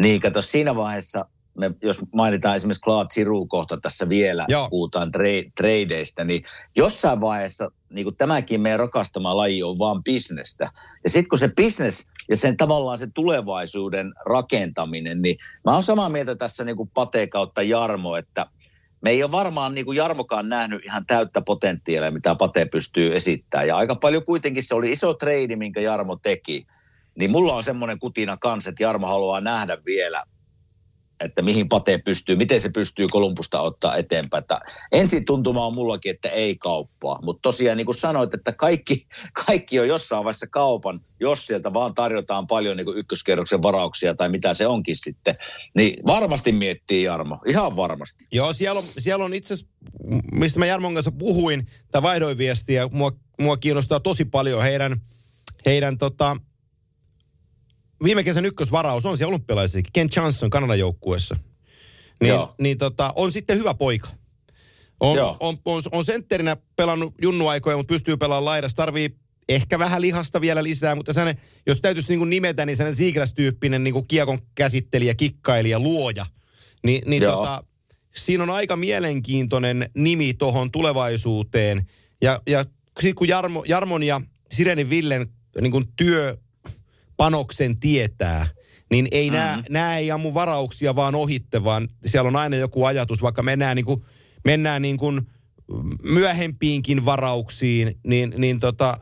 Niin, 0.00 0.20
kato 0.20 0.42
siinä 0.42 0.76
vaiheessa, 0.76 1.24
me, 1.56 1.70
jos 1.82 2.00
mainitaan 2.14 2.56
esimerkiksi 2.56 2.82
Claude 2.82 3.08
Giroux 3.14 3.48
kohta 3.48 3.76
tässä 3.76 4.08
vielä, 4.08 4.44
Joo. 4.48 4.68
puhutaan 4.70 5.12
tra- 5.16 5.50
tradeista, 5.56 6.24
niin 6.24 6.42
jossain 6.76 7.20
vaiheessa 7.20 7.70
niin 7.90 8.04
kuin 8.04 8.16
tämäkin 8.16 8.60
meidän 8.60 8.80
rakastama 8.80 9.36
laji 9.36 9.62
on 9.62 9.78
vaan 9.78 10.04
bisnestä. 10.04 10.70
Ja 11.04 11.10
sitten 11.10 11.28
kun 11.28 11.38
se 11.38 11.48
bisnes 11.48 12.06
ja 12.28 12.36
sen 12.36 12.56
tavallaan 12.56 12.98
se 12.98 13.06
tulevaisuuden 13.14 14.12
rakentaminen, 14.26 15.22
niin 15.22 15.36
mä 15.64 15.72
oon 15.72 15.82
samaa 15.82 16.08
mieltä 16.08 16.36
tässä 16.36 16.64
niin 16.64 16.76
kuin 16.76 16.90
Pate 16.94 17.26
kautta 17.26 17.62
Jarmo, 17.62 18.16
että 18.16 18.46
me 19.00 19.10
ei 19.10 19.22
ole 19.22 19.32
varmaan 19.32 19.74
niin 19.74 19.84
kuin 19.84 19.96
Jarmokaan 19.96 20.48
nähnyt 20.48 20.84
ihan 20.84 21.06
täyttä 21.06 21.40
potentiaalia, 21.40 22.10
mitä 22.10 22.34
Pate 22.34 22.64
pystyy 22.64 23.16
esittämään. 23.16 23.68
Ja 23.68 23.76
aika 23.76 23.94
paljon 23.94 24.24
kuitenkin 24.24 24.62
se 24.62 24.74
oli 24.74 24.92
iso 24.92 25.14
trade, 25.14 25.56
minkä 25.56 25.80
Jarmo 25.80 26.16
teki. 26.16 26.66
Niin 27.18 27.30
mulla 27.30 27.54
on 27.54 27.62
semmoinen 27.62 27.98
kutina 27.98 28.36
kanssa, 28.36 28.70
että 28.70 28.82
Jarmo 28.82 29.06
haluaa 29.06 29.40
nähdä 29.40 29.78
vielä 29.86 30.24
että 31.20 31.42
mihin 31.42 31.68
Pate 31.68 31.98
pystyy, 31.98 32.36
miten 32.36 32.60
se 32.60 32.68
pystyy 32.68 33.06
Kolumbusta 33.10 33.60
ottaa 33.60 33.96
eteenpäin. 33.96 34.42
Että 34.42 34.60
ensin 34.92 35.24
tuntuma 35.24 35.66
on 35.66 35.74
mullakin, 35.74 36.10
että 36.10 36.28
ei 36.28 36.56
kauppaa, 36.56 37.20
mutta 37.22 37.42
tosiaan 37.42 37.76
niin 37.76 37.86
kuin 37.86 37.96
sanoit, 37.96 38.34
että 38.34 38.52
kaikki, 38.52 39.06
kaikki 39.46 39.80
on 39.80 39.88
jossain 39.88 40.24
vaiheessa 40.24 40.46
kaupan, 40.46 41.00
jos 41.20 41.46
sieltä 41.46 41.72
vaan 41.72 41.94
tarjotaan 41.94 42.46
paljon 42.46 42.76
niin 42.76 42.84
kuin 42.84 42.98
ykköskerroksen 42.98 43.62
varauksia 43.62 44.14
tai 44.14 44.28
mitä 44.28 44.54
se 44.54 44.66
onkin 44.66 44.96
sitten, 44.96 45.36
niin 45.76 46.02
varmasti 46.06 46.52
miettii 46.52 47.02
Jarmo, 47.02 47.38
ihan 47.46 47.76
varmasti. 47.76 48.24
Joo, 48.32 48.52
siellä 48.52 48.78
on, 48.78 48.86
siellä 48.98 49.24
on 49.24 49.34
itse 49.34 49.54
mistä 50.32 50.58
mä 50.58 50.66
Jarmon 50.66 50.94
kanssa 50.94 51.12
puhuin, 51.12 51.66
tai 51.90 52.02
vaihdoin 52.02 52.38
viestiä, 52.38 52.88
mua, 52.92 53.12
mua 53.40 53.56
kiinnostaa 53.56 54.00
tosi 54.00 54.24
paljon 54.24 54.62
heidän, 54.62 55.00
heidän 55.66 55.98
tota, 55.98 56.36
viime 58.04 58.24
kesän 58.24 58.44
ykkösvaraus 58.44 59.06
on 59.06 59.16
siellä 59.16 59.30
olympialaisissakin. 59.30 59.92
Ken 59.92 60.08
Johnson 60.16 60.50
Kanadan 60.50 60.78
joukkueessa. 60.78 61.36
Niin, 62.20 62.34
niin 62.60 62.78
tota, 62.78 63.12
on 63.16 63.32
sitten 63.32 63.58
hyvä 63.58 63.74
poika. 63.74 64.08
On, 65.00 65.18
on, 65.18 65.36
on, 65.40 65.56
on, 65.64 65.82
on 65.92 66.04
sentterinä 66.04 66.56
pelannut 66.76 67.14
junnuaikoja, 67.22 67.76
mutta 67.76 67.92
pystyy 67.92 68.16
pelaamaan 68.16 68.44
laidassa. 68.44 68.76
Tarvii 68.76 69.16
ehkä 69.48 69.78
vähän 69.78 70.00
lihasta 70.00 70.40
vielä 70.40 70.62
lisää, 70.62 70.94
mutta 70.94 71.12
sellainen, 71.12 71.42
jos 71.66 71.80
täytyisi 71.80 72.16
niin 72.16 72.30
nimetä, 72.30 72.66
niin 72.66 72.76
sellainen 72.76 72.98
Seagrass-tyyppinen 72.98 73.84
niin 73.84 74.06
kiekon 74.08 74.38
käsittelijä, 74.54 75.14
kikkailija, 75.14 75.80
luoja. 75.80 76.26
Ni, 76.84 77.02
niin 77.06 77.22
tota, 77.22 77.64
siinä 78.16 78.42
on 78.42 78.50
aika 78.50 78.76
mielenkiintoinen 78.76 79.90
nimi 79.94 80.34
tuohon 80.34 80.70
tulevaisuuteen. 80.70 81.86
Ja, 82.22 82.40
ja 82.46 82.64
sitten 83.00 83.14
kun 83.14 83.28
Jarmo, 83.28 83.64
Jarmon 83.68 84.02
ja 84.02 84.20
Sirenin 84.52 84.90
Villen 84.90 85.26
niin 85.60 85.72
kuin 85.72 85.84
työ 85.96 86.36
panoksen 87.16 87.80
tietää, 87.80 88.46
niin 88.90 89.08
ei 89.10 89.30
mm. 89.30 89.36
nämä, 89.36 89.62
nämä 89.70 89.98
ei 89.98 90.10
ammu 90.10 90.34
varauksia 90.34 90.96
vaan 90.96 91.14
ohitte, 91.14 91.64
vaan 91.64 91.88
siellä 92.06 92.28
on 92.28 92.36
aina 92.36 92.56
joku 92.56 92.84
ajatus, 92.84 93.22
vaikka 93.22 93.42
mennään, 93.42 93.76
niin 93.76 93.84
kuin, 93.84 94.02
mennään 94.44 94.82
niin 94.82 94.96
kuin 94.96 95.20
myöhempiinkin 96.02 97.04
varauksiin, 97.04 97.98
niin, 98.06 98.34
niin, 98.36 98.60
tota, 98.60 98.98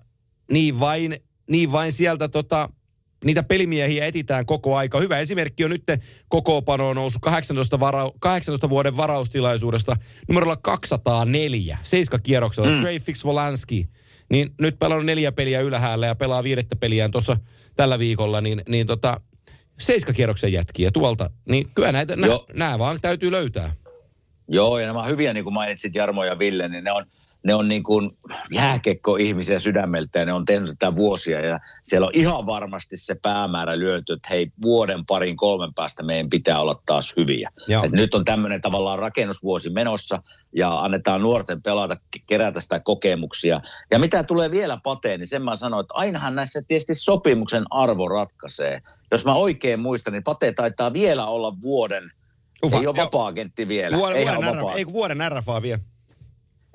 niin, 0.50 0.80
vain, 0.80 1.16
niin 1.50 1.72
vain 1.72 1.92
sieltä 1.92 2.28
tota, 2.28 2.68
niitä 3.24 3.42
pelimiehiä 3.42 4.06
etitään 4.06 4.46
koko 4.46 4.76
aika. 4.76 5.00
Hyvä 5.00 5.18
esimerkki 5.18 5.64
on 5.64 5.70
nyt 5.70 5.82
kokoopano 6.28 6.88
on 6.88 6.96
noussut 6.96 7.22
18, 7.22 7.80
vara, 7.80 8.10
18 8.20 8.70
vuoden 8.70 8.96
varaustilaisuudesta 8.96 9.96
numerolla 10.28 10.56
204, 10.56 11.78
seiska 11.82 12.18
kierroksella, 12.18 12.70
mm. 12.70 12.80
Trey 12.80 12.98
Fix-Volanski. 12.98 13.88
Niin 14.30 14.50
nyt 14.60 14.78
pelannut 14.78 15.06
neljä 15.06 15.32
peliä 15.32 15.60
ylhäällä 15.60 16.06
ja 16.06 16.14
pelaa 16.14 16.42
viidettä 16.42 16.76
peliään 16.76 17.10
tuossa 17.10 17.36
tällä 17.76 17.98
viikolla, 17.98 18.40
niin, 18.40 18.62
niin 18.68 18.86
tota, 18.86 19.20
seiskakierroksen 19.78 20.52
jätkiä 20.52 20.90
tuolta, 20.90 21.30
niin 21.48 21.70
kyllä 21.74 21.92
näitä, 21.92 22.16
nä, 22.16 22.26
nämä 22.52 22.78
vaan 22.78 23.00
täytyy 23.00 23.30
löytää. 23.30 23.72
Joo, 24.48 24.78
ja 24.78 24.86
nämä 24.86 25.04
hyviä, 25.04 25.32
niin 25.32 25.44
kuin 25.44 25.54
mainitsit 25.54 25.94
Jarmo 25.94 26.24
ja 26.24 26.38
Ville, 26.38 26.68
niin 26.68 26.84
ne 26.84 26.92
on, 26.92 27.06
ne 27.44 27.54
on 27.54 27.68
niin 27.68 27.82
kuin 27.82 28.10
jääkekko-ihmisiä 28.52 29.58
sydämeltä 29.58 30.18
ja 30.18 30.24
ne 30.24 30.32
on 30.32 30.44
tehnyt 30.44 30.70
tätä 30.78 30.96
vuosia 30.96 31.40
ja 31.40 31.60
siellä 31.82 32.06
on 32.06 32.12
ihan 32.14 32.46
varmasti 32.46 32.96
se 32.96 33.14
päämäärä 33.14 33.78
lyöty, 33.78 34.12
että 34.12 34.28
hei 34.30 34.52
vuoden 34.62 35.06
parin 35.06 35.36
kolmen 35.36 35.74
päästä 35.74 36.02
meidän 36.02 36.30
pitää 36.30 36.60
olla 36.60 36.82
taas 36.86 37.14
hyviä. 37.16 37.50
Et 37.84 37.92
nyt 37.92 38.14
on 38.14 38.24
tämmöinen 38.24 38.60
tavallaan 38.60 38.98
rakennusvuosi 38.98 39.70
menossa 39.70 40.22
ja 40.52 40.80
annetaan 40.80 41.22
nuorten 41.22 41.62
pelata, 41.62 41.96
kerätä 42.26 42.60
sitä 42.60 42.80
kokemuksia. 42.80 43.60
Ja 43.90 43.98
mitä 43.98 44.22
tulee 44.22 44.50
vielä 44.50 44.78
pateen, 44.82 45.20
niin 45.20 45.26
sen 45.26 45.42
mä 45.42 45.56
sanoin, 45.56 45.80
että 45.84 45.94
ainahan 45.94 46.34
näissä 46.34 46.62
tietysti 46.68 46.94
sopimuksen 46.94 47.64
arvo 47.70 48.08
ratkaisee. 48.08 48.82
Jos 49.12 49.24
mä 49.24 49.34
oikein 49.34 49.80
muistan, 49.80 50.12
niin 50.12 50.24
pate 50.24 50.52
taitaa 50.52 50.92
vielä 50.92 51.26
olla 51.26 51.60
vuoden, 51.62 52.10
Ufa, 52.64 52.78
ei 52.78 52.86
ole 52.86 52.96
vapaa-agentti 52.96 53.68
vielä. 53.68 53.96
Vuoden, 53.96 54.26
vuoden, 54.26 54.54
RF, 54.54 54.76
ei 54.76 54.86
vuoden 54.86 55.18
RFA 55.32 55.62
vielä. 55.62 55.93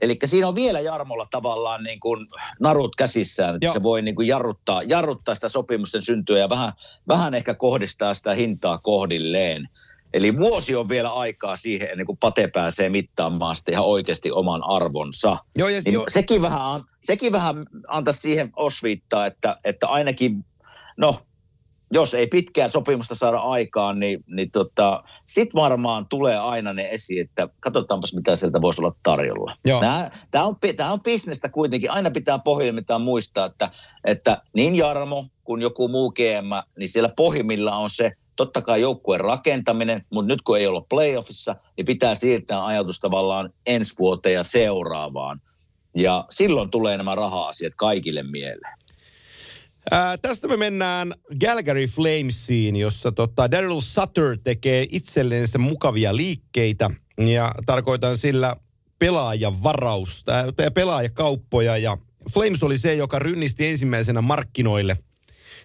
Eli 0.01 0.17
siinä 0.25 0.47
on 0.47 0.55
vielä 0.55 0.79
Jarmolla 0.79 1.27
tavallaan 1.31 1.83
niin 1.83 1.99
kuin 1.99 2.27
narut 2.59 2.95
käsissään, 2.95 3.55
että 3.55 3.65
Joo. 3.65 3.73
se 3.73 3.83
voi 3.83 4.01
niin 4.01 4.15
kuin 4.15 4.27
jarruttaa, 4.27 4.83
jarruttaa 4.83 5.35
sitä 5.35 5.49
sopimusten 5.49 6.01
syntyä 6.01 6.39
ja 6.39 6.49
vähän, 6.49 6.71
vähän 7.07 7.33
ehkä 7.33 7.53
kohdistaa 7.53 8.13
sitä 8.13 8.33
hintaa 8.33 8.77
kohdilleen. 8.77 9.69
Eli 10.13 10.37
vuosi 10.37 10.75
on 10.75 10.89
vielä 10.89 11.09
aikaa 11.09 11.55
siihen, 11.55 11.89
ennen 11.89 12.05
kuin 12.05 12.17
Pate 12.17 12.47
pääsee 12.47 12.89
mittaamaan 12.89 13.55
sitä 13.55 13.71
ihan 13.71 13.85
oikeasti 13.85 14.31
oman 14.31 14.63
arvonsa. 14.63 15.37
Joo, 15.55 15.69
ja, 15.69 15.81
niin 15.85 15.93
jo. 15.93 16.05
sekin, 16.07 16.41
vähän, 16.41 16.81
sekin 16.99 17.31
vähän 17.31 17.65
antaisi 17.87 18.21
siihen 18.21 18.49
osviittaa, 18.55 19.25
että, 19.25 19.57
että 19.63 19.87
ainakin, 19.87 20.45
no 20.97 21.19
jos 21.91 22.13
ei 22.13 22.27
pitkää 22.27 22.67
sopimusta 22.67 23.15
saada 23.15 23.37
aikaan, 23.37 23.99
niin, 23.99 24.23
niin 24.27 24.51
tota, 24.51 25.03
sitten 25.25 25.61
varmaan 25.61 26.07
tulee 26.09 26.37
aina 26.37 26.73
ne 26.73 26.89
esiin, 26.91 27.21
että 27.21 27.49
katsotaanpas 27.59 28.13
mitä 28.13 28.35
sieltä 28.35 28.61
voisi 28.61 28.81
olla 28.81 28.95
tarjolla. 29.03 29.51
Tämä 30.31 30.45
on, 30.45 30.55
tää 30.77 30.93
on 30.93 31.01
bisnestä 31.01 31.49
kuitenkin. 31.49 31.91
Aina 31.91 32.11
pitää 32.11 32.39
pohjimmiltaan 32.39 33.01
muistaa, 33.01 33.45
että, 33.45 33.69
että 34.05 34.41
niin 34.53 34.75
Jarmo 34.75 35.25
kuin 35.43 35.61
joku 35.61 35.87
muu 35.87 36.11
GM, 36.11 36.77
niin 36.79 36.89
siellä 36.89 37.09
pohjimmilla 37.15 37.75
on 37.75 37.89
se 37.89 38.11
totta 38.35 38.61
kai 38.61 38.81
joukkueen 38.81 39.21
rakentaminen, 39.21 40.05
mutta 40.09 40.27
nyt 40.27 40.41
kun 40.41 40.57
ei 40.57 40.67
olla 40.67 40.85
playoffissa, 40.89 41.55
niin 41.77 41.85
pitää 41.85 42.15
siirtää 42.15 42.61
ajatus 42.61 42.99
tavallaan 42.99 43.53
ensi 43.65 43.95
vuoteen 43.99 44.35
ja 44.35 44.43
seuraavaan. 44.43 45.41
Ja 45.95 46.25
silloin 46.29 46.69
tulee 46.69 46.97
nämä 46.97 47.15
raha-asiat 47.15 47.73
kaikille 47.75 48.23
mieleen. 48.23 48.78
Ää, 49.91 50.17
tästä 50.17 50.47
me 50.47 50.57
mennään 50.57 51.13
Galgary 51.41 51.85
Flamesiin, 51.85 52.75
jossa 52.75 53.11
tota 53.11 53.51
Daryl 53.51 53.81
Sutter 53.81 54.37
tekee 54.43 54.87
itsellensä 54.91 55.57
mukavia 55.57 56.15
liikkeitä. 56.15 56.89
Ja 57.17 57.51
tarkoitan 57.65 58.17
sillä 58.17 58.55
pelaajavarausta 58.99 60.31
ja 60.57 60.71
pelaajakauppoja. 60.71 61.77
Ja 61.77 61.97
Flames 62.33 62.63
oli 62.63 62.77
se, 62.77 62.95
joka 62.95 63.19
rynnisti 63.19 63.67
ensimmäisenä 63.67 64.21
markkinoille 64.21 64.97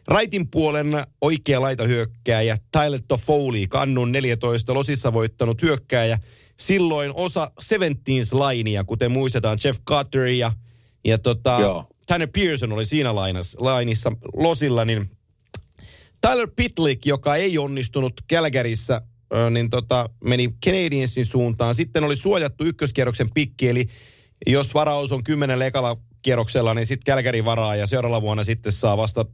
Raitin 0.09 0.50
puolen 0.50 1.05
oikea 1.20 1.61
laitahyökkääjä 1.61 2.57
Tyler 2.72 3.00
Toffoli, 3.09 3.66
kannun 3.66 4.12
14 4.12 4.74
losissa 4.74 5.12
voittanut 5.12 5.62
hyökkääjä. 5.62 6.18
Silloin 6.61 7.12
osa 7.14 7.50
Seventeens 7.61 8.33
lainia, 8.33 8.85
kuten 8.85 9.12
muistetaan 9.12 9.59
Jeff 9.64 9.81
Carter 9.88 10.27
ja, 10.27 10.53
ja 11.05 11.18
tota, 11.18 11.59
Joo. 11.61 11.87
Tanner 12.07 12.29
Pearson 12.33 12.73
oli 12.73 12.87
siinä 12.87 13.14
lainas, 13.14 13.57
lainissa 13.59 14.12
losilla, 14.35 14.85
niin 14.85 15.11
Tyler 16.21 16.49
Pitlick, 16.57 17.07
joka 17.07 17.37
ei 17.37 17.59
onnistunut 17.59 18.12
Calgaryssä, 18.33 19.03
niin 19.51 19.71
tota, 19.71 20.11
meni 20.25 20.55
Canadiensin 20.67 21.27
suuntaan. 21.27 21.75
Sitten 21.75 22.05
oli 22.05 22.17
suojattu 22.17 22.64
ykköskierroksen 22.64 23.31
pikki, 23.35 23.69
eli 23.69 23.88
jos 24.47 24.75
varaus 24.75 25.12
on 25.12 25.25
kymmenen 25.25 25.62
ekalla 25.62 25.97
kierroksella, 26.23 26.75
niin 26.75 26.87
sitten 26.87 27.14
Calgary 27.14 27.45
varaa 27.45 27.77
ja 27.77 27.87
seuraavalla 27.87 28.23
vuonna 28.23 28.45
sitten 28.45 28.73
saa 28.73 28.97
vasta 28.97 29.25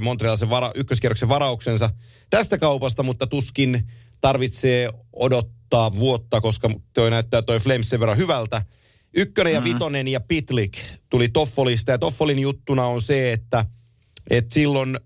Montrealisen 0.00 0.50
vara, 0.50 0.72
ykköskierroksen 0.74 1.28
varauksensa 1.28 1.90
tästä 2.30 2.58
kaupasta, 2.58 3.02
mutta 3.02 3.26
tuskin 3.26 3.90
tarvitsee 4.20 4.88
odottaa 5.12 5.96
vuotta, 5.96 6.40
koska 6.40 6.70
toi 6.94 7.10
näyttää 7.10 7.42
toi 7.42 7.60
Flames 7.60 7.88
sen 7.88 8.00
verran 8.00 8.18
hyvältä. 8.18 8.62
Ykkönen 9.16 9.52
ja 9.52 9.60
mm. 9.60 9.64
vitonen 9.64 10.08
ja 10.08 10.20
Pitlik 10.20 10.78
tuli 11.10 11.28
Toffolista 11.28 11.90
ja 11.90 11.98
Toffolin 11.98 12.38
juttuna 12.38 12.84
on 12.84 13.02
se, 13.02 13.32
että, 13.32 13.64
että 14.30 14.54
silloin 14.54 14.98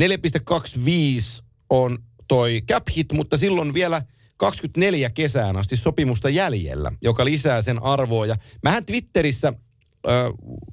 4,25 0.00 1.44
on 1.70 1.98
toi 2.28 2.62
cap 2.70 2.82
hit, 2.96 3.12
mutta 3.12 3.36
silloin 3.36 3.74
vielä 3.74 4.02
24 4.36 5.10
kesään 5.10 5.56
asti 5.56 5.76
sopimusta 5.76 6.30
jäljellä, 6.30 6.92
joka 7.02 7.24
lisää 7.24 7.62
sen 7.62 7.82
arvoa. 7.82 8.26
Ja 8.26 8.36
mähän 8.62 8.86
Twitterissä 8.86 9.48
äh, 9.48 10.14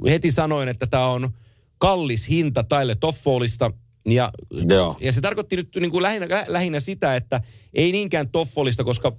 heti 0.10 0.32
sanoin, 0.32 0.70
että 0.70 0.88
tämä 0.88 1.06
on 1.06 1.30
kallis 1.78 2.30
hinta 2.30 2.64
Taille 2.64 2.96
Toffolista. 2.96 3.72
Ja, 4.06 4.32
Joo. 4.70 4.98
ja 5.00 5.12
se 5.12 5.22
tarkoitti 5.22 5.56
nyt 5.56 5.70
niin 5.80 5.92
kuin 5.92 6.04
lähinnä, 6.04 6.28
lähinnä 6.48 6.80
sitä, 6.80 7.16
että 7.16 7.42
ei 7.74 7.92
niinkään 7.92 8.30
Toffolista, 8.30 8.84
koska 8.84 9.12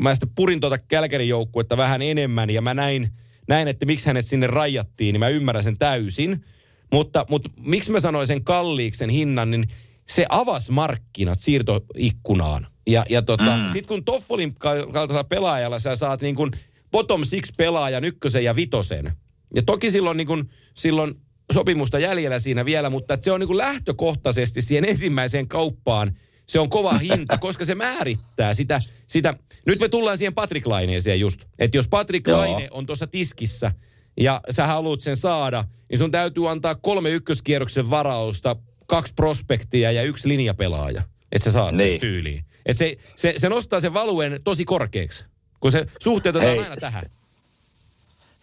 mä 0.00 0.14
sitten 0.14 0.30
purin 0.34 0.60
tuota 0.60 0.78
Kälkärin 0.78 1.28
joukkuetta 1.28 1.76
vähän 1.76 2.02
enemmän 2.02 2.50
ja 2.50 2.62
mä 2.62 2.74
näin, 2.74 3.08
näin, 3.48 3.68
että 3.68 3.86
miksi 3.86 4.06
hänet 4.06 4.26
sinne 4.26 4.46
rajattiin, 4.46 5.12
niin 5.12 5.20
mä 5.20 5.28
ymmärrän 5.28 5.64
sen 5.64 5.78
täysin. 5.78 6.44
Mutta, 6.92 7.26
mutta 7.30 7.50
miksi 7.66 7.92
mä 7.92 8.00
sanoin 8.00 8.26
sen 8.26 8.44
kalliiksi 8.44 8.98
sen 8.98 9.10
hinnan, 9.10 9.50
niin 9.50 9.64
se 10.08 10.26
avasi 10.28 10.72
markkinat 10.72 11.40
siirtoikkunaan. 11.40 12.66
Ja, 12.86 13.04
ja 13.08 13.22
tota, 13.22 13.56
mm. 13.56 13.68
sitten 13.72 13.88
kun 13.88 14.04
Toffolin 14.04 14.54
kaltaisella 14.54 15.24
pelaajalla 15.24 15.78
sä 15.78 15.96
saat 15.96 16.20
niin 16.20 16.34
kuin 16.34 16.50
bottom 16.90 17.24
six 17.24 17.52
pelaajan 17.56 18.04
ykkösen 18.04 18.44
ja 18.44 18.56
vitosen. 18.56 19.12
Ja 19.54 19.62
toki 19.62 19.90
silloin, 19.90 20.16
niin 20.16 20.26
kuin, 20.26 20.50
silloin 20.74 21.14
sopimusta 21.52 21.98
jäljellä 21.98 22.38
siinä 22.38 22.64
vielä, 22.64 22.90
mutta 22.90 23.18
se 23.20 23.32
on 23.32 23.40
niin 23.40 23.46
kuin 23.46 23.58
lähtökohtaisesti 23.58 24.62
siihen 24.62 24.84
ensimmäiseen 24.84 25.48
kauppaan 25.48 26.16
se 26.48 26.60
on 26.60 26.70
kova 26.70 26.98
hinta, 26.98 27.38
koska 27.38 27.64
se 27.64 27.74
määrittää 27.74 28.54
sitä, 28.54 28.80
sitä. 29.06 29.34
Nyt 29.66 29.80
me 29.80 29.88
tullaan 29.88 30.18
siihen 30.18 30.34
Patrick 30.34 30.66
Laineeseen 30.66 31.20
just. 31.20 31.44
Että 31.58 31.76
jos 31.76 31.88
Patrick 31.88 32.26
Joo. 32.26 32.38
Laine 32.38 32.68
on 32.70 32.86
tuossa 32.86 33.06
tiskissä 33.06 33.72
ja 34.20 34.40
sä 34.50 34.66
haluat 34.66 35.00
sen 35.00 35.16
saada, 35.16 35.64
niin 35.90 35.98
sun 35.98 36.10
täytyy 36.10 36.50
antaa 36.50 36.74
kolme 36.74 37.10
ykköskierroksen 37.10 37.90
varausta, 37.90 38.56
kaksi 38.86 39.14
prospektia 39.14 39.92
ja 39.92 40.02
yksi 40.02 40.28
linjapelaaja, 40.28 41.02
että 41.32 41.44
sä 41.44 41.52
saat 41.52 41.74
niin. 41.74 41.92
sen 41.92 42.00
tyyliin. 42.00 42.44
Et 42.66 42.76
se, 42.76 42.96
se, 43.16 43.34
se 43.36 43.48
nostaa 43.48 43.80
sen 43.80 43.94
valuen 43.94 44.40
tosi 44.44 44.64
korkeaksi, 44.64 45.24
kun 45.60 45.72
se 45.72 45.86
suhteutetaan 46.00 46.50
Hei, 46.50 46.58
aina 46.58 46.76
tähän. 46.76 47.04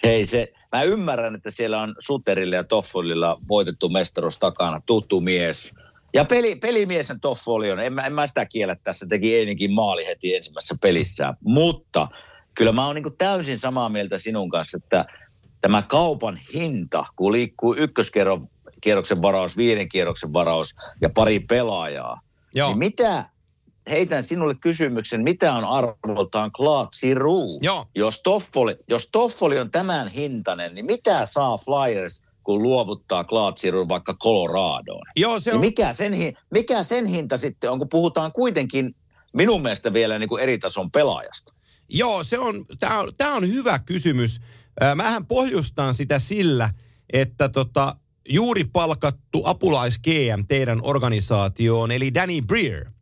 Hei 0.03 0.25
se, 0.25 0.53
mä 0.71 0.83
ymmärrän, 0.83 1.35
että 1.35 1.51
siellä 1.51 1.81
on 1.81 1.95
Suterilla 1.99 2.55
ja 2.55 2.63
Toffolilla 2.63 3.37
voitettu 3.47 3.89
mestaruus 3.89 4.37
takana, 4.37 4.81
tuttu 4.85 5.21
mies. 5.21 5.73
Ja 6.15 6.25
peli, 6.25 6.55
pelimies 6.55 7.11
on 7.11 7.19
Toffoli 7.19 7.71
on, 7.71 7.79
en 7.79 7.93
mä, 7.93 8.01
en 8.01 8.13
mä 8.13 8.27
sitä 8.27 8.45
kiellä 8.45 8.75
tässä, 8.75 9.05
teki 9.09 9.35
Einikin 9.35 9.73
maali 9.73 10.05
heti 10.05 10.35
ensimmäisessä 10.35 10.75
pelissä. 10.81 11.33
Mutta 11.43 12.07
kyllä 12.53 12.71
mä 12.71 12.85
oon 12.85 12.95
niin 12.95 13.17
täysin 13.17 13.57
samaa 13.57 13.89
mieltä 13.89 14.17
sinun 14.17 14.49
kanssa, 14.49 14.77
että 14.77 15.05
tämä 15.61 15.81
kaupan 15.81 16.39
hinta, 16.53 17.05
kun 17.15 17.31
liikkuu 17.31 17.75
ykköskierroksen 17.77 19.21
varaus, 19.21 19.57
viiden 19.57 19.89
kierroksen 19.89 20.33
varaus 20.33 20.75
ja 21.01 21.09
pari 21.09 21.39
pelaajaa, 21.39 22.19
Joo. 22.55 22.69
niin 22.69 22.79
mitä, 22.79 23.29
heitän 23.89 24.23
sinulle 24.23 24.55
kysymyksen, 24.55 25.23
mitä 25.23 25.53
on 25.53 25.63
arvoltaan 25.65 26.51
Clark 26.51 26.89
Giroux? 26.99 27.57
Joo. 27.61 27.85
Jos 27.95 28.21
Toffoli, 28.21 28.75
jos 28.87 29.09
Toffoli 29.11 29.59
on 29.59 29.71
tämän 29.71 30.07
hintainen, 30.07 30.75
niin 30.75 30.85
mitä 30.85 31.25
saa 31.25 31.57
Flyers, 31.57 32.23
kun 32.45 32.63
luovuttaa 32.63 33.25
Giroux 33.61 33.87
vaikka 33.87 34.13
Coloradoon? 34.13 35.05
Joo, 35.15 35.39
se 35.39 35.49
niin 35.49 35.55
on... 35.55 35.61
Niin 35.61 35.69
mikä, 35.69 35.93
sen, 35.93 36.13
mikä 36.51 36.83
sen 36.83 37.05
hinta 37.05 37.37
sitten 37.37 37.71
on, 37.71 37.79
kun 37.79 37.89
puhutaan 37.89 38.31
kuitenkin 38.31 38.91
minun 39.33 39.61
mielestä 39.61 39.93
vielä 39.93 40.19
niin 40.19 40.29
kuin 40.29 40.43
eri 40.43 40.57
tason 40.57 40.91
pelaajasta? 40.91 41.53
Joo, 41.89 42.23
se 42.23 42.39
on, 42.39 42.65
tämä 42.79 42.99
on, 42.99 43.11
tää 43.17 43.33
on 43.33 43.47
hyvä 43.47 43.79
kysymys. 43.79 44.41
Mähän 44.95 45.25
pohjustan 45.25 45.93
sitä 45.93 46.19
sillä, 46.19 46.69
että 47.13 47.49
tota, 47.49 47.95
juuri 48.29 48.63
palkattu 48.63 49.41
apulais 49.45 49.99
GM 49.99 50.45
teidän 50.47 50.79
organisaatioon, 50.83 51.91
eli 51.91 52.13
Danny 52.13 52.41
Breer– 52.41 52.89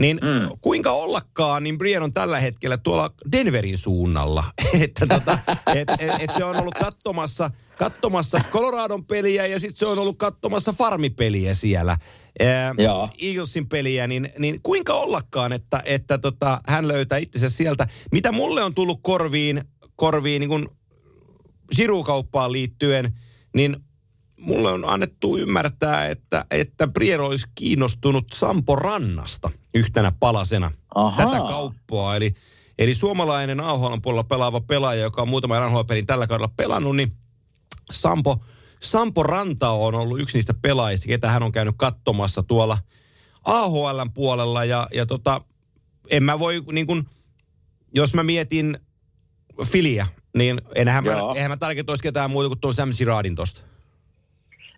niin 0.00 0.20
mm. 0.22 0.48
kuinka 0.60 0.92
ollakaan, 0.92 1.62
niin 1.62 1.78
Brian 1.78 2.02
on 2.02 2.12
tällä 2.12 2.40
hetkellä 2.40 2.76
tuolla 2.76 3.10
Denverin 3.32 3.78
suunnalla. 3.78 4.44
että 4.80 5.06
tota, 5.06 5.38
et, 5.74 5.88
et, 5.98 6.10
et 6.20 6.30
se 6.36 6.44
on 6.44 6.56
ollut 6.56 6.74
katsomassa, 6.80 7.50
katsomassa 7.78 8.38
Coloradon 8.50 9.04
peliä 9.04 9.46
ja 9.46 9.60
sitten 9.60 9.76
se 9.76 9.86
on 9.86 9.98
ollut 9.98 10.18
katsomassa 10.18 10.72
farmipeliä 10.72 11.54
siellä. 11.54 11.96
Ää, 12.40 12.74
Eaglesin 13.22 13.68
peliä, 13.68 14.06
niin, 14.06 14.32
niin 14.38 14.60
kuinka 14.62 14.94
ollakaan, 14.94 15.52
että, 15.52 15.82
että 15.84 16.18
tota, 16.18 16.60
hän 16.66 16.88
löytää 16.88 17.18
itsensä 17.18 17.50
sieltä. 17.50 17.86
Mitä 18.12 18.32
mulle 18.32 18.62
on 18.62 18.74
tullut 18.74 19.00
korviin, 19.02 19.64
korviin 19.96 20.40
niin 20.40 20.50
kuin 20.50 20.68
sirukauppaan 21.72 22.52
liittyen, 22.52 23.12
niin 23.54 23.76
mulle 24.42 24.72
on 24.72 24.88
annettu 24.88 25.36
ymmärtää, 25.36 26.08
että, 26.08 26.44
että 26.50 26.88
Brier 26.88 27.20
olisi 27.20 27.46
kiinnostunut 27.54 28.24
Sampo 28.32 28.76
Rannasta 28.76 29.50
yhtenä 29.74 30.12
palasena 30.20 30.70
Aha. 30.94 31.24
tätä 31.24 31.38
kauppaa. 31.38 32.16
Eli, 32.16 32.34
eli 32.78 32.94
suomalainen 32.94 33.60
AHL 33.60 33.94
puolella 34.02 34.24
pelaava 34.24 34.60
pelaaja, 34.60 35.02
joka 35.02 35.22
on 35.22 35.28
muutama 35.28 35.68
NHL-pelin 35.68 36.06
tällä 36.06 36.26
kaudella 36.26 36.52
pelannut, 36.56 36.96
niin 36.96 37.12
Sampo, 37.90 38.44
Sampo 38.80 39.22
Ranta 39.22 39.70
on 39.70 39.94
ollut 39.94 40.20
yksi 40.20 40.38
niistä 40.38 40.54
pelaajista, 40.54 41.08
ketä 41.08 41.30
hän 41.30 41.42
on 41.42 41.52
käynyt 41.52 41.74
katsomassa 41.78 42.42
tuolla 42.42 42.78
AHL 43.44 44.00
puolella. 44.14 44.64
Ja, 44.64 44.88
ja 44.94 45.06
tota, 45.06 45.40
en 46.10 46.22
mä 46.22 46.38
voi, 46.38 46.62
niin 46.72 46.86
kun, 46.86 47.06
jos 47.94 48.14
mä 48.14 48.22
mietin 48.22 48.78
Filiä, 49.64 50.06
niin 50.36 50.60
enhän 50.74 51.04
mä, 51.04 51.12
enhän 51.34 51.50
mä 51.50 51.56
tarkoita 51.56 51.96
ketään 52.02 52.30
muuta 52.30 52.48
kuin 52.48 52.60
tuon 52.60 52.74
Sam 52.74 52.92
Siradin 52.92 53.34
tosta. 53.34 53.71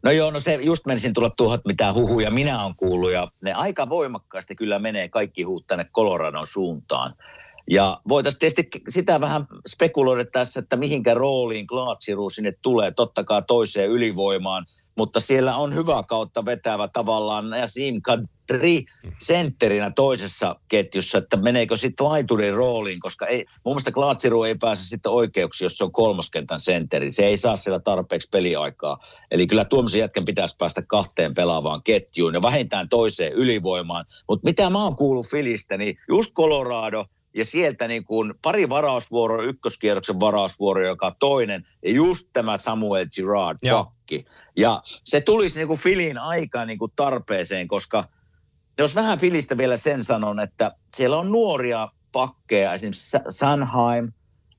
No 0.04 0.10
joo, 0.10 0.30
no 0.30 0.40
se 0.40 0.54
just 0.54 0.86
menisin 0.86 1.12
tulla 1.12 1.30
tuohon, 1.30 1.58
mitä 1.64 1.92
huhuja 1.92 2.30
minä 2.30 2.64
olen 2.64 2.74
kuullut, 2.76 3.12
ja 3.12 3.28
ne 3.40 3.52
aika 3.52 3.88
voimakkaasti 3.88 4.56
kyllä 4.56 4.78
menee 4.78 5.08
kaikki 5.08 5.42
huut 5.42 5.66
tänne 5.66 5.84
Coloradon 5.84 6.46
suuntaan. 6.46 7.14
Ja 7.70 8.00
voitaisiin 8.08 8.38
tietysti 8.38 8.68
sitä 8.88 9.20
vähän 9.20 9.46
spekuloida 9.68 10.24
tässä, 10.24 10.60
että 10.60 10.76
mihinkä 10.76 11.14
rooliin 11.14 11.66
Klaatsiru 11.66 12.28
sinne 12.28 12.52
tulee. 12.62 12.90
Totta 12.90 13.24
kai 13.24 13.42
toiseen 13.46 13.90
ylivoimaan, 13.90 14.64
mutta 14.96 15.20
siellä 15.20 15.56
on 15.56 15.74
hyvä 15.74 16.02
kautta 16.08 16.44
vetävä 16.44 16.88
tavallaan 16.88 17.50
Nasim 17.50 18.00
Kadri 18.46 18.84
sentterinä 19.20 19.90
toisessa 19.90 20.56
ketjussa, 20.68 21.18
että 21.18 21.36
meneekö 21.36 21.76
sitten 21.76 22.06
laiturin 22.06 22.54
rooliin, 22.54 23.00
koska 23.00 23.26
ei, 23.26 23.44
mun 23.64 23.74
mielestä 23.74 23.92
Klaatsiru 23.92 24.42
ei 24.42 24.54
pääse 24.54 24.88
sitten 24.88 25.12
oikeuksi, 25.12 25.64
jos 25.64 25.78
se 25.78 25.84
on 25.84 25.92
kolmoskentän 25.92 26.60
sentteri. 26.60 27.10
Se 27.10 27.26
ei 27.26 27.36
saa 27.36 27.56
siellä 27.56 27.80
tarpeeksi 27.80 28.28
peliaikaa. 28.32 28.98
Eli 29.30 29.46
kyllä 29.46 29.64
tuomisen 29.64 29.98
jätkän 29.98 30.24
pitäisi 30.24 30.56
päästä 30.58 30.82
kahteen 30.82 31.34
pelaavaan 31.34 31.82
ketjuun 31.82 32.34
ja 32.34 32.42
vähintään 32.42 32.88
toiseen 32.88 33.32
ylivoimaan. 33.32 34.04
Mutta 34.28 34.44
mitä 34.44 34.70
mä 34.70 34.84
oon 34.84 34.96
kuullut 34.96 35.30
Filistä, 35.30 35.76
niin 35.76 35.98
just 36.08 36.32
Colorado– 36.32 37.04
ja 37.34 37.44
sieltä 37.44 37.88
niin 37.88 38.04
kuin 38.04 38.34
pari 38.42 38.68
varausvuoroa, 38.68 39.44
ykköskierroksen 39.44 40.20
varausvuoro, 40.20 40.86
joka 40.86 41.16
toinen, 41.18 41.64
ja 41.84 41.90
just 41.90 42.28
tämä 42.32 42.58
Samuel 42.58 43.06
Girard 43.14 43.58
pakki. 43.70 44.24
Ja 44.56 44.82
se 45.04 45.20
tulisi 45.20 45.58
niin 45.58 45.68
kuin 45.68 45.80
Filin 45.80 46.18
aika 46.18 46.64
niin 46.64 46.78
kuin 46.78 46.92
tarpeeseen, 46.96 47.68
koska 47.68 48.04
jos 48.78 48.94
vähän 48.94 49.18
Filistä 49.18 49.56
vielä 49.58 49.76
sen 49.76 50.04
sanon, 50.04 50.40
että 50.40 50.72
siellä 50.94 51.18
on 51.18 51.32
nuoria 51.32 51.88
pakkeja, 52.12 52.74
esimerkiksi 52.74 53.16
Sanheim 53.28 54.12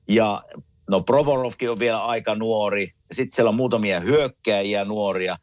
ja 0.08 0.42
no 0.90 1.00
Provorovkin 1.00 1.70
on 1.70 1.78
vielä 1.78 2.04
aika 2.04 2.34
nuori, 2.34 2.90
sitten 3.12 3.36
siellä 3.36 3.48
on 3.48 3.54
muutamia 3.54 4.00
hyökkääjiä 4.00 4.84
nuoria, 4.84 5.36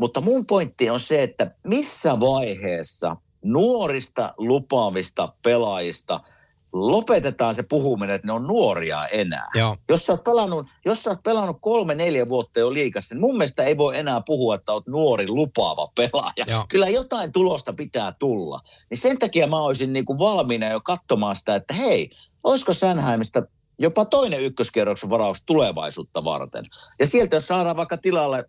mutta 0.00 0.20
mun 0.20 0.46
pointti 0.46 0.90
on 0.90 1.00
se, 1.00 1.22
että 1.22 1.54
missä 1.64 2.20
vaiheessa 2.20 3.16
nuorista 3.42 4.34
lupaavista 4.36 5.32
pelaajista– 5.42 6.20
lopetetaan 6.74 7.54
se 7.54 7.62
puhuminen, 7.62 8.14
että 8.14 8.26
ne 8.26 8.32
on 8.32 8.46
nuoria 8.46 9.06
enää. 9.06 9.48
Joo. 9.54 9.76
Jos, 9.88 10.06
sä 10.06 10.12
oot 10.12 10.24
pelannut, 10.24 10.66
jos 10.84 11.02
sä 11.02 11.10
oot 11.10 11.22
pelannut 11.22 11.56
kolme, 11.60 11.94
neljä 11.94 12.26
vuotta 12.28 12.60
jo 12.60 12.72
liikassa, 12.72 13.14
niin 13.14 13.20
mun 13.20 13.36
mielestä 13.38 13.62
ei 13.62 13.76
voi 13.76 13.98
enää 13.98 14.20
puhua, 14.26 14.54
että 14.54 14.72
oot 14.72 14.86
nuori 14.86 15.28
lupaava 15.28 15.88
pelaaja. 15.94 16.44
Joo. 16.46 16.64
Kyllä 16.68 16.88
jotain 16.88 17.32
tulosta 17.32 17.72
pitää 17.76 18.12
tulla. 18.18 18.60
Niin 18.90 18.98
sen 18.98 19.18
takia 19.18 19.46
mä 19.46 19.60
olisin 19.60 19.92
niin 19.92 20.04
kuin 20.04 20.18
valmiina 20.18 20.68
jo 20.68 20.80
katsomaan 20.80 21.36
sitä, 21.36 21.54
että 21.54 21.74
hei, 21.74 22.10
olisiko 22.44 22.74
Sänhäimistä 22.74 23.42
jopa 23.78 24.04
toinen 24.04 24.40
ykköskierroksen 24.40 25.10
varaus 25.10 25.42
tulevaisuutta 25.46 26.24
varten. 26.24 26.64
Ja 27.00 27.06
sieltä 27.06 27.36
jos 27.36 27.46
saadaan 27.46 27.76
vaikka 27.76 27.96
tilalle 27.96 28.44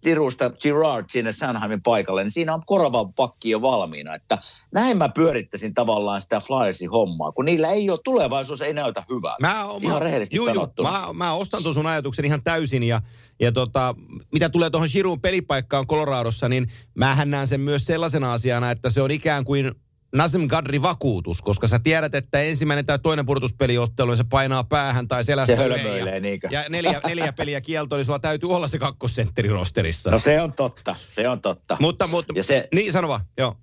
Tirusta 0.00 0.50
Girard 0.50 1.04
sinne 1.08 1.32
Sanheimin 1.32 1.82
paikalle, 1.82 2.22
niin 2.22 2.30
siinä 2.30 2.54
on 2.54 2.62
korva 2.66 3.04
pakki 3.04 3.50
jo 3.50 3.62
valmiina. 3.62 4.14
Että 4.14 4.38
näin 4.74 4.98
mä 4.98 5.08
pyörittäisin 5.08 5.74
tavallaan 5.74 6.22
sitä 6.22 6.40
Flyersin 6.40 6.90
hommaa, 6.90 7.32
kun 7.32 7.44
niillä 7.44 7.70
ei 7.70 7.90
ole 7.90 7.98
tulevaisuus, 8.04 8.60
ei 8.60 8.72
näytä 8.72 9.02
hyvää. 9.10 9.36
Mä, 9.40 9.66
ihan 9.82 9.96
mä, 9.96 9.98
rehellisesti 9.98 10.36
juu. 10.36 10.48
Juu, 10.48 10.68
mä, 10.82 11.08
mä 11.12 11.32
ostan 11.32 11.62
tuon 11.62 11.74
sun 11.74 11.86
ajatuksen 11.86 12.24
ihan 12.24 12.42
täysin 12.42 12.82
ja, 12.82 13.02
ja 13.40 13.52
tota, 13.52 13.94
mitä 14.32 14.48
tulee 14.48 14.70
tuohon 14.70 14.88
Shirun 14.88 15.20
pelipaikkaan 15.20 15.86
Coloradossa, 15.86 16.48
niin 16.48 16.68
mähän 16.94 17.30
näen 17.30 17.46
sen 17.46 17.60
myös 17.60 17.86
sellaisena 17.86 18.32
asiana, 18.32 18.70
että 18.70 18.90
se 18.90 19.02
on 19.02 19.10
ikään 19.10 19.44
kuin 19.44 19.72
Nazim 20.14 20.48
Gadri 20.48 20.82
vakuutus, 20.82 21.42
koska 21.42 21.66
sä 21.66 21.78
tiedät, 21.78 22.14
että 22.14 22.40
ensimmäinen 22.40 22.86
tai 22.86 22.98
toinen 22.98 23.26
purtuspeliottelu, 23.26 24.10
niin 24.10 24.16
se 24.16 24.24
painaa 24.30 24.64
päähän 24.64 25.08
tai 25.08 25.24
selästä 25.24 25.56
se 25.56 25.66
ja, 25.66 26.16
ja 26.50 26.64
neljä, 26.68 27.00
neljä 27.06 27.32
peliä 27.32 27.60
kieltoa, 27.60 27.98
niin 27.98 28.04
sulla 28.04 28.18
täytyy 28.18 28.50
olla 28.50 28.68
se 28.68 28.78
kakkosentteri 28.78 29.48
rosterissa. 29.48 30.10
No 30.10 30.18
se 30.18 30.40
on 30.40 30.52
totta, 30.52 30.96
se 31.08 31.28
on 31.28 31.40
totta. 31.40 31.76
Mutta, 31.80 32.06
mutta 32.06 32.32
ja 32.36 32.42
se, 32.42 32.68
niin 32.74 32.92
sano 32.92 33.08
vaan, 33.08 33.20
joo. 33.38 33.56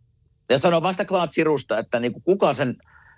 Ja 0.49 0.57
sano 0.57 0.81
vasta 0.81 1.05
Klaat 1.05 1.33
Sirusta, 1.33 1.79
että 1.79 1.99
niinku 1.99 2.19
kuka 2.19 2.53
sen 2.53 2.75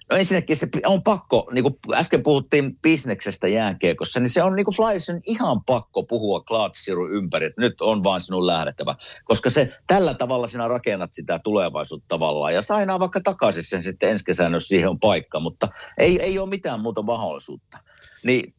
No 0.10 0.18
ensinnäkin 0.18 0.56
se 0.56 0.68
on 0.86 1.04
pakko, 1.04 1.50
niin 1.54 1.64
kuin 1.64 1.76
äsken 1.94 2.24
puhuttiin 2.24 2.80
bisneksestä 2.82 3.48
jääkiekossa, 3.48 4.20
niin 4.20 4.30
se 4.30 4.44
on 4.44 4.56
niin 4.56 4.66
kuin 4.66 4.76
Flyersin 4.76 5.22
ihan 5.26 5.64
pakko 5.64 6.04
puhua 6.04 6.40
Klaatsirun 6.40 7.14
ympäri, 7.14 7.46
että 7.46 7.62
nyt 7.62 7.82
on 7.82 8.04
vaan 8.04 8.22
sinun 8.22 8.48
lähdettävä. 8.48 8.96
Koska 9.24 9.50
se 9.50 9.74
tällä 9.88 10.14
tavalla 10.14 10.48
sinä 10.48 10.68
rakennat 10.68 11.14
sitä 11.14 11.40
tulevaisuutta 11.40 12.06
tavallaan 12.08 12.54
ja 12.54 12.62
sainaa 12.62 13.00
vaikka 13.00 13.22
takaisin 13.24 13.64
sen 13.64 13.82
sitten 13.82 14.10
ensi 14.10 14.24
kesänä, 14.24 14.56
jos 14.56 14.68
siihen 14.68 14.90
on 14.90 15.00
paikka, 15.00 15.40
mutta 15.40 15.68
ei, 15.98 16.22
ei 16.22 16.40
ole 16.40 16.50
mitään 16.50 16.80
muuta 16.80 17.02
mahdollisuutta. 17.02 17.78
Niin 18.24 18.54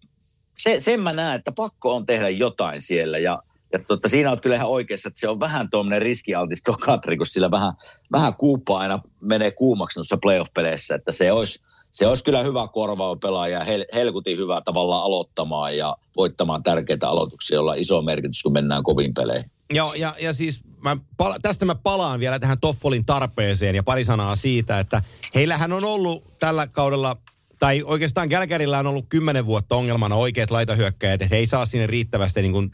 se, 0.59 0.81
sen 0.81 1.01
mä 1.01 1.13
näen, 1.13 1.39
että 1.39 1.53
pakko 1.53 1.95
on 1.95 2.07
tehdä 2.07 2.29
jotain 2.29 2.81
siellä 2.81 3.19
ja 3.19 3.43
ja 3.73 3.79
tuota, 3.79 4.09
siinä 4.09 4.31
olet 4.31 4.41
kyllä 4.41 4.57
ihan 4.57 4.69
oikeassa, 4.69 5.09
että 5.09 5.21
se 5.21 5.29
on 5.29 5.41
vähän 5.41 5.71
tuommoinen 5.71 6.03
riskialtis 6.03 6.63
tuo 6.63 6.77
Katri, 6.81 7.17
kun 7.17 7.27
sillä 7.27 7.51
vähän, 7.51 7.73
vähän 8.13 8.35
kuupaa 8.35 8.79
aina 8.79 8.99
menee 9.21 9.51
kuumaksi 9.51 9.99
noissa 9.99 10.17
playoff-peleissä, 10.17 10.95
että 10.95 11.13
se 11.13 11.33
olisi, 11.33 11.61
se 11.91 12.07
olisi 12.07 12.25
kyllä 12.25 12.43
hyvä 12.43 12.69
korvaava 12.69 13.17
pelaaja, 13.17 13.65
hel, 13.65 13.85
helkutin 13.95 14.39
hyvä 14.39 14.61
tavallaan 14.65 15.05
aloittamaan 15.05 15.77
ja 15.77 15.97
voittamaan 16.17 16.63
tärkeitä 16.63 17.09
aloituksia, 17.09 17.55
jolla 17.55 17.71
on 17.71 17.79
iso 17.79 18.03
merkitys, 18.03 18.43
kun 18.43 18.53
mennään 18.53 18.83
kovin 18.83 19.15
peleihin. 19.15 19.51
Joo, 19.73 19.95
ja, 19.95 20.15
ja 20.21 20.35
siis 20.35 20.75
mä 20.85 20.97
pala- 21.17 21.39
tästä 21.43 21.65
mä 21.65 21.75
palaan 21.75 22.21
vielä 22.21 22.39
tähän 22.39 22.61
Toffolin 22.61 23.07
tarpeeseen 23.07 23.75
ja 23.75 23.83
pari 23.83 24.05
sanaa 24.05 24.37
siitä, 24.37 24.79
että 24.79 25.03
heillähän 25.35 25.73
on 25.73 25.85
ollut 25.85 26.39
tällä 26.39 26.67
kaudella 26.67 27.17
tai 27.59 27.83
oikeastaan 27.83 28.29
Kälkärillä 28.29 28.79
on 28.79 28.87
ollut 28.87 29.07
kymmenen 29.09 29.47
vuotta 29.47 29.77
ongelmana 29.77 30.15
oikeat 30.15 30.51
laitahyökkäjät, 30.51 31.23
että 31.23 31.35
he 31.35 31.37
ei 31.37 31.47
saa 31.47 31.67
sinne 31.67 31.87
riittävästi 31.87 32.43
niin 32.43 32.53
kuin 32.53 32.71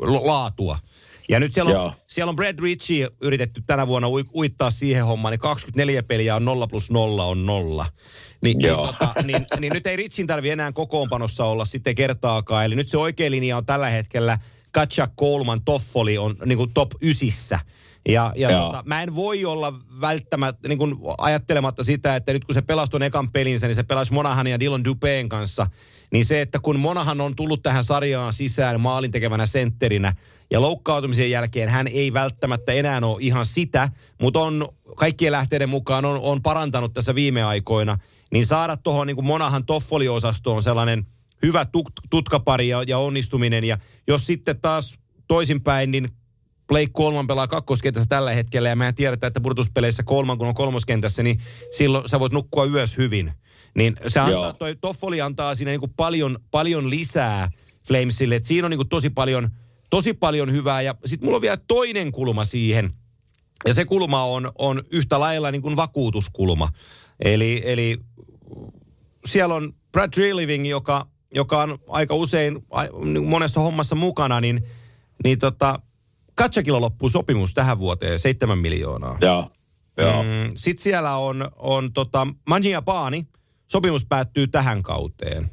laatua. 0.00 0.78
Ja 1.28 1.40
nyt 1.40 1.54
siellä 1.54 1.82
on, 1.82 1.92
siellä 2.06 2.30
on 2.30 2.36
Brad 2.36 2.58
Ritchie 2.58 3.08
yritetty 3.20 3.62
tänä 3.66 3.86
vuonna 3.86 4.08
uittaa 4.34 4.70
siihen 4.70 5.04
hommaan, 5.04 5.32
niin 5.32 5.40
24 5.40 6.02
peliä 6.02 6.36
on 6.36 6.44
0 6.44 6.66
plus 6.66 6.90
0 6.90 7.24
on 7.24 7.46
0. 7.46 7.86
Niin, 8.42 8.58
niin, 8.58 8.76
tota, 8.76 9.14
niin, 9.24 9.46
niin 9.60 9.72
nyt 9.72 9.86
ei 9.86 9.96
Ritchin 9.96 10.26
tarvi 10.26 10.50
enää 10.50 10.72
kokoonpanossa 10.72 11.44
olla 11.44 11.64
sitten 11.64 11.94
kertaakaan. 11.94 12.64
Eli 12.64 12.76
nyt 12.76 12.88
se 12.88 12.98
oikea 12.98 13.30
linja 13.30 13.56
on 13.56 13.66
tällä 13.66 13.88
hetkellä 13.88 14.38
Katja 14.72 15.08
Coleman 15.20 15.64
Toffoli 15.64 16.18
on 16.18 16.36
niin 16.44 16.58
kuin 16.58 16.70
top 16.74 16.90
ysissä. 17.02 17.58
Ja, 18.12 18.32
ja 18.36 18.48
tota, 18.48 18.82
mä 18.86 19.02
en 19.02 19.14
voi 19.14 19.44
olla 19.44 19.74
välttämättä 20.00 20.68
niin 20.68 20.78
kuin 20.78 20.96
ajattelematta 21.18 21.84
sitä, 21.84 22.16
että 22.16 22.32
nyt 22.32 22.44
kun 22.44 22.54
se 22.54 22.62
pelasi 22.62 22.90
tuon 22.90 23.02
ekan 23.02 23.32
pelinsä, 23.32 23.66
niin 23.66 23.74
se 23.74 23.82
pelasi 23.82 24.12
Monahan 24.12 24.46
ja 24.46 24.60
Dylan 24.60 24.84
Dupeen 24.84 25.28
kanssa. 25.28 25.66
Niin 26.12 26.24
se, 26.24 26.40
että 26.40 26.58
kun 26.58 26.78
Monahan 26.78 27.20
on 27.20 27.36
tullut 27.36 27.62
tähän 27.62 27.84
sarjaan 27.84 28.32
sisään 28.32 28.80
maalin 28.80 29.10
tekevänä 29.10 29.46
sentterinä, 29.46 30.12
ja 30.50 30.60
loukkaantumisen 30.60 31.30
jälkeen 31.30 31.68
hän 31.68 31.88
ei 31.88 32.12
välttämättä 32.12 32.72
enää 32.72 33.00
ole 33.02 33.16
ihan 33.20 33.46
sitä, 33.46 33.88
mutta 34.20 34.40
on 34.40 34.68
kaikkien 34.96 35.32
lähteiden 35.32 35.68
mukaan 35.68 36.04
on, 36.04 36.20
on 36.22 36.42
parantanut 36.42 36.94
tässä 36.94 37.14
viime 37.14 37.42
aikoina, 37.42 37.98
niin 38.32 38.46
saada 38.46 38.76
tuohon 38.76 39.06
niin 39.06 39.24
Monahan 39.24 39.66
Toffoli-osastoon 39.66 40.62
sellainen 40.62 41.06
hyvä 41.42 41.64
tut- 41.64 42.06
tutkapari 42.10 42.68
ja, 42.68 42.82
ja 42.86 42.98
onnistuminen. 42.98 43.64
Ja 43.64 43.78
jos 44.08 44.26
sitten 44.26 44.60
taas 44.60 44.98
toisinpäin, 45.28 45.90
niin 45.90 46.08
Blake 46.70 46.90
Kolman 46.92 47.26
pelaa 47.26 47.48
kakkoskentässä 47.48 48.08
tällä 48.08 48.32
hetkellä 48.32 48.68
ja 48.68 48.76
mehän 48.76 48.94
tiedetään, 48.94 49.28
että 49.28 49.40
purtuspeleissä 49.40 50.02
Kolman 50.02 50.38
kun 50.38 50.48
on 50.48 50.54
kolmoskentässä, 50.54 51.22
niin 51.22 51.40
silloin 51.70 52.08
sä 52.08 52.20
voit 52.20 52.32
nukkua 52.32 52.64
yössä 52.64 53.02
hyvin. 53.02 53.32
Niin 53.74 53.96
se 54.08 54.20
antaa, 54.20 54.52
toi 54.52 54.76
Toffoli 54.76 55.20
antaa 55.20 55.54
siinä 55.54 55.70
niin 55.70 55.80
kuin 55.80 55.92
paljon, 55.96 56.38
paljon 56.50 56.90
lisää 56.90 57.50
Flamesille, 57.86 58.36
että 58.36 58.46
siinä 58.46 58.66
on 58.66 58.70
niin 58.70 58.78
kuin 58.78 58.88
tosi 58.88 59.10
paljon, 59.10 59.48
tosi 59.90 60.12
paljon 60.14 60.52
hyvää. 60.52 60.82
Ja 60.82 60.94
sitten 61.04 61.26
mulla 61.26 61.36
on 61.36 61.42
vielä 61.42 61.58
toinen 61.68 62.12
kulma 62.12 62.44
siihen, 62.44 62.92
ja 63.66 63.74
se 63.74 63.84
kulma 63.84 64.24
on, 64.24 64.52
on 64.58 64.82
yhtä 64.90 65.20
lailla 65.20 65.50
niin 65.50 65.62
kuin 65.62 65.76
vakuutuskulma. 65.76 66.68
Eli, 67.24 67.62
eli 67.64 67.98
siellä 69.26 69.54
on 69.54 69.72
Brad 69.92 70.10
Treliving, 70.10 70.68
joka, 70.68 71.06
joka 71.34 71.62
on 71.62 71.78
aika 71.88 72.14
usein 72.14 72.66
niin 73.04 73.24
monessa 73.24 73.60
hommassa 73.60 73.94
mukana, 73.96 74.40
niin, 74.40 74.66
niin 75.24 75.38
tota, 75.38 75.80
Katsakilla 76.42 76.80
loppuu 76.80 77.08
sopimus 77.08 77.54
tähän 77.54 77.78
vuoteen, 77.78 78.18
7 78.18 78.58
miljoonaa. 78.58 79.18
Joo. 79.20 79.50
Joo. 79.96 80.22
Mm, 80.22 80.28
Sitten 80.54 80.82
siellä 80.82 81.16
on, 81.16 81.48
on 81.56 81.92
tota, 81.92 82.26
Manjia 82.48 82.82
Paani, 82.82 83.26
sopimus 83.66 84.06
päättyy 84.06 84.46
tähän 84.48 84.82
kauteen. 84.82 85.50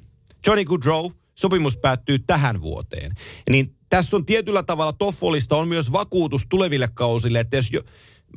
Johnny 0.48 0.66
Goodrow, 0.66 1.12
sopimus 1.36 1.78
päättyy 1.78 2.20
tähän 2.20 2.62
vuoteen. 2.62 3.12
Niin 3.50 3.76
tässä 3.90 4.18
on 4.18 4.26
tietyllä 4.26 4.64
tavalla 4.64 4.94
Toffolista 4.94 5.56
on 5.56 5.68
myös 5.68 5.92
vakuutus 5.92 6.46
tuleville 6.50 6.88
kausille, 6.94 7.40
että 7.40 7.56
jos 7.56 7.72
jo, 7.72 7.82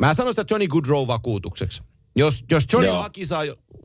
mä 0.00 0.14
sanon 0.14 0.32
sitä 0.32 0.44
Johnny 0.50 0.68
Goodrow 0.68 1.06
vakuutukseksi. 1.06 1.82
Jos, 2.16 2.44
jos 2.50 2.64
Johnny 2.72 2.88
Joo. 2.88 3.02
Haki 3.02 3.26
saa 3.26 3.42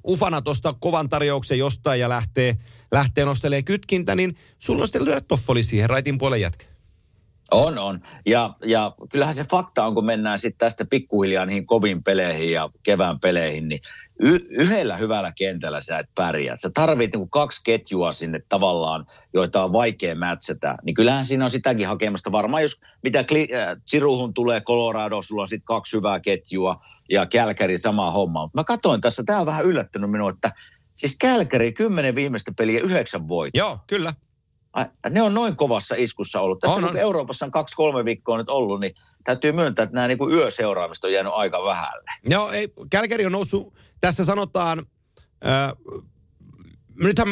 ufana 0.08 0.42
tuosta 0.42 0.74
kovan 0.74 1.10
tarjouksen 1.10 1.58
jostain 1.60 2.00
ja 2.00 2.10
lähtee, 2.10 2.58
lähtee 2.92 3.26
nostelemaan 3.26 3.66
kytkintä, 3.66 4.16
niin 4.16 4.36
sulla 4.60 4.82
on 4.82 4.88
sitten 4.88 5.06
lyödä 5.06 5.22
Toffoli 5.22 5.64
siihen 5.64 5.90
raitin 5.90 6.18
puolen 6.18 6.42
jätkä. 6.42 6.75
On, 7.52 7.78
on. 7.80 8.02
Ja, 8.26 8.54
ja 8.66 8.92
kyllähän 9.12 9.36
se 9.36 9.44
fakta 9.44 9.86
on, 9.86 9.96
kun 9.96 10.06
mennään 10.06 10.40
sitten 10.40 10.58
tästä 10.58 10.86
pikkuhiljaa 10.90 11.46
niihin 11.46 11.66
kovin 11.66 12.04
peleihin 12.04 12.52
ja 12.52 12.70
kevään 12.84 13.20
peleihin, 13.20 13.68
niin 13.68 13.80
y- 14.20 14.48
yhdellä 14.50 14.98
hyvällä 14.98 15.32
kentällä 15.38 15.82
sä 15.82 16.00
et 16.00 16.10
pärjää. 16.16 16.58
Sä 16.58 16.70
tarvit 16.74 17.14
niinku 17.14 17.28
kaksi 17.28 17.62
ketjua 17.64 18.12
sinne 18.12 18.40
tavallaan, 18.50 19.06
joita 19.34 19.64
on 19.64 19.74
vaikea 19.74 20.16
mätsätä. 20.16 20.76
Niin 20.84 20.94
kyllähän 20.94 21.26
siinä 21.26 21.44
on 21.44 21.52
sitäkin 21.52 21.88
hakemasta. 21.88 22.32
Varmaan 22.32 22.64
jos 22.64 22.80
mitä 23.04 23.22
Kli- 23.22 23.56
äh, 23.56 23.78
Chiruhun 23.90 24.34
tulee 24.34 24.62
Colorado, 24.62 25.22
sulla 25.22 25.42
on 25.42 25.48
sitten 25.48 25.66
kaksi 25.66 25.98
hyvää 25.98 26.20
ketjua 26.20 26.80
ja 27.10 27.26
Kälkäri 27.26 27.78
sama 27.78 28.12
homma. 28.12 28.50
Mä 28.54 28.64
katsoin 28.64 29.02
tässä, 29.02 29.24
tämä 29.26 29.40
on 29.40 29.46
vähän 29.46 29.66
yllättänyt 29.66 30.12
minua, 30.12 30.30
että 30.30 30.52
siis 30.96 31.16
Kälkäri 31.20 31.74
kymmenen 31.74 32.16
viimeistä 32.16 32.52
peliä 32.58 32.80
yhdeksän 32.80 33.28
voittoa. 33.28 33.60
Joo, 33.60 33.80
kyllä 33.88 34.14
ne 35.10 35.22
on 35.22 35.34
noin 35.34 35.56
kovassa 35.56 35.96
iskussa 35.98 36.42
ollut. 36.42 36.60
Tässä 36.60 36.78
on, 36.78 36.84
on. 36.84 36.98
Euroopassa 36.98 37.46
on 37.46 37.52
kaksi-kolme 37.52 38.06
viikkoa 38.06 38.38
nyt 38.38 38.50
ollut, 38.50 38.80
niin 38.80 38.92
täytyy 39.24 39.52
myöntää, 39.52 39.84
että 39.84 39.96
nämä 39.96 40.08
niin 40.08 40.32
yöseuraamista 40.32 41.08
on 41.08 41.14
jäänyt 41.14 41.34
aika 41.36 41.64
vähälle. 41.64 42.12
Joo, 42.26 42.52
ei, 42.52 42.70
Kälkäri 42.90 43.26
on 43.26 43.32
noussut, 43.32 43.74
tässä 44.02 44.26
sanotaan, 44.26 44.86
äh, 45.46 45.74
nythän 47.04 47.28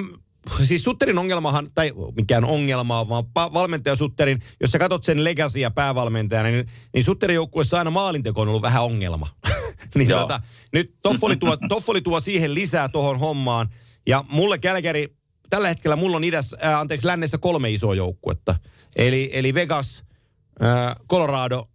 siis 0.64 0.84
Sutterin 0.84 1.18
ongelmahan, 1.18 1.70
tai 1.76 1.94
mikään 2.16 2.46
ongelma, 2.46 3.10
vaan 3.10 3.26
valmentaja 3.36 3.96
Sutterin, 3.96 4.42
jos 4.62 4.72
sä 4.72 4.80
katsot 4.80 5.04
sen 5.04 5.24
legasia 5.24 5.72
päävalmentajana, 5.72 6.50
niin, 6.50 6.70
niin 6.94 7.04
Sutterin 7.04 7.36
joukkueessa 7.36 7.78
aina 7.78 7.92
maalinteko 7.92 8.42
on 8.42 8.48
ollut 8.48 8.62
vähän 8.62 8.84
ongelma. 8.84 9.28
niin 9.96 10.08
tota, 10.08 10.42
nyt 10.74 10.96
Toffoli 11.04 11.36
tuo, 11.36 11.58
Toffoli 11.70 12.02
tuo 12.02 12.20
siihen 12.20 12.54
lisää 12.54 12.90
tuohon 12.90 13.20
hommaan. 13.20 13.70
Ja 14.08 14.24
mulle 14.30 14.58
Kälkäri, 14.58 15.16
tällä 15.50 15.68
hetkellä 15.68 15.96
mulla 15.96 16.18
on 16.18 16.24
idässä, 16.24 16.58
äh, 16.66 16.80
anteeksi, 16.80 17.08
lännessä 17.08 17.38
kolme 17.38 17.72
isoa 17.72 17.96
joukkuetta. 17.96 18.56
Eli, 18.96 19.30
eli 19.34 19.54
Vegas, 19.54 20.04
äh, 20.64 20.96
Colorado 21.10 21.70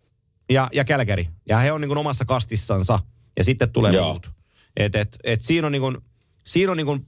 ja, 0.50 0.68
ja 0.72 0.84
Calgary. 0.84 1.24
Ja 1.48 1.58
he 1.58 1.72
on 1.72 1.80
niin 1.80 1.88
kuin 1.88 1.98
omassa 1.98 2.24
kastissansa. 2.24 2.98
Ja 3.36 3.44
sitten 3.44 3.70
tulee 3.70 3.92
Joo. 3.92 4.10
muut. 4.10 4.30
Et, 4.76 4.96
et, 4.96 5.18
et 5.24 5.42
siinä 5.42 5.66
on, 5.66 5.72
niin 5.72 5.82
kuin, 5.82 5.98
siinä 6.46 6.72
on 6.72 6.76
niin 6.76 6.86
kuin 6.86 7.02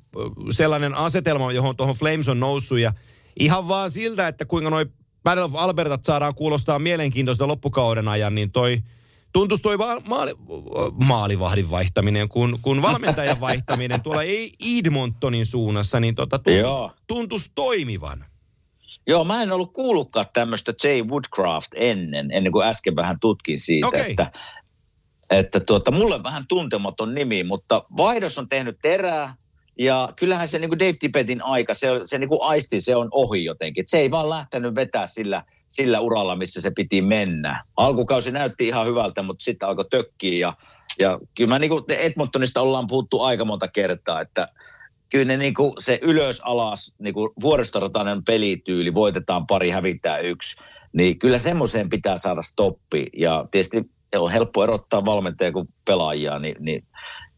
sellainen 0.50 0.94
asetelma, 0.94 1.52
johon 1.52 1.76
tuohon 1.76 1.94
Flames 1.96 2.28
on 2.28 2.40
noussut. 2.40 2.78
Ja 2.78 2.92
ihan 3.40 3.68
vaan 3.68 3.90
siltä, 3.90 4.28
että 4.28 4.44
kuinka 4.44 4.70
noi 4.70 4.86
Battle 5.22 5.44
of 5.44 5.54
Albertat 5.54 6.04
saadaan 6.04 6.34
kuulostaa 6.34 6.78
mielenkiintoista 6.78 7.46
loppukauden 7.46 8.08
ajan, 8.08 8.34
niin 8.34 8.52
toi– 8.52 8.78
tuntuisi 9.32 9.62
toi 9.62 9.76
maali, 10.08 10.32
maalivahdin 11.06 11.70
vaihtaminen, 11.70 12.28
kun, 12.28 12.58
kun 12.62 12.82
valmentajan 12.82 13.40
vaihtaminen 13.50 14.02
tuolla 14.02 14.22
ei 14.22 14.52
Edmontonin 14.78 15.46
suunnassa, 15.46 16.00
niin 16.00 16.14
tota, 16.14 16.38
tuntuisi, 16.38 16.96
tuntuisi 17.06 17.52
toimivan. 17.54 18.24
Joo, 19.06 19.24
mä 19.24 19.42
en 19.42 19.52
ollut 19.52 19.72
kuullutkaan 19.72 20.26
tämmöistä 20.32 20.74
Jay 20.84 21.02
Woodcraft 21.02 21.72
ennen, 21.74 22.30
ennen 22.30 22.52
kuin 22.52 22.66
äsken 22.66 22.96
vähän 22.96 23.20
tutkin 23.20 23.60
siitä, 23.60 23.86
okay. 23.86 24.00
että, 24.00 24.30
että 25.30 25.60
tuota, 25.60 25.90
mulle 25.90 26.22
vähän 26.22 26.46
tuntematon 26.48 27.14
nimi, 27.14 27.44
mutta 27.44 27.84
vaihdos 27.96 28.38
on 28.38 28.48
tehnyt 28.48 28.78
terää, 28.82 29.34
ja 29.78 30.12
kyllähän 30.16 30.48
se 30.48 30.58
niin 30.58 30.68
kuin 30.68 30.78
Dave 30.78 30.92
Tippetin 30.92 31.44
aika, 31.44 31.74
se, 31.74 31.88
se 32.04 32.18
niin 32.18 32.28
kuin 32.28 32.42
aisti, 32.42 32.80
se 32.80 32.96
on 32.96 33.08
ohi 33.12 33.44
jotenkin. 33.44 33.84
Se 33.86 33.98
ei 33.98 34.10
vaan 34.10 34.30
lähtenyt 34.30 34.74
vetää 34.74 35.06
sillä, 35.06 35.42
sillä 35.70 36.00
uralla, 36.00 36.36
missä 36.36 36.60
se 36.60 36.70
piti 36.70 37.02
mennä. 37.02 37.64
Alkukausi 37.76 38.30
näytti 38.30 38.68
ihan 38.68 38.86
hyvältä, 38.86 39.22
mutta 39.22 39.44
sitten 39.44 39.68
alkoi 39.68 39.84
tökkiä 39.90 40.38
ja, 40.38 40.52
ja 40.98 41.18
kyllä 41.36 41.48
mä 41.48 41.58
niin 41.58 41.70
kuin 41.70 41.84
Edmontonista 41.88 42.60
ollaan 42.60 42.86
puhuttu 42.86 43.20
aika 43.22 43.44
monta 43.44 43.68
kertaa, 43.68 44.20
että 44.20 44.48
kyllä 45.10 45.24
ne 45.24 45.36
niin 45.36 45.54
kuin 45.54 45.72
se 45.78 45.98
ylös 46.02 46.40
alas 46.40 46.94
niin 46.98 47.14
kuin 47.14 47.30
vuoristoratainen 47.42 48.24
pelityyli, 48.24 48.94
voitetaan 48.94 49.46
pari, 49.46 49.70
hävittää 49.70 50.18
yksi, 50.18 50.56
niin 50.92 51.18
kyllä 51.18 51.38
semmoiseen 51.38 51.88
pitää 51.88 52.16
saada 52.16 52.42
stoppi. 52.42 53.06
Ja 53.16 53.48
tietysti 53.50 53.76
on 54.16 54.32
helppo 54.32 54.64
erottaa 54.64 55.04
valmentajia 55.04 55.52
kuin 55.52 55.68
pelaajia, 55.84 56.38
niin, 56.38 56.56
niin 56.60 56.84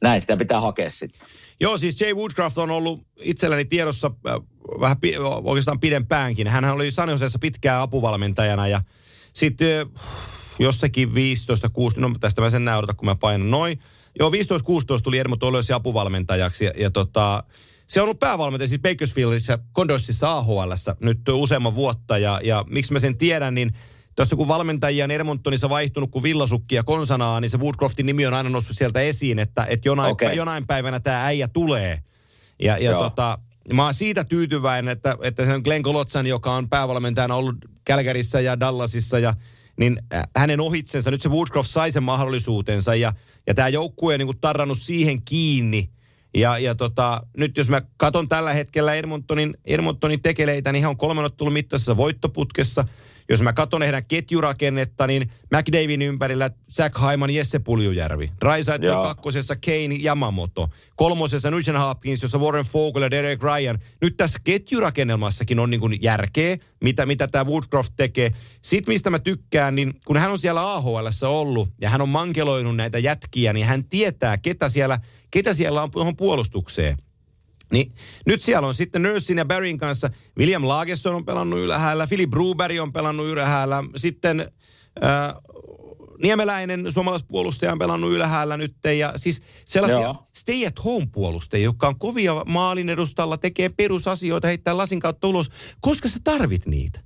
näin 0.02 0.20
sitä 0.20 0.36
pitää 0.36 0.60
hakea 0.60 0.90
sitten. 0.90 1.28
Joo, 1.62 1.78
siis 1.78 2.00
Jay 2.00 2.14
Woodcraft 2.14 2.58
on 2.58 2.70
ollut 2.70 3.06
itselläni 3.20 3.64
tiedossa 3.64 4.10
äh, 4.26 4.34
vähän 4.80 5.00
pi- 5.00 5.18
oikeastaan 5.44 5.80
pidempäänkin. 5.80 6.48
Hän 6.48 6.64
oli 6.64 6.90
San 6.90 7.08
pitkään 7.40 7.82
apuvalmentajana 7.82 8.68
ja 8.68 8.80
sitten 9.34 9.80
äh, 9.80 10.02
jossakin 10.58 11.14
15 11.14 11.68
16 11.68 12.00
no 12.00 12.14
tästä 12.20 12.40
mä 12.40 12.50
sen 12.50 12.64
näen, 12.64 12.84
kun 12.96 13.08
mä 13.08 13.14
painan 13.14 13.50
noin. 13.50 13.78
Joo, 14.18 14.30
15-16 14.30 14.32
tuli 15.02 15.18
Edmund 15.18 15.42
Olosi 15.42 15.72
apuvalmentajaksi 15.72 16.64
ja, 16.64 16.72
ja 16.76 16.90
tota, 16.90 17.44
se 17.86 18.00
on 18.00 18.04
ollut 18.04 18.18
päävalmentaja 18.18 18.68
siis 18.68 18.80
Bakersfieldissä, 18.80 19.58
Condorsissa 19.74 20.32
AHLssä 20.32 20.96
nyt 21.00 21.28
useamman 21.28 21.74
vuotta 21.74 22.18
ja, 22.18 22.40
ja 22.44 22.64
miksi 22.68 22.92
mä 22.92 22.98
sen 22.98 23.18
tiedän, 23.18 23.54
niin 23.54 23.72
Tuossa 24.16 24.36
kun 24.36 24.48
valmentajia 24.48 25.04
on 25.04 25.10
Edmontonissa 25.10 25.68
vaihtunut 25.68 26.10
kuin 26.10 26.22
villasukki 26.22 26.74
ja 26.74 26.82
konsanaa, 26.82 27.40
niin 27.40 27.50
se 27.50 27.58
Woodcroftin 27.58 28.06
nimi 28.06 28.26
on 28.26 28.34
aina 28.34 28.50
noussut 28.50 28.76
sieltä 28.76 29.00
esiin, 29.00 29.38
että, 29.38 29.66
että 29.68 29.88
jonain, 29.88 30.12
okay. 30.12 30.34
jonain 30.34 30.66
päivänä 30.66 31.00
tämä 31.00 31.24
äijä 31.24 31.48
tulee. 31.48 31.98
Ja, 32.62 32.78
ja 32.78 32.92
tota, 32.92 33.38
mä 33.72 33.84
oon 33.84 33.94
siitä 33.94 34.24
tyytyväinen, 34.24 34.92
että, 34.92 35.16
että 35.22 35.44
se 35.44 35.54
on 35.54 35.60
Glenn 35.64 35.82
Golotsan, 35.82 36.26
joka 36.26 36.52
on 36.52 36.68
päävalmentajana 36.68 37.34
ollut 37.34 37.56
Kälkärissä 37.84 38.40
ja 38.40 38.60
Dallasissa 38.60 39.18
ja 39.18 39.34
niin 39.76 39.96
hänen 40.36 40.60
ohitsensa, 40.60 41.10
nyt 41.10 41.22
se 41.22 41.28
Woodcroft 41.28 41.70
sai 41.70 41.92
sen 41.92 42.02
mahdollisuutensa 42.02 42.94
ja, 42.94 43.12
ja 43.46 43.54
tämä 43.54 43.68
joukkue 43.68 44.14
on 44.14 44.20
niin 44.20 44.40
tarrannut 44.40 44.78
siihen 44.78 45.22
kiinni. 45.22 45.90
Ja, 46.36 46.58
ja 46.58 46.74
tota, 46.74 47.22
nyt 47.36 47.56
jos 47.56 47.68
mä 47.68 47.82
katson 47.96 48.28
tällä 48.28 48.52
hetkellä 48.52 48.94
Edmontonin, 48.94 49.54
Edmontonin 49.64 50.22
tekeleitä, 50.22 50.72
niin 50.72 50.82
hän 50.82 50.90
on 50.90 50.96
kolmen 50.96 51.24
ottelun 51.24 51.52
mittaisessa 51.52 51.96
voittoputkessa– 51.96 52.84
jos 53.28 53.42
mä 53.42 53.52
katson 53.52 53.82
heidän 53.82 54.04
ketjurakennetta, 54.04 55.06
niin 55.06 55.30
McDavin 55.50 56.02
ympärillä 56.02 56.50
Zach 56.72 57.00
Haiman, 57.00 57.30
Jesse 57.30 57.58
Puljujärvi. 57.58 58.32
Draisaitl 58.40 58.92
kakkosessa 58.92 59.56
Kane 59.56 59.96
Yamamoto. 60.04 60.68
Kolmosessa 60.96 61.50
Nugent 61.50 61.78
Hopkins, 61.78 62.22
jossa 62.22 62.38
Warren 62.38 62.64
Fogle 62.64 63.04
ja 63.04 63.10
Derek 63.10 63.42
Ryan. 63.42 63.78
Nyt 64.00 64.16
tässä 64.16 64.38
ketjurakennelmassakin 64.44 65.58
on 65.58 65.70
niin 65.70 65.80
kuin 65.80 65.98
järkeä, 66.02 66.56
mitä, 66.80 67.06
mitä 67.06 67.28
tämä 67.28 67.44
Woodcroft 67.44 67.92
tekee. 67.96 68.32
Sitten 68.62 68.94
mistä 68.94 69.10
mä 69.10 69.18
tykkään, 69.18 69.74
niin 69.74 69.94
kun 70.04 70.16
hän 70.16 70.30
on 70.30 70.38
siellä 70.38 70.72
AHL 70.72 71.06
ollut 71.26 71.68
ja 71.80 71.90
hän 71.90 72.00
on 72.00 72.08
mankeloinut 72.08 72.76
näitä 72.76 72.98
jätkiä, 72.98 73.52
niin 73.52 73.66
hän 73.66 73.84
tietää, 73.84 74.38
ketä 74.38 74.68
siellä, 74.68 74.98
ketä 75.30 75.54
siellä 75.54 75.82
on 75.82 75.90
tuohon 75.90 76.16
puolustukseen. 76.16 76.96
Niin 77.72 77.92
nyt 78.26 78.42
siellä 78.42 78.68
on 78.68 78.74
sitten 78.74 79.02
Nursin 79.02 79.38
ja 79.38 79.44
Barryn 79.44 79.78
kanssa. 79.78 80.10
William 80.38 80.68
Lagesson 80.68 81.14
on 81.14 81.24
pelannut 81.24 81.60
ylhäällä, 81.60 82.06
Philip 82.06 82.30
Bruberg 82.30 82.80
on 82.80 82.92
pelannut 82.92 83.26
ylhäällä. 83.26 83.84
Sitten 83.96 84.40
äh, 84.40 85.34
Niemeläinen 86.22 86.92
suomalaispuolustaja 86.92 87.72
on 87.72 87.78
pelannut 87.78 88.12
ylhäällä 88.12 88.56
nyt. 88.56 88.76
Ja 88.98 89.12
siis 89.16 89.42
sellaisia 89.64 90.00
Joo. 90.00 90.28
stay 90.32 90.66
at 90.66 90.84
home 90.84 91.06
puolustajia, 91.12 91.64
jotka 91.64 91.88
on 91.88 91.98
kovia 91.98 92.42
maalin 92.46 92.88
edustalla, 92.88 93.36
tekee 93.38 93.68
perusasioita, 93.76 94.48
heittää 94.48 94.76
lasin 94.76 95.00
kautta 95.00 95.28
ulos. 95.28 95.50
Koska 95.80 96.08
sä 96.08 96.18
tarvit 96.24 96.66
niitä? 96.66 97.00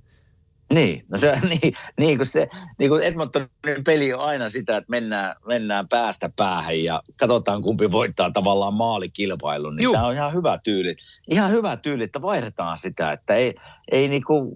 Niin, 0.74 1.04
no 1.08 1.18
se, 1.18 1.38
niin, 1.48 1.72
niin 1.98 2.18
kuin 2.18 2.26
se, 2.26 2.48
niin 2.78 2.90
kuin 2.90 3.02
Edmontonin 3.02 3.48
peli 3.84 4.12
on 4.12 4.20
aina 4.20 4.50
sitä, 4.50 4.76
että 4.76 4.90
mennään, 4.90 5.36
mennään 5.46 5.88
päästä 5.88 6.30
päähän 6.36 6.82
ja 6.84 7.02
katsotaan 7.20 7.62
kumpi 7.62 7.90
voittaa 7.90 8.30
tavallaan 8.30 8.74
maalikilpailun. 8.74 9.76
Niin 9.76 9.92
tämä 9.92 10.06
on 10.06 10.14
ihan 10.14 10.32
hyvä 10.32 10.58
tyyli. 10.64 10.96
Ihan 11.30 11.50
hyvä 11.50 11.76
tyyli, 11.76 12.04
että 12.04 12.22
vaihdetaan 12.22 12.76
sitä, 12.76 13.12
että 13.12 13.34
ei, 13.34 13.54
ei 13.92 14.08
niin 14.08 14.24
kuin, 14.24 14.54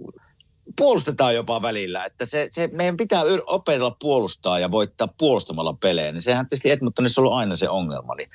puolustetaan 0.77 1.35
jopa 1.35 1.63
välillä. 1.63 2.05
Että 2.05 2.27
se, 2.27 2.47
se, 2.51 2.69
meidän 2.73 2.97
pitää 2.97 3.23
opetella 3.47 3.97
puolustaa 4.01 4.59
ja 4.59 4.71
voittaa 4.71 5.09
puolustamalla 5.19 5.73
pelejä. 5.73 6.13
Niin 6.13 6.23
sehän 6.23 6.47
tietysti 6.49 6.71
Edmontonissa 6.71 7.21
on 7.21 7.27
ollut 7.27 7.39
aina 7.39 7.57
se 7.57 7.69
ongelma. 7.69 8.15
Niin 8.15 8.31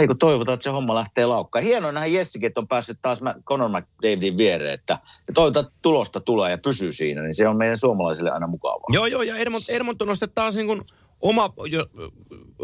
ei 0.00 0.06
kun 0.06 0.18
toivotaan, 0.18 0.54
että 0.54 0.64
se 0.64 0.70
homma 0.70 0.94
lähtee 0.94 1.26
laukkaan. 1.26 1.64
Hienoa 1.64 1.92
nähdä 1.92 2.06
Jessikin, 2.06 2.46
että 2.46 2.60
on 2.60 2.68
päässyt 2.68 2.98
taas 3.02 3.20
Conor 3.44 3.70
McDavidin 3.70 4.36
viereen, 4.36 4.74
että 4.74 4.98
toivotaan, 5.34 5.66
että 5.66 5.78
tulosta 5.82 6.20
tulee 6.20 6.50
ja 6.50 6.58
pysyy 6.58 6.92
siinä, 6.92 7.22
niin 7.22 7.34
se 7.34 7.48
on 7.48 7.56
meidän 7.56 7.78
suomalaisille 7.78 8.30
aina 8.30 8.46
mukavaa. 8.46 8.86
Joo, 8.88 9.06
joo, 9.06 9.22
ja 9.22 9.36
Edmont, 9.36 9.64
Edmonton 9.68 10.08
on 10.08 10.16
sitten 10.16 10.30
taas 10.34 10.54
niin 10.54 10.66
kuin 10.66 10.82
oma, 11.20 11.52
jo, 11.66 11.86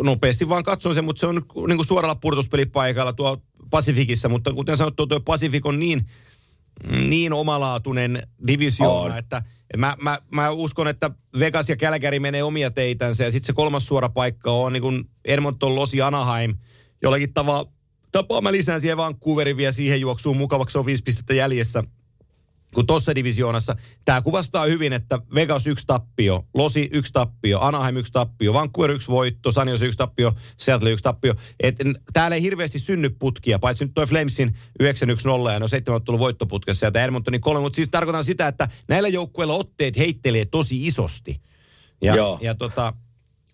nopeasti 0.02 0.48
vaan 0.48 0.64
katson 0.64 0.94
sen, 0.94 1.04
mutta 1.04 1.20
se 1.20 1.26
on 1.26 1.34
niin 1.68 1.76
kuin 1.76 1.86
suoralla 1.86 2.14
purtuspelipaikalla 2.14 3.12
tuo 3.12 3.38
Pasifikissa, 3.70 4.28
mutta 4.28 4.52
kuten 4.52 4.76
sanottu, 4.76 5.06
tuo 5.06 5.20
Pasifik 5.20 5.66
on 5.66 5.78
niin, 5.78 6.06
niin 7.08 7.32
omalaatuinen 7.32 8.28
divisioona, 8.46 9.18
että 9.18 9.42
mä, 9.76 9.96
mä, 10.02 10.18
mä, 10.30 10.50
uskon, 10.50 10.88
että 10.88 11.10
Vegas 11.38 11.68
ja 11.68 11.76
Kälkäri 11.76 12.20
menee 12.20 12.42
omia 12.42 12.70
teitänsä 12.70 13.24
ja 13.24 13.30
sitten 13.30 13.46
se 13.46 13.52
kolmas 13.52 13.86
suora 13.86 14.08
paikka 14.08 14.50
on 14.50 14.72
niin 14.72 14.82
kuin 14.82 15.04
Edmonton, 15.24 15.74
Losi, 15.74 16.02
Anaheim– 16.02 16.54
jollakin 17.02 17.34
tavalla 17.34 17.72
tapaa 18.12 18.40
mä 18.40 18.52
lisään 18.52 18.80
siihen 18.80 18.96
Vancouverin 18.96 19.56
vielä 19.56 19.72
siihen 19.72 20.00
juoksuun 20.00 20.36
mukavaksi, 20.36 20.72
se 20.72 20.78
on 20.78 20.86
viisi 20.86 21.02
pistettä 21.02 21.34
jäljessä 21.34 21.84
kuin 22.74 22.86
tuossa 22.86 23.14
divisioonassa. 23.14 23.76
Tämä 24.04 24.22
kuvastaa 24.22 24.66
hyvin, 24.66 24.92
että 24.92 25.18
Vegas 25.34 25.66
yksi 25.66 25.86
tappio, 25.86 26.46
Losi 26.54 26.88
yksi 26.92 27.12
tappio, 27.12 27.60
Anaheim 27.60 27.96
yksi 27.96 28.12
tappio, 28.12 28.54
Vancouver 28.54 28.90
yksi 28.90 29.08
voitto, 29.08 29.52
Sanios 29.52 29.82
yksi 29.82 29.96
tappio, 29.96 30.32
Seattle 30.56 30.90
yksi 30.90 31.02
tappio. 31.02 31.34
Et, 31.60 31.76
täällä 32.12 32.34
ei 32.34 32.42
hirveästi 32.42 32.78
synny 32.78 33.10
putkia, 33.10 33.58
paitsi 33.58 33.84
nyt 33.84 33.94
toi 33.94 34.06
Flamesin 34.06 34.56
9-1-0 34.82 35.50
ja 35.50 35.56
on 35.62 35.68
seitsemän 35.68 36.02
tullut 36.02 36.20
voittoputkessa 36.20 36.90
tämä 36.90 37.04
Edmontonin 37.04 37.40
kolme. 37.40 37.60
Mutta 37.60 37.76
siis 37.76 37.88
tarkoitan 37.88 38.24
sitä, 38.24 38.48
että 38.48 38.68
näillä 38.88 39.08
joukkueilla 39.08 39.54
otteet 39.54 39.98
heittelee 39.98 40.44
tosi 40.44 40.86
isosti. 40.86 41.40
Ja, 42.02 42.16
Joo. 42.16 42.38
ja 42.42 42.54
tota, 42.54 42.92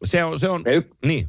se 0.04 0.24
on, 0.24 0.40
se 0.40 0.48
on, 0.48 0.62
y- 0.66 0.90
niin. 1.04 1.28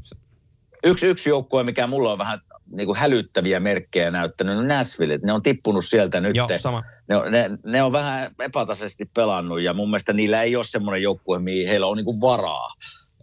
Yksi, 0.83 1.07
yksi 1.07 1.29
joukkue, 1.29 1.63
mikä 1.63 1.87
mulla 1.87 2.11
on 2.11 2.17
vähän 2.17 2.39
niin 2.71 2.85
kuin 2.85 2.97
hälyttäviä 2.97 3.59
merkkejä 3.59 4.11
näyttänyt, 4.11 4.55
no 4.55 4.63
Nashville. 4.63 5.19
Ne 5.23 5.33
on 5.33 5.41
tippunut 5.41 5.85
sieltä 5.85 6.21
nyt. 6.21 6.35
Joo, 6.35 6.47
sama. 6.57 6.83
Ne, 7.07 7.15
on, 7.15 7.31
ne, 7.31 7.51
ne 7.65 7.83
on 7.83 7.91
vähän 7.91 8.31
epätasaisesti 8.39 9.09
pelannut 9.13 9.61
ja 9.61 9.73
mun 9.73 9.89
mielestä 9.89 10.13
niillä 10.13 10.41
ei 10.41 10.55
ole 10.55 10.63
semmoinen 10.63 11.01
joukkue, 11.01 11.39
mihin 11.39 11.67
heillä 11.67 11.87
on 11.87 11.97
niin 11.97 12.05
kuin 12.05 12.21
varaa. 12.21 12.73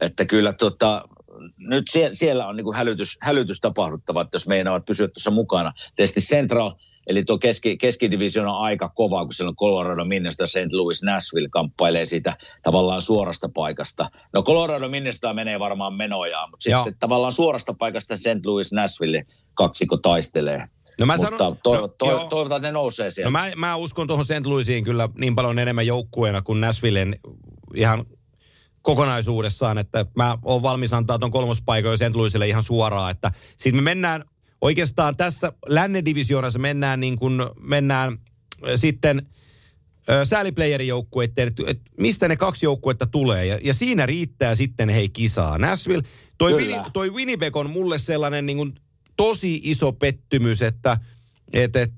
Että 0.00 0.24
kyllä 0.24 0.52
tota, 0.52 1.08
nyt 1.58 1.84
sie, 1.90 2.08
siellä 2.12 2.46
on 2.46 2.56
niin 2.56 2.64
kuin 2.64 2.76
hälytys, 2.76 3.16
hälytys 3.20 3.60
tapahduttava, 3.60 4.22
että 4.22 4.34
jos 4.34 4.46
meinaavat 4.46 4.84
pysyä 4.84 5.08
tuossa 5.08 5.30
mukana. 5.30 5.72
Tietysti 5.96 6.20
Central– 6.20 6.72
Eli 7.08 7.24
tuo 7.24 7.38
keski, 7.38 7.76
keskidivision 7.76 8.46
on 8.46 8.60
aika 8.60 8.88
kova, 8.88 9.24
kun 9.24 9.32
siellä 9.34 9.48
on 9.48 9.56
Colorado, 9.56 10.04
Minnesota, 10.04 10.46
St. 10.46 10.72
Louis, 10.72 11.02
Nashville 11.02 11.48
kamppailee 11.48 12.04
siitä 12.04 12.36
tavallaan 12.62 13.02
suorasta 13.02 13.48
paikasta. 13.54 14.10
No 14.32 14.42
Colorado, 14.42 14.88
Minnesota 14.88 15.34
menee 15.34 15.58
varmaan 15.58 15.94
menojaan, 15.94 16.50
mutta 16.50 16.70
Joo. 16.70 16.84
sitten 16.84 17.00
tavallaan 17.00 17.32
suorasta 17.32 17.74
paikasta 17.74 18.16
St. 18.16 18.46
Louis, 18.46 18.72
Nashville 18.72 19.24
kaksikko 19.54 19.96
taistelee. 19.96 20.64
No 20.98 21.06
mä 21.06 21.16
Mutta 21.16 21.36
sanon, 21.38 21.56
toiv- 21.56 21.80
no, 21.80 21.86
toiv- 21.86 22.28
toivotaan, 22.28 22.58
että 22.58 22.68
ne 22.68 22.72
nousee 22.72 23.10
siellä. 23.10 23.26
No 23.26 23.30
mä, 23.30 23.50
mä 23.56 23.76
uskon 23.76 24.06
tuohon 24.06 24.24
St. 24.24 24.46
Louisiin 24.46 24.84
kyllä 24.84 25.08
niin 25.18 25.34
paljon 25.34 25.58
enemmän 25.58 25.86
joukkueena 25.86 26.42
kuin 26.42 26.60
Nashvillen 26.60 27.16
ihan 27.74 28.04
kokonaisuudessaan, 28.82 29.78
että 29.78 30.06
mä 30.16 30.38
oon 30.42 30.62
valmis 30.62 30.92
antaa 30.92 31.18
tuon 31.18 31.30
kolmospaikan 31.30 31.98
St. 31.98 32.14
Louisille 32.14 32.48
ihan 32.48 32.62
suoraan, 32.62 33.10
että 33.10 33.32
sitten 33.56 33.76
me 33.76 33.90
mennään 33.90 34.24
oikeastaan 34.60 35.16
tässä 35.16 35.52
lännen 35.66 36.04
divisioonassa 36.04 36.58
mennään 36.58 37.00
niin 37.00 37.18
kuin, 37.18 37.42
mennään 37.60 38.18
sitten 38.76 39.26
sääliplayerin 40.24 40.88
joukkueiden, 40.88 41.48
että, 41.48 41.62
että 41.66 41.90
mistä 42.00 42.28
ne 42.28 42.36
kaksi 42.36 42.66
joukkuetta 42.66 43.06
tulee. 43.06 43.46
Ja, 43.46 43.58
ja 43.62 43.74
siinä 43.74 44.06
riittää 44.06 44.54
sitten 44.54 44.88
hei 44.88 45.08
kisaa. 45.08 45.58
Nashville, 45.58 46.02
toi, 46.38 46.52
Win, 46.52 46.76
toi 46.92 47.10
Winnipeg 47.10 47.56
on 47.56 47.70
mulle 47.70 47.98
sellainen 47.98 48.46
niin 48.46 48.56
kuin 48.56 48.74
tosi 49.16 49.60
iso 49.64 49.92
pettymys, 49.92 50.62
että 50.62 51.00
et, 51.52 51.76
et, 51.76 51.92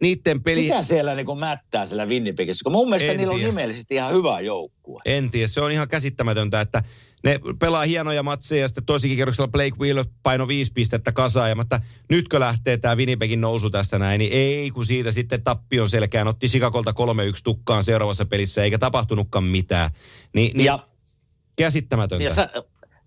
niiden 0.00 0.42
peli... 0.42 0.62
Mitä 0.62 0.82
siellä 0.82 1.14
niin 1.14 1.26
kuin 1.26 1.38
mättää 1.38 1.86
siellä 1.86 2.06
Winnipegissä? 2.06 2.62
Kun 2.64 2.72
mun 2.72 2.88
mielestä 2.88 3.12
en 3.12 3.18
niillä 3.18 3.34
tiedä. 3.34 3.48
on 3.48 3.54
nimellisesti 3.54 3.94
ihan 3.94 4.12
hyvä 4.12 4.40
joukkue. 4.40 5.02
En 5.04 5.30
tiedä, 5.30 5.48
se 5.48 5.60
on 5.60 5.72
ihan 5.72 5.88
käsittämätöntä, 5.88 6.60
että 6.60 6.82
ne 7.24 7.40
pelaa 7.58 7.84
hienoja 7.84 8.22
matseja 8.22 8.62
ja 8.62 8.68
sitten 8.68 8.84
toisikin 8.84 9.16
kerroksella 9.16 9.48
Blake 9.48 9.76
Wheeler 9.80 10.04
paino 10.22 10.48
viisi 10.48 10.72
pistettä 10.72 11.12
kasaan. 11.12 11.48
Ja 11.48 11.56
mutta 11.56 11.80
nytkö 12.10 12.40
lähtee 12.40 12.76
tämä 12.76 12.96
Winnipegin 12.96 13.40
nousu 13.40 13.70
tästä 13.70 13.98
näin, 13.98 14.18
niin 14.18 14.32
ei 14.32 14.70
kun 14.70 14.86
siitä 14.86 15.10
sitten 15.10 15.42
tappion 15.42 15.90
selkään 15.90 16.28
otti 16.28 16.48
Sikakolta 16.48 16.90
3-1 16.90 16.94
tukkaan 17.44 17.84
seuraavassa 17.84 18.24
pelissä 18.24 18.64
eikä 18.64 18.78
tapahtunutkaan 18.78 19.44
mitään. 19.44 19.90
Ni, 20.34 20.52
niin 20.54 20.64
ja, 20.64 20.88
käsittämätöntä. 21.56 22.24
Ja 22.24 22.34
sä, 22.34 22.48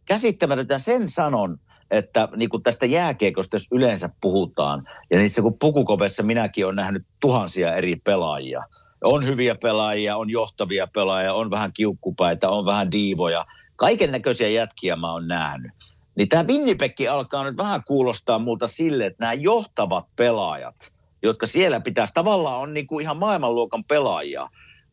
käsittämätöntä 0.06 0.80
sen 0.80 1.10
sanon, 1.10 1.60
että 1.92 2.28
niin 2.36 2.50
kuin 2.50 2.64
tästä 2.64 2.86
jääkiekosta, 2.86 3.56
jos 3.56 3.68
yleensä 3.72 4.10
puhutaan, 4.22 4.84
ja 5.12 5.18
niissä 5.18 5.42
kun 5.42 5.60
pukukopessa 5.60 6.24
minäkin 6.24 6.66
olen 6.66 6.76
nähnyt 6.76 7.06
tuhansia 7.20 7.76
eri 7.76 7.96
pelaajia. 7.96 8.64
On 9.04 9.26
hyviä 9.26 9.56
pelaajia, 9.62 10.18
on 10.18 10.30
johtavia 10.30 10.88
pelaajia, 10.88 11.34
on 11.34 11.52
vähän 11.52 11.74
kiukkupäitä, 11.74 12.50
on 12.50 12.66
vähän 12.66 12.92
diivoja– 12.92 13.46
kaiken 13.80 14.12
näköisiä 14.12 14.50
jätkiä 14.50 14.96
mä 14.96 15.12
oon 15.12 15.28
nähnyt. 15.28 15.72
Niin 16.16 16.30
tämä 16.30 16.44
Winnipekki 16.44 17.08
alkaa 17.08 17.44
nyt 17.44 17.58
vähän 17.58 17.84
kuulostaa 17.84 18.40
multa 18.40 18.68
sille, 18.68 19.06
että 19.06 19.24
nämä 19.24 19.34
johtavat 19.34 20.06
pelaajat, 20.16 20.94
jotka 21.24 21.48
siellä 21.48 21.80
pitäisi, 21.80 22.14
tavallaan 22.14 22.62
on 22.62 22.74
niinku 22.74 23.00
ihan 23.00 23.18
maailmanluokan 23.18 23.84
pelaajia, 23.84 24.50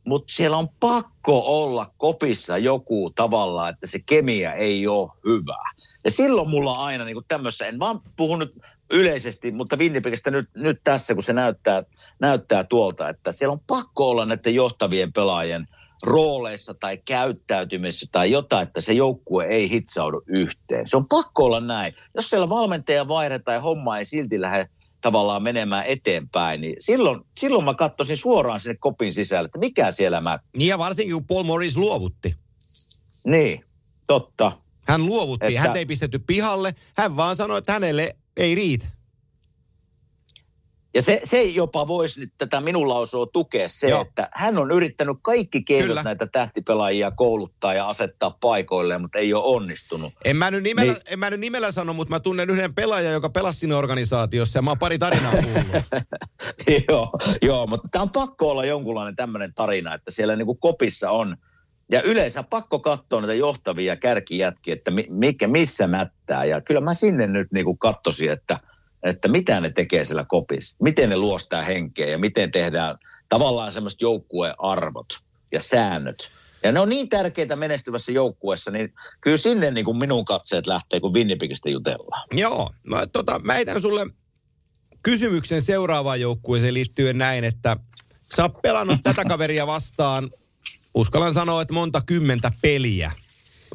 mutta 0.06 0.34
siellä 0.34 0.56
on 0.56 0.68
pakko 0.80 1.42
olla 1.46 1.86
kopissa 1.96 2.58
joku 2.58 3.10
tavalla, 3.14 3.68
että 3.68 3.86
se 3.86 3.98
kemia 4.06 4.52
ei 4.52 4.86
ole 4.86 5.10
hyvä. 5.26 5.70
Ja 6.04 6.10
silloin 6.10 6.50
mulla 6.50 6.72
on 6.72 6.84
aina 6.84 7.04
niin 7.04 7.16
tämmössä, 7.28 7.66
en 7.66 7.78
vaan 7.78 8.00
puhu 8.16 8.36
nyt 8.36 8.58
yleisesti, 8.92 9.52
mutta 9.52 9.76
Winnipegistä 9.76 10.30
nyt, 10.30 10.48
nyt 10.54 10.80
tässä, 10.84 11.14
kun 11.14 11.22
se 11.22 11.32
näyttää, 11.32 11.82
näyttää 12.20 12.64
tuolta, 12.64 13.08
että 13.08 13.32
siellä 13.32 13.52
on 13.52 13.60
pakko 13.66 14.10
olla 14.10 14.24
näiden 14.24 14.54
johtavien 14.54 15.12
pelaajien 15.12 15.68
rooleissa 16.06 16.74
tai 16.74 16.96
käyttäytymisessä 16.96 18.06
tai 18.12 18.30
jotain, 18.30 18.66
että 18.66 18.80
se 18.80 18.92
joukkue 18.92 19.44
ei 19.46 19.70
hitsaudu 19.70 20.22
yhteen. 20.26 20.86
Se 20.86 20.96
on 20.96 21.08
pakko 21.08 21.44
olla 21.44 21.60
näin. 21.60 21.94
Jos 22.14 22.30
siellä 22.30 22.48
valmentaja 22.48 23.08
vaihdetaan 23.08 23.54
ja 23.54 23.60
homma 23.60 23.98
ei 23.98 24.04
silti 24.04 24.40
lähde 24.40 24.66
tavallaan 25.00 25.42
menemään 25.42 25.84
eteenpäin, 25.86 26.60
niin 26.60 26.76
silloin, 26.78 27.20
silloin 27.36 27.64
mä 27.64 27.74
katsoisin 27.74 28.16
suoraan 28.16 28.60
sinne 28.60 28.76
kopin 28.80 29.12
sisälle, 29.12 29.46
että 29.46 29.58
mikä 29.58 29.90
siellä 29.90 30.20
mä... 30.20 30.38
Niin 30.56 30.68
ja 30.68 30.78
varsinkin 30.78 31.14
kun 31.14 31.26
Paul 31.26 31.42
Morris 31.44 31.76
luovutti. 31.76 32.36
Niin, 33.24 33.64
totta. 34.06 34.52
Hän 34.88 35.06
luovutti, 35.06 35.46
Että- 35.46 35.60
hän 35.60 35.76
ei 35.76 35.86
pistetty 35.86 36.18
pihalle, 36.18 36.74
hän 36.96 37.16
vaan 37.16 37.36
sanoi, 37.36 37.58
että 37.58 37.72
hänelle 37.72 38.16
ei 38.36 38.54
riitä. 38.54 38.86
Ja 40.96 41.02
se, 41.02 41.20
se 41.24 41.42
jopa 41.42 41.88
voisi 41.88 42.20
nyt 42.20 42.32
tätä 42.38 42.60
minun 42.60 42.88
lausua 42.88 43.26
tukea 43.26 43.68
se, 43.68 43.88
Joo. 43.88 44.00
Että 44.02 44.28
hän 44.34 44.58
on 44.58 44.70
yrittänyt 44.70 45.16
kaikki 45.22 45.62
keinot 45.62 45.86
Kyllä. 45.88 46.02
näitä 46.02 46.26
tähtipelaajia 46.26 47.10
kouluttaa 47.10 47.74
ja 47.74 47.88
asettaa 47.88 48.36
paikoilleen, 48.40 49.00
mutta 49.00 49.18
ei 49.18 49.34
ole 49.34 49.44
onnistunut. 49.44 50.12
En 50.24 50.36
mä, 50.36 50.50
nyt 50.50 50.62
nimellä, 50.62 50.92
Niin. 50.92 51.02
en 51.06 51.18
mä 51.18 51.30
nyt 51.30 51.40
nimellä 51.40 51.70
sano, 51.72 51.92
mutta 51.92 52.14
mä 52.14 52.20
tunnen 52.20 52.50
yhden 52.50 52.74
pelaajan, 52.74 53.12
joka 53.12 53.28
pelasi 53.30 53.58
siinä 53.58 53.76
organisaatiossa 53.76 54.58
ja 54.58 54.62
mä 54.62 54.70
oon 54.70 54.78
pari 54.78 54.98
tarinaa 54.98 55.32
kuullut. 55.42 55.84
joo, 56.88 57.10
joo, 57.42 57.66
mutta 57.66 57.88
tämä 57.92 58.02
on 58.02 58.10
pakko 58.10 58.50
olla 58.50 58.64
jonkunlainen 58.64 59.16
tämmöinen 59.16 59.54
tarina, 59.54 59.94
että 59.94 60.10
siellä 60.10 60.36
niinku 60.36 60.54
kopissa 60.54 61.10
on. 61.10 61.36
Ja 61.92 62.02
yleensä 62.02 62.42
pakko 62.42 62.78
katsoa 62.78 63.20
näitä 63.20 63.34
johtavia 63.34 63.96
kärkijätkiä, 63.96 64.74
että 64.74 64.90
mi, 64.90 65.06
mikä, 65.10 65.48
missä 65.48 65.86
mättää. 65.86 66.44
Ja 66.44 66.60
kyllä 66.60 66.80
mä 66.80 66.94
sinne 66.94 67.26
nyt 67.26 67.52
niinku 67.52 67.76
katsoisin, 67.76 68.30
että, 68.30 68.60
että 69.02 69.28
mitä 69.28 69.60
ne 69.60 69.70
tekee 69.70 70.04
siellä 70.04 70.24
kopissa. 70.28 70.76
Miten 70.80 71.08
ne 71.08 71.16
luostaa 71.16 71.62
henkeä 71.62 72.06
ja 72.06 72.18
miten 72.18 72.50
tehdään 72.50 72.98
tavallaan 73.28 73.72
semmoiset 73.72 74.00
joukkuearvot 74.00 75.20
ja 75.52 75.60
säännöt. 75.60 76.30
Ja 76.62 76.72
ne 76.72 76.80
on 76.80 76.88
niin 76.88 77.08
tärkeitä 77.08 77.56
menestyvässä 77.56 78.12
joukkueessa, 78.12 78.70
niin 78.70 78.94
kyllä 79.20 79.36
sinne 79.36 79.70
niin 79.70 79.84
kuin 79.84 79.96
minun 79.96 80.24
katseet 80.24 80.66
lähtee, 80.66 81.00
kun 81.00 81.14
Winnipegistä 81.14 81.70
jutellaan. 81.70 82.28
Joo, 82.32 82.70
mä, 82.82 83.06
tota, 83.06 83.38
mä 83.38 83.52
heitän 83.52 83.80
sulle 83.80 84.06
kysymyksen 85.02 85.62
seuraavaan 85.62 86.20
joukkueeseen 86.20 86.74
liittyen 86.74 87.18
näin, 87.18 87.44
että 87.44 87.76
sä 88.36 88.42
oot 88.42 88.62
pelannut 88.62 89.00
tätä 89.02 89.24
kaveria 89.24 89.66
vastaan, 89.66 90.30
uskallan 90.94 91.34
sanoa, 91.34 91.62
että 91.62 91.74
monta 91.74 92.00
kymmentä 92.06 92.52
peliä. 92.62 93.12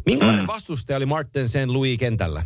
Minkälainen 0.05 0.47
vastustaja 0.47 0.97
oli 0.97 1.05
Martin 1.05 1.49
St. 1.49 1.55
Louis 1.67 1.99
kentällä? 1.99 2.45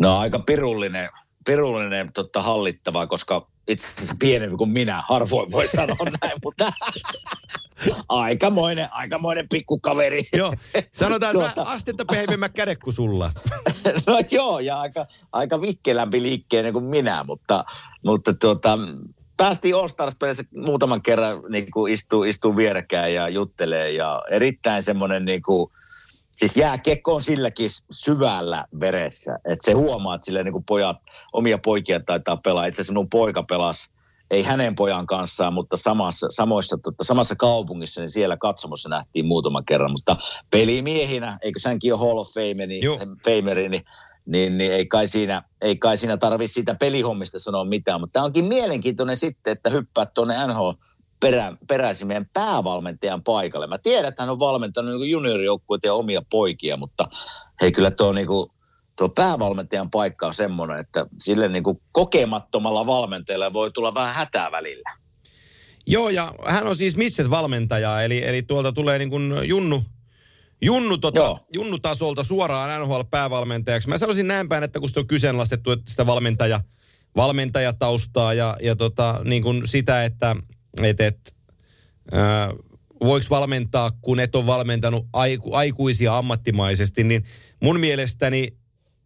No 0.00 0.18
aika 0.18 0.38
pirullinen, 0.38 1.10
pirullinen 1.46 2.12
totta 2.12 2.42
hallittava, 2.42 3.06
koska 3.06 3.46
itse 3.68 3.86
asiassa 3.86 4.14
pienempi 4.18 4.56
kuin 4.56 4.70
minä, 4.70 5.02
harvoin 5.08 5.52
voi 5.52 5.66
sanoa 5.76 5.96
näin, 6.22 6.38
mutta 6.44 6.72
aikamoinen, 8.08 8.88
aikamoinen 8.92 9.48
pikkukaveri. 9.48 10.22
Joo, 10.32 10.54
sanotaan, 10.92 11.36
että 11.36 11.54
Tuota. 11.54 11.70
astetta 11.70 12.04
pehmeämmät 12.04 12.52
kädet 12.52 12.78
kuin 12.78 12.94
sulla. 12.94 13.32
no 14.06 14.20
joo, 14.30 14.58
ja 14.58 14.80
aika, 14.80 15.06
aika 15.32 15.60
vikkelämpi 15.60 16.22
liikkeinen 16.22 16.72
kuin 16.72 16.84
minä, 16.84 17.24
mutta, 17.24 17.64
mutta 18.04 18.34
tuota, 18.34 18.78
päästiin 19.36 19.74
All 19.74 19.88
Stars-pelissä 19.88 20.44
muutaman 20.54 21.02
kerran 21.02 21.42
niin 21.48 21.70
kuin 21.70 21.92
istuu, 21.92 22.24
istuu 22.24 22.56
vierekkäin 22.56 23.14
ja 23.14 23.28
juttelee 23.28 23.90
ja 23.90 24.22
erittäin 24.30 24.82
semmoinen 24.82 25.24
niin 25.24 25.42
kuin, 25.42 25.70
siis 26.38 26.56
jääkiekko 26.56 27.14
on 27.14 27.22
silläkin 27.22 27.70
syvällä 27.90 28.64
veressä, 28.80 29.38
että 29.44 29.64
se 29.64 29.72
huomaa, 29.72 30.14
että 30.14 30.24
sille 30.24 30.42
niin 30.42 30.64
pojat, 30.66 30.96
omia 31.32 31.58
poikia 31.58 32.00
taitaa 32.00 32.36
pelaa. 32.36 32.66
Itse 32.66 32.80
asiassa 32.80 32.94
mun 32.94 33.08
poika 33.10 33.42
pelasi, 33.42 33.90
ei 34.30 34.42
hänen 34.42 34.74
pojan 34.74 35.06
kanssaan, 35.06 35.52
mutta 35.52 35.76
samassa, 35.76 36.26
samoissa, 36.30 36.78
tota, 36.82 37.04
samassa 37.04 37.36
kaupungissa, 37.36 38.00
niin 38.00 38.10
siellä 38.10 38.36
katsomossa 38.36 38.88
nähtiin 38.88 39.26
muutaman 39.26 39.64
kerran. 39.64 39.92
Mutta 39.92 40.16
pelimiehinä, 40.50 41.38
eikö 41.42 41.58
sänkin 41.58 41.92
ole 41.92 42.00
Hall 42.00 42.18
of 42.18 42.28
Fame, 42.34 42.66
niin, 42.66 42.84
Joo. 42.84 42.98
Fameri, 43.24 43.68
niin, 43.68 43.82
niin, 44.26 44.58
niin 44.58 44.72
ei 44.72 44.86
kai 44.86 45.06
siinä, 45.06 45.42
ei 45.60 45.76
kai 45.76 45.96
siinä 45.96 46.16
tarvitse 46.16 46.54
siitä 46.54 46.74
pelihommista 46.74 47.38
sanoa 47.38 47.64
mitään. 47.64 48.00
Mutta 48.00 48.12
tämä 48.12 48.24
onkin 48.24 48.44
mielenkiintoinen 48.44 49.16
sitten, 49.16 49.52
että 49.52 49.70
hyppäät 49.70 50.14
tuonne 50.14 50.46
NHL 50.46 50.70
perä, 51.20 51.56
peräisin 51.68 52.06
meidän 52.06 52.30
päävalmentajan 52.32 53.22
paikalle. 53.22 53.66
Mä 53.66 53.78
tiedän, 53.78 54.08
että 54.08 54.22
hän 54.22 54.30
on 54.32 54.38
valmentanut 54.38 55.00
niin 55.00 55.10
juniorijoukkueita 55.10 55.86
ja 55.86 55.94
omia 55.94 56.22
poikia, 56.30 56.76
mutta 56.76 57.08
hei 57.60 57.72
kyllä 57.72 57.90
tuo, 57.90 58.12
niin 58.12 58.26
kuin, 58.26 58.50
tuo 58.98 59.08
päävalmentajan 59.08 59.90
paikka 59.90 60.26
on 60.26 60.34
semmoinen, 60.34 60.78
että 60.78 61.06
sille 61.18 61.48
niin 61.48 61.64
kuin 61.64 61.80
kokemattomalla 61.92 62.86
valmentajalla 62.86 63.52
voi 63.52 63.70
tulla 63.70 63.94
vähän 63.94 64.14
hätää 64.14 64.52
välillä. 64.52 64.90
Joo, 65.86 66.08
ja 66.08 66.34
hän 66.46 66.66
on 66.66 66.76
siis 66.76 66.96
Mitset-valmentaja, 66.96 68.02
eli, 68.02 68.24
eli 68.24 68.42
tuolta 68.42 68.72
tulee 68.72 68.98
niin 68.98 69.10
kuin 69.10 69.48
Junnu, 69.48 69.84
Junnu, 70.62 70.98
tota, 70.98 71.20
Joo. 71.20 71.38
Junnu-tasolta 71.52 72.22
suoraan 72.22 72.82
NHL-päävalmentajaksi. 72.82 73.88
Mä 73.88 73.98
sanoisin 73.98 74.26
näin 74.26 74.48
päin, 74.48 74.64
että 74.64 74.80
kun 74.80 74.88
sitä 74.88 75.00
on 75.00 75.06
kyseenalaistettu 75.06 75.70
että 75.70 75.90
sitä 75.90 76.06
valmentaja, 76.06 76.60
valmentajataustaa 77.16 78.34
ja, 78.34 78.56
ja 78.62 78.76
tota, 78.76 79.20
niin 79.24 79.42
kuin 79.42 79.68
sitä, 79.68 80.04
että 80.04 80.36
et, 80.82 81.00
et, 81.00 81.34
ää, 82.12 82.52
voiko 83.00 83.26
valmentaa, 83.30 83.90
kun 84.02 84.20
et 84.20 84.36
ole 84.36 84.46
valmentanut 84.46 85.06
aiku, 85.12 85.54
aikuisia 85.54 86.16
ammattimaisesti, 86.16 87.04
niin 87.04 87.24
mun 87.62 87.80
mielestäni 87.80 88.56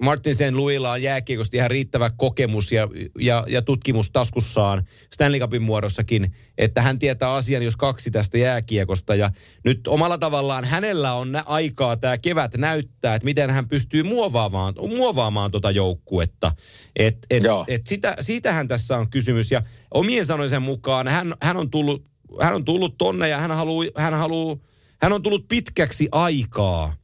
Martin 0.02 0.34
St. 0.34 0.50
Louisilla 0.52 0.90
on 0.90 1.02
jääkiekosta 1.02 1.56
ihan 1.56 1.70
riittävä 1.70 2.10
kokemus 2.10 2.72
ja, 2.72 2.88
ja, 3.18 3.44
ja 3.48 3.62
tutkimus 3.62 4.10
taskussaan 4.10 4.82
Stanley 5.12 5.40
Cupin 5.40 5.62
muodossakin, 5.62 6.34
että 6.58 6.82
hän 6.82 6.98
tietää 6.98 7.34
asian, 7.34 7.62
jos 7.62 7.76
kaksi 7.76 8.10
tästä 8.10 8.38
jääkiekosta. 8.38 9.14
Ja 9.14 9.30
nyt 9.64 9.86
omalla 9.86 10.18
tavallaan 10.18 10.64
hänellä 10.64 11.12
on 11.12 11.32
aikaa 11.46 11.96
tämä 11.96 12.18
kevät 12.18 12.56
näyttää, 12.56 13.14
että 13.14 13.24
miten 13.24 13.50
hän 13.50 13.68
pystyy 13.68 14.02
muovaamaan, 14.02 14.74
muovaamaan 14.88 15.50
tuota 15.50 15.70
joukkuetta. 15.70 16.52
Et, 16.96 17.16
et, 17.30 17.42
Joo. 17.42 17.64
et 17.68 17.86
sitä, 17.86 18.16
siitähän 18.20 18.68
tässä 18.68 18.98
on 18.98 19.10
kysymys. 19.10 19.50
Ja 19.50 19.62
omien 19.94 20.26
sanoisen 20.26 20.62
mukaan 20.62 21.08
hän, 21.08 21.34
hän, 21.42 21.56
on 21.56 21.70
tullut, 21.70 22.04
hän 22.40 22.54
on 22.54 22.64
tullut 22.64 22.98
tonne 22.98 23.28
ja 23.28 23.38
hän, 23.38 23.50
haluu, 23.50 23.84
hän, 23.96 24.14
haluu, 24.14 24.64
hän 25.02 25.12
on 25.12 25.22
tullut 25.22 25.48
pitkäksi 25.48 26.08
aikaa 26.12 27.01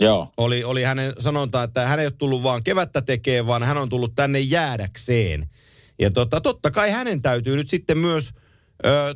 Joo. 0.00 0.32
oli, 0.36 0.64
oli 0.64 0.82
hänen 0.82 1.12
sanonta, 1.18 1.62
että 1.62 1.86
hän 1.86 1.98
ei 1.98 2.06
ole 2.06 2.14
tullut 2.18 2.42
vaan 2.42 2.64
kevättä 2.64 3.02
tekemään, 3.02 3.46
vaan 3.46 3.62
hän 3.62 3.78
on 3.78 3.88
tullut 3.88 4.14
tänne 4.14 4.40
jäädäkseen. 4.40 5.48
Ja 5.98 6.10
tota, 6.10 6.40
totta 6.40 6.70
kai 6.70 6.90
hänen 6.90 7.22
täytyy 7.22 7.56
nyt 7.56 7.68
sitten 7.68 7.98
myös 7.98 8.30
ö, 8.84 9.14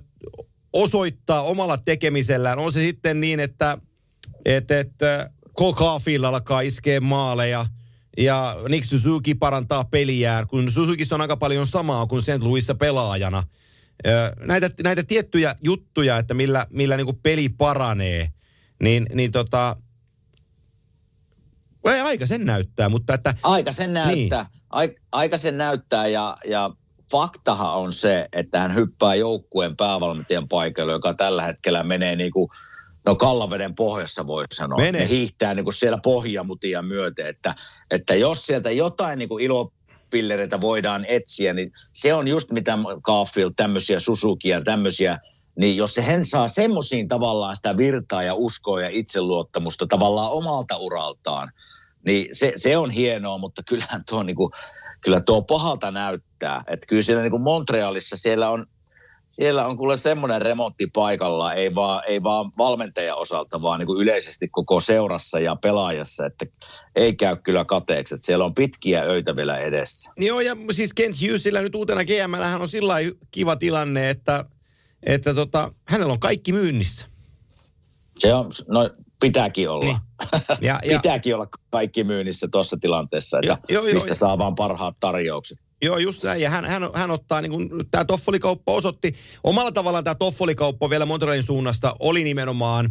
osoittaa 0.72 1.42
omalla 1.42 1.76
tekemisellään. 1.76 2.58
On 2.58 2.72
se 2.72 2.80
sitten 2.80 3.20
niin, 3.20 3.40
että 3.40 3.78
et, 4.44 4.70
et, 4.70 4.92
Cole 5.58 5.74
Caulfield 5.74 6.24
alkaa 6.24 6.60
iskeä 6.60 7.00
maaleja 7.00 7.66
ja 8.18 8.56
Nick 8.68 8.84
Suzuki 8.84 9.34
parantaa 9.34 9.84
peliään, 9.84 10.46
kun 10.46 10.70
Suzukissa 10.70 11.14
on 11.14 11.20
aika 11.20 11.36
paljon 11.36 11.66
samaa 11.66 12.06
kuin 12.06 12.22
St. 12.22 12.38
Louisissa 12.40 12.74
pelaajana. 12.74 13.42
Ö, 14.06 14.10
näitä, 14.44 14.70
näitä 14.82 15.02
tiettyjä 15.02 15.56
juttuja, 15.62 16.18
että 16.18 16.34
millä, 16.34 16.66
millä 16.70 16.96
niin 16.96 17.20
peli 17.22 17.48
paranee, 17.48 18.28
niin, 18.82 19.06
niin 19.14 19.30
tota, 19.30 19.76
ei 21.92 22.00
aika 22.00 22.26
sen 22.26 22.44
näyttää, 22.44 22.88
mutta 22.88 23.14
että 23.14 23.34
Aika 23.42 23.72
sen 23.72 23.94
näyttää, 23.94 24.46
niin. 24.76 24.96
aika 25.12 25.38
sen 25.38 25.58
näyttää 25.58 26.06
ja, 26.06 26.36
ja 26.48 26.70
faktahan 27.10 27.74
on 27.74 27.92
se, 27.92 28.28
että 28.32 28.60
hän 28.60 28.74
hyppää 28.74 29.14
joukkueen 29.14 29.76
päävalmentajan 29.76 30.48
paikalle, 30.48 30.92
joka 30.92 31.14
tällä 31.14 31.42
hetkellä 31.42 31.82
menee 31.82 32.16
niin 32.16 32.32
kuin, 32.32 32.48
no 33.06 33.14
Kallaveden 33.14 33.74
pohjassa 33.74 34.26
voi 34.26 34.44
sanoa. 34.54 34.76
Menee. 34.76 35.00
Ne 35.00 35.08
hiihtää 35.08 35.54
niin 35.54 35.64
kuin 35.64 35.74
siellä 35.74 35.98
pohjamutia 36.02 36.82
myöten, 36.82 37.26
että, 37.26 37.54
että 37.90 38.14
jos 38.14 38.46
sieltä 38.46 38.70
jotain 38.70 39.18
niin 39.18 39.28
kuin 39.28 39.44
ilopillereitä 39.44 40.60
voidaan 40.60 41.04
etsiä, 41.08 41.52
niin 41.52 41.72
se 41.92 42.14
on 42.14 42.28
just 42.28 42.52
mitä 42.52 42.78
Caulfield, 43.02 43.52
tämmöisiä 43.56 44.00
Suzukia, 44.00 44.60
tämmöisiä, 44.64 45.18
niin 45.58 45.76
jos 45.76 45.94
se 45.94 46.02
hän 46.02 46.24
saa 46.24 46.48
semmoisiin 46.48 47.08
tavallaan 47.08 47.56
sitä 47.56 47.76
virtaa 47.76 48.22
ja 48.22 48.34
uskoa 48.34 48.82
ja 48.82 48.88
itseluottamusta 48.88 49.86
tavallaan 49.86 50.32
omalta 50.32 50.76
uraltaan, 50.76 51.52
niin 52.04 52.28
se, 52.32 52.52
se 52.56 52.76
on 52.76 52.90
hienoa, 52.90 53.38
mutta 53.38 53.62
kyllähän 53.68 54.04
tuo, 54.08 54.22
niin 54.22 54.36
kuin, 54.36 54.50
kyllä 55.04 55.20
tuo 55.20 55.42
pahalta 55.42 55.90
näyttää. 55.90 56.64
Että 56.66 56.86
kyllä 56.86 57.02
siellä 57.02 57.22
niin 57.22 57.30
kuin 57.30 57.42
Montrealissa 57.42 58.16
siellä 58.16 58.50
on, 58.50 58.66
siellä 59.30 59.66
on 59.66 59.76
kuule 59.76 59.96
semmoinen 59.96 60.42
remontti 60.42 60.86
paikalla, 60.86 61.52
ei 61.52 61.74
vaan, 61.74 62.02
ei 62.06 62.22
vaan 62.22 62.52
valmentajan 62.58 63.18
osalta, 63.18 63.62
vaan 63.62 63.78
niin 63.78 63.86
kuin 63.86 64.02
yleisesti 64.02 64.48
koko 64.48 64.80
seurassa 64.80 65.40
ja 65.40 65.56
pelaajassa, 65.56 66.26
että 66.26 66.46
ei 66.96 67.14
käy 67.16 67.36
kyllä 67.36 67.64
kateeksi. 67.64 68.14
Että 68.14 68.26
siellä 68.26 68.44
on 68.44 68.54
pitkiä 68.54 69.02
öitä 69.02 69.36
vielä 69.36 69.56
edessä. 69.56 70.12
Joo, 70.16 70.40
ja 70.40 70.56
siis 70.70 70.94
Kent 70.94 71.16
Hughesillä 71.22 71.62
nyt 71.62 71.74
uutena 71.74 72.04
GM 72.04 72.34
hän 72.34 72.62
on 72.62 72.68
sillä 72.68 72.94
kiva 73.30 73.56
tilanne, 73.56 74.10
että, 74.10 74.44
että 75.02 75.34
tota, 75.34 75.72
hänellä 75.88 76.12
on 76.12 76.20
kaikki 76.20 76.52
myynnissä. 76.52 77.06
Se 78.18 78.34
on, 78.34 78.50
no 78.68 78.90
pitääkin 79.28 79.70
olla. 79.70 79.84
Niin. 79.84 79.96
Ja, 80.60 80.80
ja, 80.84 80.98
pitääkin 80.98 81.34
olla 81.34 81.46
kaikki 81.70 82.04
myynnissä 82.04 82.48
tuossa 82.48 82.76
tilanteessa, 82.80 83.38
että 83.38 83.46
Joo, 83.46 83.58
joo, 83.68 83.86
joo. 83.86 83.94
mistä 83.94 84.14
saa 84.14 84.38
vaan 84.38 84.54
parhaat 84.54 84.96
tarjoukset. 85.00 85.58
Joo, 85.82 85.98
just 85.98 86.24
näin. 86.24 86.40
Ja 86.40 86.50
hän, 86.50 86.64
hän, 86.64 86.90
hän 86.94 87.10
ottaa, 87.10 87.40
niin 87.40 87.52
kuin 87.52 87.70
tämä 87.90 88.04
Toffolikauppa 88.04 88.72
osoitti, 88.72 89.14
omalla 89.44 89.72
tavallaan 89.72 90.04
tämä 90.04 90.14
Toffolikauppa 90.14 90.90
vielä 90.90 91.06
Montrealin 91.06 91.42
suunnasta 91.42 91.96
oli 91.98 92.24
nimenomaan 92.24 92.90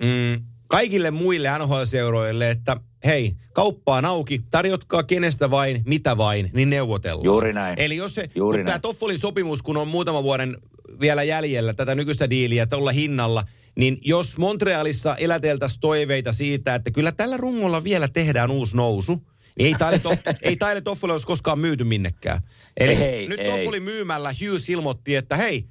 mm, 0.00 0.44
kaikille 0.66 1.10
muille 1.10 1.48
NHL-seuroille, 1.58 2.50
että 2.50 2.76
hei, 3.04 3.32
kauppa 3.52 3.96
on 3.96 4.04
auki, 4.04 4.40
tarjotkaa 4.50 5.02
kenestä 5.02 5.50
vain, 5.50 5.82
mitä 5.86 6.16
vain, 6.16 6.50
niin 6.52 6.70
neuvotellaan. 6.70 7.24
Juuri 7.24 7.52
näin. 7.52 7.74
Eli 7.78 7.96
jos 7.96 8.14
se, 8.14 8.24
Juuri 8.34 8.58
kun 8.58 8.66
tämä. 8.66 8.78
Toffolin 8.78 9.18
sopimus, 9.18 9.62
kun 9.62 9.76
on 9.76 9.88
muutama 9.88 10.22
vuoden 10.22 10.56
vielä 11.00 11.22
jäljellä 11.22 11.74
tätä 11.74 11.94
nykyistä 11.94 12.30
diiliä 12.30 12.66
tuolla 12.66 12.92
hinnalla, 12.92 13.44
niin 13.76 13.98
jos 14.00 14.38
Montrealissa 14.38 15.16
eläteltäisiin 15.16 15.80
toiveita 15.80 16.32
siitä, 16.32 16.74
että 16.74 16.90
kyllä 16.90 17.12
tällä 17.12 17.36
rungolla 17.36 17.84
vielä 17.84 18.08
tehdään 18.08 18.50
uusi 18.50 18.76
nousu, 18.76 19.22
niin 19.58 19.66
ei 19.66 19.74
Tyler, 19.74 20.00
Toff, 20.00 20.22
ei 20.42 20.56
Tyler 20.56 20.82
Toffoli 20.82 21.12
olisi 21.12 21.26
koskaan 21.26 21.58
myyty 21.58 21.84
minnekään. 21.84 22.40
Eli 22.76 22.92
Ei, 22.92 23.28
nyt 23.28 23.40
ei. 23.40 23.50
Toffoli 23.50 23.80
myymällä 23.80 24.34
Hughes 24.40 24.70
ilmoitti, 24.70 25.16
että 25.16 25.36
hei, 25.36 25.64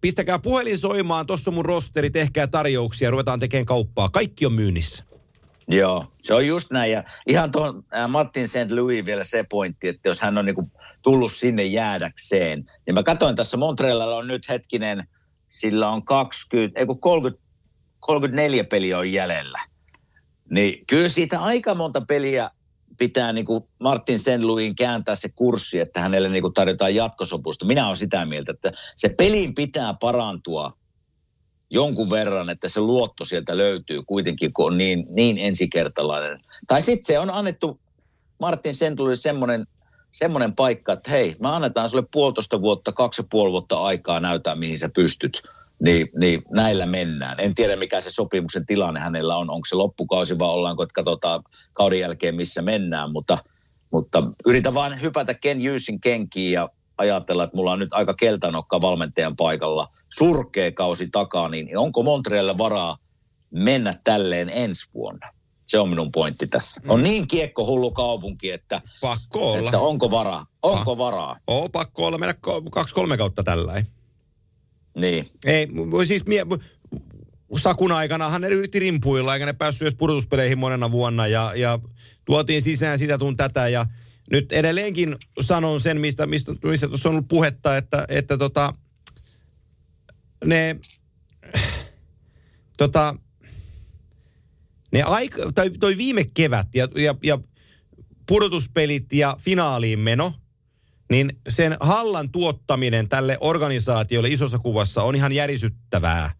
pistäkää 0.00 0.38
puhelin 0.38 0.78
soimaan, 0.78 1.26
tuossa 1.26 1.50
on 1.50 1.54
mun 1.54 1.64
rosteri, 1.64 2.10
tehkää 2.10 2.46
tarjouksia, 2.46 3.10
ruvetaan 3.10 3.40
tekemään 3.40 3.66
kauppaa. 3.66 4.08
Kaikki 4.08 4.46
on 4.46 4.52
myynnissä. 4.52 5.04
Joo, 5.68 6.06
se 6.22 6.34
on 6.34 6.46
just 6.46 6.70
näin. 6.70 6.92
Ja 6.92 7.04
ihan 7.28 7.50
tuon 7.50 7.84
äh, 7.94 8.08
Martin 8.08 8.48
St. 8.48 8.70
Louis 8.70 9.04
vielä 9.06 9.24
se 9.24 9.44
pointti, 9.50 9.88
että 9.88 10.08
jos 10.08 10.22
hän 10.22 10.38
on 10.38 10.44
niinku 10.44 10.70
tullut 11.02 11.32
sinne 11.32 11.64
jäädäkseen. 11.64 12.64
Niin 12.86 12.94
mä 12.94 13.02
katsoin 13.02 13.36
tässä 13.36 13.56
Montrealilla 13.56 14.16
on 14.16 14.26
nyt 14.26 14.48
hetkinen, 14.48 15.04
sillä 15.54 15.88
on 15.88 16.04
20, 16.04 16.80
ei 16.80 16.86
kun 16.86 17.00
30, 17.00 17.44
34 18.00 18.64
peliä 18.64 18.98
on 18.98 19.12
jäljellä. 19.12 19.58
Niin 20.50 20.86
kyllä 20.86 21.08
siitä 21.08 21.40
aika 21.40 21.74
monta 21.74 22.00
peliä 22.00 22.50
pitää 22.98 23.32
niin 23.32 23.44
kuin 23.44 23.64
Martin. 23.80 24.18
Louisin 24.42 24.76
kääntää 24.76 25.14
se 25.14 25.28
kurssi, 25.28 25.80
että 25.80 26.00
hänelle 26.00 26.28
niin 26.28 26.42
kuin 26.42 26.54
tarjotaan 26.54 26.94
jatkosopusta. 26.94 27.66
Minä 27.66 27.86
olen 27.86 27.96
sitä 27.96 28.26
mieltä, 28.26 28.52
että 28.52 28.72
se 28.96 29.08
pelin 29.08 29.54
pitää 29.54 29.94
parantua 30.00 30.76
jonkun 31.70 32.10
verran, 32.10 32.50
että 32.50 32.68
se 32.68 32.80
luotto 32.80 33.24
sieltä 33.24 33.56
löytyy 33.56 34.02
kuitenkin, 34.02 34.52
kun 34.52 34.66
on 34.66 34.78
niin, 34.78 35.06
niin 35.08 35.38
ensikertalainen. 35.38 36.40
Tai 36.66 36.82
sitten 36.82 37.06
se 37.06 37.18
on 37.18 37.30
annettu 37.30 37.80
Martin 38.40 38.74
St. 38.74 38.82
Louisille 38.98 39.16
semmoinen, 39.16 39.66
semmoinen 40.14 40.54
paikka, 40.54 40.92
että 40.92 41.10
hei, 41.10 41.36
me 41.40 41.48
annetaan 41.48 41.88
sulle 41.88 42.06
puolitoista 42.12 42.62
vuotta, 42.62 42.92
kaksi 42.92 43.22
ja 43.22 43.26
puoli 43.30 43.52
vuotta 43.52 43.84
aikaa 43.84 44.20
näyttää, 44.20 44.54
mihin 44.54 44.78
sä 44.78 44.88
pystyt. 44.88 45.42
Niin, 45.82 46.08
niin 46.20 46.42
näillä 46.50 46.86
mennään. 46.86 47.40
En 47.40 47.54
tiedä, 47.54 47.76
mikä 47.76 48.00
se 48.00 48.10
sopimuksen 48.10 48.66
tilanne 48.66 49.00
hänellä 49.00 49.36
on. 49.36 49.50
Onko 49.50 49.64
se 49.64 49.74
loppukausi 49.74 50.38
vai 50.38 50.48
ollaanko, 50.48 50.82
että 50.82 50.94
katsotaan 50.94 51.42
kauden 51.72 51.98
jälkeen, 51.98 52.34
missä 52.34 52.62
mennään. 52.62 53.12
Mutta, 53.12 53.38
mutta 53.90 54.22
yritän 54.46 54.74
vaan 54.74 55.02
hypätä 55.02 55.34
Ken 55.34 55.58
Hughesin 55.58 56.00
kenkiin 56.00 56.52
ja 56.52 56.68
ajatella, 56.98 57.44
että 57.44 57.56
mulla 57.56 57.72
on 57.72 57.78
nyt 57.78 57.92
aika 57.92 58.14
keltanokka 58.14 58.80
valmentajan 58.80 59.36
paikalla, 59.36 59.86
surkea 60.12 60.72
kausi 60.72 61.08
takaa, 61.12 61.48
niin 61.48 61.78
onko 61.78 62.02
Montrealilla 62.02 62.58
varaa 62.58 62.96
mennä 63.50 63.94
tälleen 64.04 64.50
ensi 64.50 64.90
vuonna? 64.94 65.30
Se 65.74 65.78
on 65.78 65.88
minun 65.88 66.12
pointti 66.12 66.46
tässä. 66.46 66.80
On 66.88 67.02
niin 67.02 67.28
kiekko 67.28 67.66
hullu 67.66 67.90
kaupunki, 67.90 68.50
että, 68.50 68.82
Pakko 69.00 69.52
olla. 69.52 69.68
että 69.68 69.78
onko 69.78 70.10
varaa? 70.10 70.46
Onko 70.62 70.98
varaa? 70.98 71.36
Oo, 71.46 71.68
pakko 71.68 72.06
olla 72.06 72.18
mennä 72.18 72.34
ko- 72.46 72.70
kaksi-kolme 72.70 73.16
kautta 73.16 73.42
tällä. 73.42 73.84
Niin. 74.96 75.26
Ei, 75.46 75.68
siis 76.06 76.26
mie, 76.26 76.46
Sakun 77.56 77.92
aikana 77.92 78.28
hän 78.28 78.44
yritti 78.44 78.78
rimpuilla, 78.78 79.34
eikä 79.34 79.46
ne 79.46 79.52
päässyt 79.52 79.82
edes 79.82 79.94
pudotuspeleihin 79.94 80.58
monena 80.58 80.90
vuonna, 80.90 81.26
ja, 81.26 81.52
ja 81.56 81.78
tuotiin 82.24 82.62
sisään 82.62 82.98
sitä 82.98 83.18
tun 83.18 83.36
tätä, 83.36 83.68
ja 83.68 83.86
nyt 84.30 84.52
edelleenkin 84.52 85.16
sanon 85.40 85.80
sen, 85.80 86.00
mistä, 86.00 86.26
mistä, 86.26 86.52
mistä 86.64 86.88
tuossa 86.88 87.08
on 87.08 87.14
ollut 87.14 87.28
puhetta, 87.28 87.76
että, 87.76 88.04
että 88.08 88.38
tota, 88.38 88.74
ne, 90.44 90.76
tota, 92.76 93.14
ne 94.94 95.02
aika, 95.02 95.42
tai 95.54 95.70
toi 95.70 95.96
viime 95.96 96.24
kevät 96.34 96.74
ja, 96.74 96.88
ja, 96.94 97.14
ja 97.22 97.38
pudotuspelit 98.28 99.12
ja 99.12 99.36
finaaliin 99.40 99.98
meno, 99.98 100.32
niin 101.10 101.38
sen 101.48 101.76
hallan 101.80 102.30
tuottaminen 102.30 103.08
tälle 103.08 103.38
organisaatiolle 103.40 104.28
isossa 104.28 104.58
kuvassa 104.58 105.02
on 105.02 105.14
ihan 105.14 105.32
järisyttävää. 105.32 106.30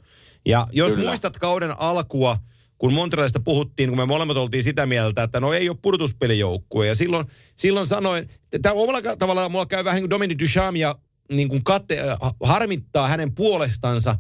Ja 0.47 0.67
jos 0.73 0.93
Kyllä. 0.93 1.09
muistat 1.09 1.39
kauden 1.39 1.81
alkua, 1.81 2.37
kun 2.79 2.93
Montrealista 2.93 3.41
puhuttiin, 3.41 3.89
kun 3.89 3.99
me 3.99 4.07
molemmat 4.07 4.37
oltiin 4.37 4.65
sitä 4.65 4.87
mieltä, 4.87 5.23
että 5.23 5.41
no 5.41 5.53
ei 5.53 5.69
ole 5.69 5.79
pudotuspelijoukkue. 5.83 6.87
Ja 6.87 6.95
silloin, 6.95 7.27
silloin 7.57 7.87
sanoin, 7.87 8.29
että 8.53 8.73
omalla 8.73 9.17
tavallaan 9.19 9.53
mulla 9.53 9.67
käy 9.67 9.85
vähän 9.85 9.95
niin 9.95 10.03
kuin 10.03 10.11
Dominic 10.11 10.41
Duchamia 10.41 10.95
niin 11.33 11.49
kuin 11.49 11.65
kate, 11.65 11.99
harmittaa 12.43 13.09
hänen 13.09 13.35
puolestansa, 13.35 14.17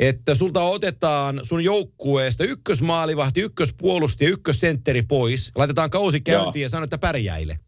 että 0.00 0.34
sulta 0.34 0.62
otetaan 0.62 1.40
sun 1.42 1.64
joukkueesta 1.64 2.44
ykkösmaalivahti, 2.44 3.40
ykköspuolusti 3.40 4.24
ja 4.24 4.30
ykkössentteri 4.30 5.02
pois. 5.02 5.52
Laitetaan 5.54 5.90
kausi 5.90 6.20
käyntiin 6.20 6.60
Joo. 6.60 6.66
ja 6.66 6.68
sanotaan, 6.68 6.84
että 6.84 6.98
pärjäile. 6.98 7.58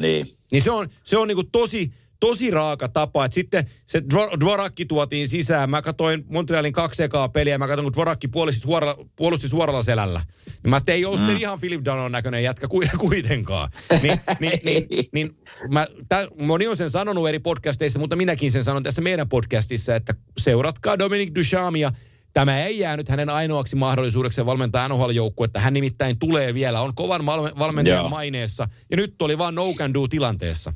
Niin. 0.00 0.26
Niin 0.52 0.62
se 0.62 0.70
on, 0.70 0.88
se 1.04 1.18
on 1.18 1.28
niinku 1.28 1.44
tosi, 1.44 1.92
tosi 2.20 2.50
raaka 2.50 2.88
tapa. 2.88 3.24
Et 3.24 3.32
sitten 3.32 3.70
se 3.86 3.98
Dvor- 3.98 4.40
Dvorakki 4.40 4.86
tuotiin 4.86 5.28
sisään. 5.28 5.70
Mä 5.70 5.82
katsoin 5.82 6.24
Montrealin 6.28 6.72
kaksi 6.72 7.02
ekaa 7.02 7.28
peliä 7.28 7.54
ja 7.54 7.58
mä 7.58 7.66
katsoin, 7.66 7.84
kun 7.84 7.92
Dvorakki 7.92 8.28
puolusti 8.28 8.60
suoralla, 8.60 9.04
puolusti 9.16 9.48
suoralla 9.48 9.82
selällä. 9.82 10.20
Niin 10.46 10.70
mä 10.70 10.76
ajattelin, 10.76 10.96
ei 10.96 11.04
ole 11.04 11.20
mm. 11.20 11.36
ihan 11.36 11.60
Philip 11.60 11.84
Danon 11.84 12.12
näköinen 12.12 12.42
jätkä 12.42 12.68
ku- 12.68 12.82
kuitenkaan. 13.08 13.70
Niin, 14.02 14.20
niin, 14.40 14.60
niin, 14.64 14.86
niin 15.12 15.36
mä, 15.72 15.86
tä, 16.08 16.28
moni 16.40 16.66
on 16.66 16.76
sen 16.76 16.90
sanonut 16.90 17.28
eri 17.28 17.38
podcasteissa, 17.38 18.00
mutta 18.00 18.16
minäkin 18.16 18.52
sen 18.52 18.64
sanon 18.64 18.82
tässä 18.82 19.02
meidän 19.02 19.28
podcastissa, 19.28 19.96
että 19.96 20.14
seuratkaa 20.38 20.98
Dominic 20.98 21.34
Duchamia. 21.34 21.92
Tämä 22.32 22.64
ei 22.64 22.78
jäänyt 22.78 23.08
hänen 23.08 23.28
ainoaksi 23.28 23.76
mahdollisuudeksi 23.76 24.46
valmentaa 24.46 24.88
NHL-joukkuetta. 24.88 25.60
Hän 25.60 25.74
nimittäin 25.74 26.18
tulee 26.18 26.54
vielä, 26.54 26.80
on 26.80 26.94
kovan 26.94 27.26
valme- 27.26 27.58
valmentajan 27.58 28.10
maineessa. 28.10 28.68
Ja 28.90 28.96
nyt 28.96 29.22
oli 29.22 29.38
vaan 29.38 29.54
no 29.54 29.64
can 29.78 29.94
do 29.94 30.08
tilanteessa. 30.08 30.70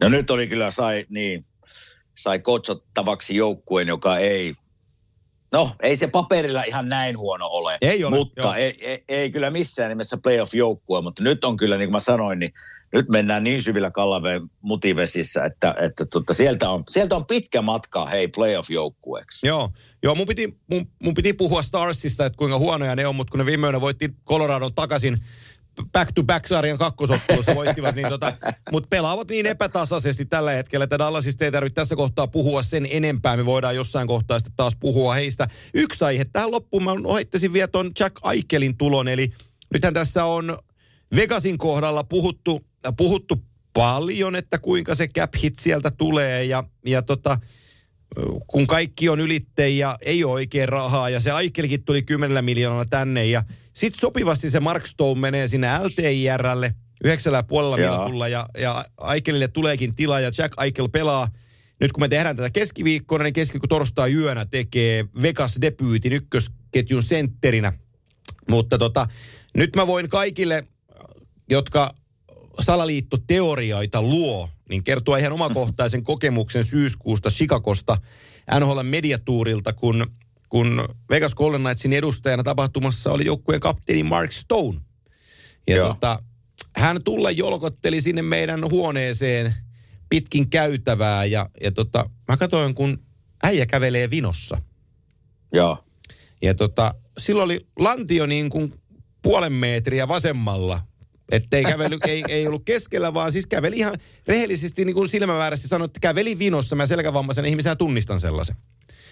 No 0.00 0.08
nyt 0.08 0.30
oli 0.30 0.46
kyllä 0.46 0.70
sai, 0.70 1.06
niin, 1.08 1.44
sai 2.14 2.38
kotsottavaksi 2.38 3.36
joukkueen, 3.36 3.88
joka 3.88 4.18
ei, 4.18 4.54
no 5.52 5.70
ei 5.82 5.96
se 5.96 6.06
paperilla 6.06 6.62
ihan 6.62 6.88
näin 6.88 7.18
huono 7.18 7.46
ole. 7.46 7.78
Ei 7.80 8.04
ole, 8.04 8.16
joo. 8.16 8.24
Mutta 8.24 8.56
ei, 8.56 8.76
ei, 8.80 9.04
ei, 9.08 9.30
kyllä 9.30 9.50
missään 9.50 9.88
nimessä 9.88 10.16
playoff-joukkue, 10.16 11.02
mutta 11.02 11.22
nyt 11.22 11.44
on 11.44 11.56
kyllä, 11.56 11.78
niin 11.78 11.88
kuin 11.88 11.94
mä 11.94 11.98
sanoin, 11.98 12.38
niin 12.38 12.52
nyt 12.92 13.08
mennään 13.08 13.44
niin 13.44 13.62
syvillä 13.62 13.90
kallaveen 13.90 14.42
mutivesissä, 14.60 15.44
että, 15.44 15.74
että 15.80 16.06
tota, 16.06 16.34
sieltä, 16.34 16.70
on, 16.70 16.84
sieltä 16.88 17.16
on 17.16 17.26
pitkä 17.26 17.62
matka, 17.62 18.06
hei, 18.06 18.28
playoff-joukkueeksi. 18.28 19.46
Joo, 19.46 19.70
joo 20.02 20.14
mun, 20.14 20.26
piti, 20.26 20.58
mun, 20.70 20.86
mun 21.02 21.14
piti 21.14 21.32
puhua 21.32 21.62
Starsista, 21.62 22.26
että 22.26 22.36
kuinka 22.36 22.58
huonoja 22.58 22.96
ne 22.96 23.06
on, 23.06 23.16
mutta 23.16 23.30
kun 23.30 23.38
ne 23.38 23.46
viime 23.46 23.66
yönä 23.66 23.80
voitti 23.80 24.10
Coloradon 24.26 24.74
takaisin 24.74 25.16
back-to-back-sarjan 25.92 26.78
kakkosottelussa 26.78 27.54
voittivat, 27.54 27.94
niin 27.94 28.08
tota, 28.08 28.32
mutta 28.72 28.86
pelaavat 28.90 29.28
niin 29.28 29.46
epätasaisesti 29.46 30.24
tällä 30.24 30.50
hetkellä, 30.50 30.84
että 30.84 30.98
Dallasista 30.98 31.44
ei 31.44 31.52
tarvitse 31.52 31.74
tässä 31.74 31.96
kohtaa 31.96 32.26
puhua 32.26 32.62
sen 32.62 32.86
enempää. 32.90 33.36
Me 33.36 33.46
voidaan 33.46 33.76
jossain 33.76 34.06
kohtaa 34.06 34.38
sitten 34.38 34.56
taas 34.56 34.76
puhua 34.80 35.14
heistä. 35.14 35.48
Yksi 35.74 36.04
aihe 36.04 36.24
tähän 36.24 36.50
loppuun, 36.50 36.84
mä 36.84 36.90
ohittaisin 37.04 37.52
vielä 37.52 37.68
tuon 37.68 37.90
Jack 38.00 38.16
Aikelin 38.22 38.76
tulon, 38.76 39.08
eli 39.08 39.32
nythän 39.74 39.94
tässä 39.94 40.24
on 40.24 40.58
Vegasin 41.14 41.58
kohdalla 41.58 42.04
puhuttu, 42.04 42.66
puhuttu 42.96 43.42
paljon, 43.72 44.36
että 44.36 44.58
kuinka 44.58 44.94
se 44.94 45.08
cap 45.08 45.34
hit 45.42 45.58
sieltä 45.58 45.90
tulee 45.90 46.44
ja, 46.44 46.64
ja 46.86 47.02
tota, 47.02 47.38
kun 48.46 48.66
kaikki 48.66 49.08
on 49.08 49.20
ylitteen 49.20 49.78
ja 49.78 49.96
ei 50.00 50.24
ole 50.24 50.32
oikein 50.32 50.68
rahaa 50.68 51.10
ja 51.10 51.20
se 51.20 51.30
Aikelikin 51.30 51.84
tuli 51.84 52.02
10 52.02 52.44
miljoonalla 52.44 52.84
tänne 52.84 53.26
ja 53.26 53.42
sitten 53.74 54.00
sopivasti 54.00 54.50
se 54.50 54.60
Mark 54.60 54.86
Stone 54.86 55.20
menee 55.20 55.48
sinne 55.48 55.68
LTIRlle 55.78 56.74
yhdeksällä 57.04 57.42
puolella 57.42 57.78
Joo. 57.78 58.04
minuulla 58.04 58.28
ja, 58.28 58.46
ja 58.58 58.84
Aikelille 58.96 59.48
tuleekin 59.48 59.94
tila 59.94 60.20
ja 60.20 60.30
Jack 60.38 60.54
Aikel 60.56 60.88
pelaa 60.88 61.28
nyt 61.80 61.92
kun 61.92 62.02
me 62.02 62.08
tehdään 62.08 62.36
tätä 62.36 62.50
keskiviikkona, 62.50 63.24
niin 63.24 63.32
keskiviikko 63.32 63.66
torstai 63.66 64.14
yönä 64.14 64.46
tekee 64.46 65.04
Vegas 65.22 65.58
debyytin 65.60 66.12
ykkösketjun 66.12 67.02
sentterinä. 67.02 67.72
Mutta 68.50 68.78
tota, 68.78 69.06
nyt 69.54 69.76
mä 69.76 69.86
voin 69.86 70.08
kaikille, 70.08 70.64
jotka 71.50 71.94
salaliittoteorioita 72.60 74.02
luo, 74.02 74.48
niin 74.68 74.84
kertoa 74.84 75.18
ihan 75.18 75.32
omakohtaisen 75.32 76.02
kokemuksen 76.02 76.64
syyskuusta 76.64 77.30
Chicagosta 77.30 77.96
NHL 78.60 78.82
mediatuurilta, 78.82 79.72
kun, 79.72 80.06
kun 80.48 80.88
Vegas 81.10 81.34
Golden 81.34 81.60
Knightsin 81.60 81.92
edustajana 81.92 82.42
tapahtumassa 82.42 83.12
oli 83.12 83.26
joukkueen 83.26 83.60
kapteeni 83.60 84.02
Mark 84.02 84.32
Stone. 84.32 84.80
Ja 85.66 85.76
Joo. 85.76 85.88
tota, 85.88 86.22
hän 86.76 87.04
tulla 87.04 87.30
jolkotteli 87.30 88.00
sinne 88.00 88.22
meidän 88.22 88.70
huoneeseen 88.70 89.54
pitkin 90.08 90.50
käytävää 90.50 91.24
ja, 91.24 91.50
ja 91.62 91.72
tota, 91.72 92.10
mä 92.28 92.36
katsoin, 92.36 92.74
kun 92.74 93.02
äijä 93.42 93.66
kävelee 93.66 94.10
vinossa. 94.10 94.62
Joo. 95.52 95.84
Ja 96.42 96.54
tota, 96.54 96.94
silloin 97.18 97.44
oli 97.44 97.66
lantio 97.78 98.26
niin 98.26 98.50
kuin 98.50 98.72
puolen 99.22 99.52
metriä 99.52 100.08
vasemmalla 100.08 100.87
Että 101.32 101.56
ei, 101.56 101.64
kävely, 101.64 101.98
ei, 102.06 102.24
ei 102.28 102.46
ollut 102.46 102.62
keskellä, 102.64 103.14
vaan 103.14 103.32
siis 103.32 103.46
käveli 103.46 103.76
ihan 103.76 103.98
rehellisesti 104.26 104.84
niin 104.84 104.94
kuin 104.94 105.08
silmäväärästi 105.08 105.68
sanoi, 105.68 105.84
että 105.84 106.00
käveli 106.00 106.38
vinossa. 106.38 106.76
Mä 106.76 106.86
selkävammaisen 106.86 107.44
ihmisenä 107.44 107.76
tunnistan 107.76 108.20
sellaisen. 108.20 108.56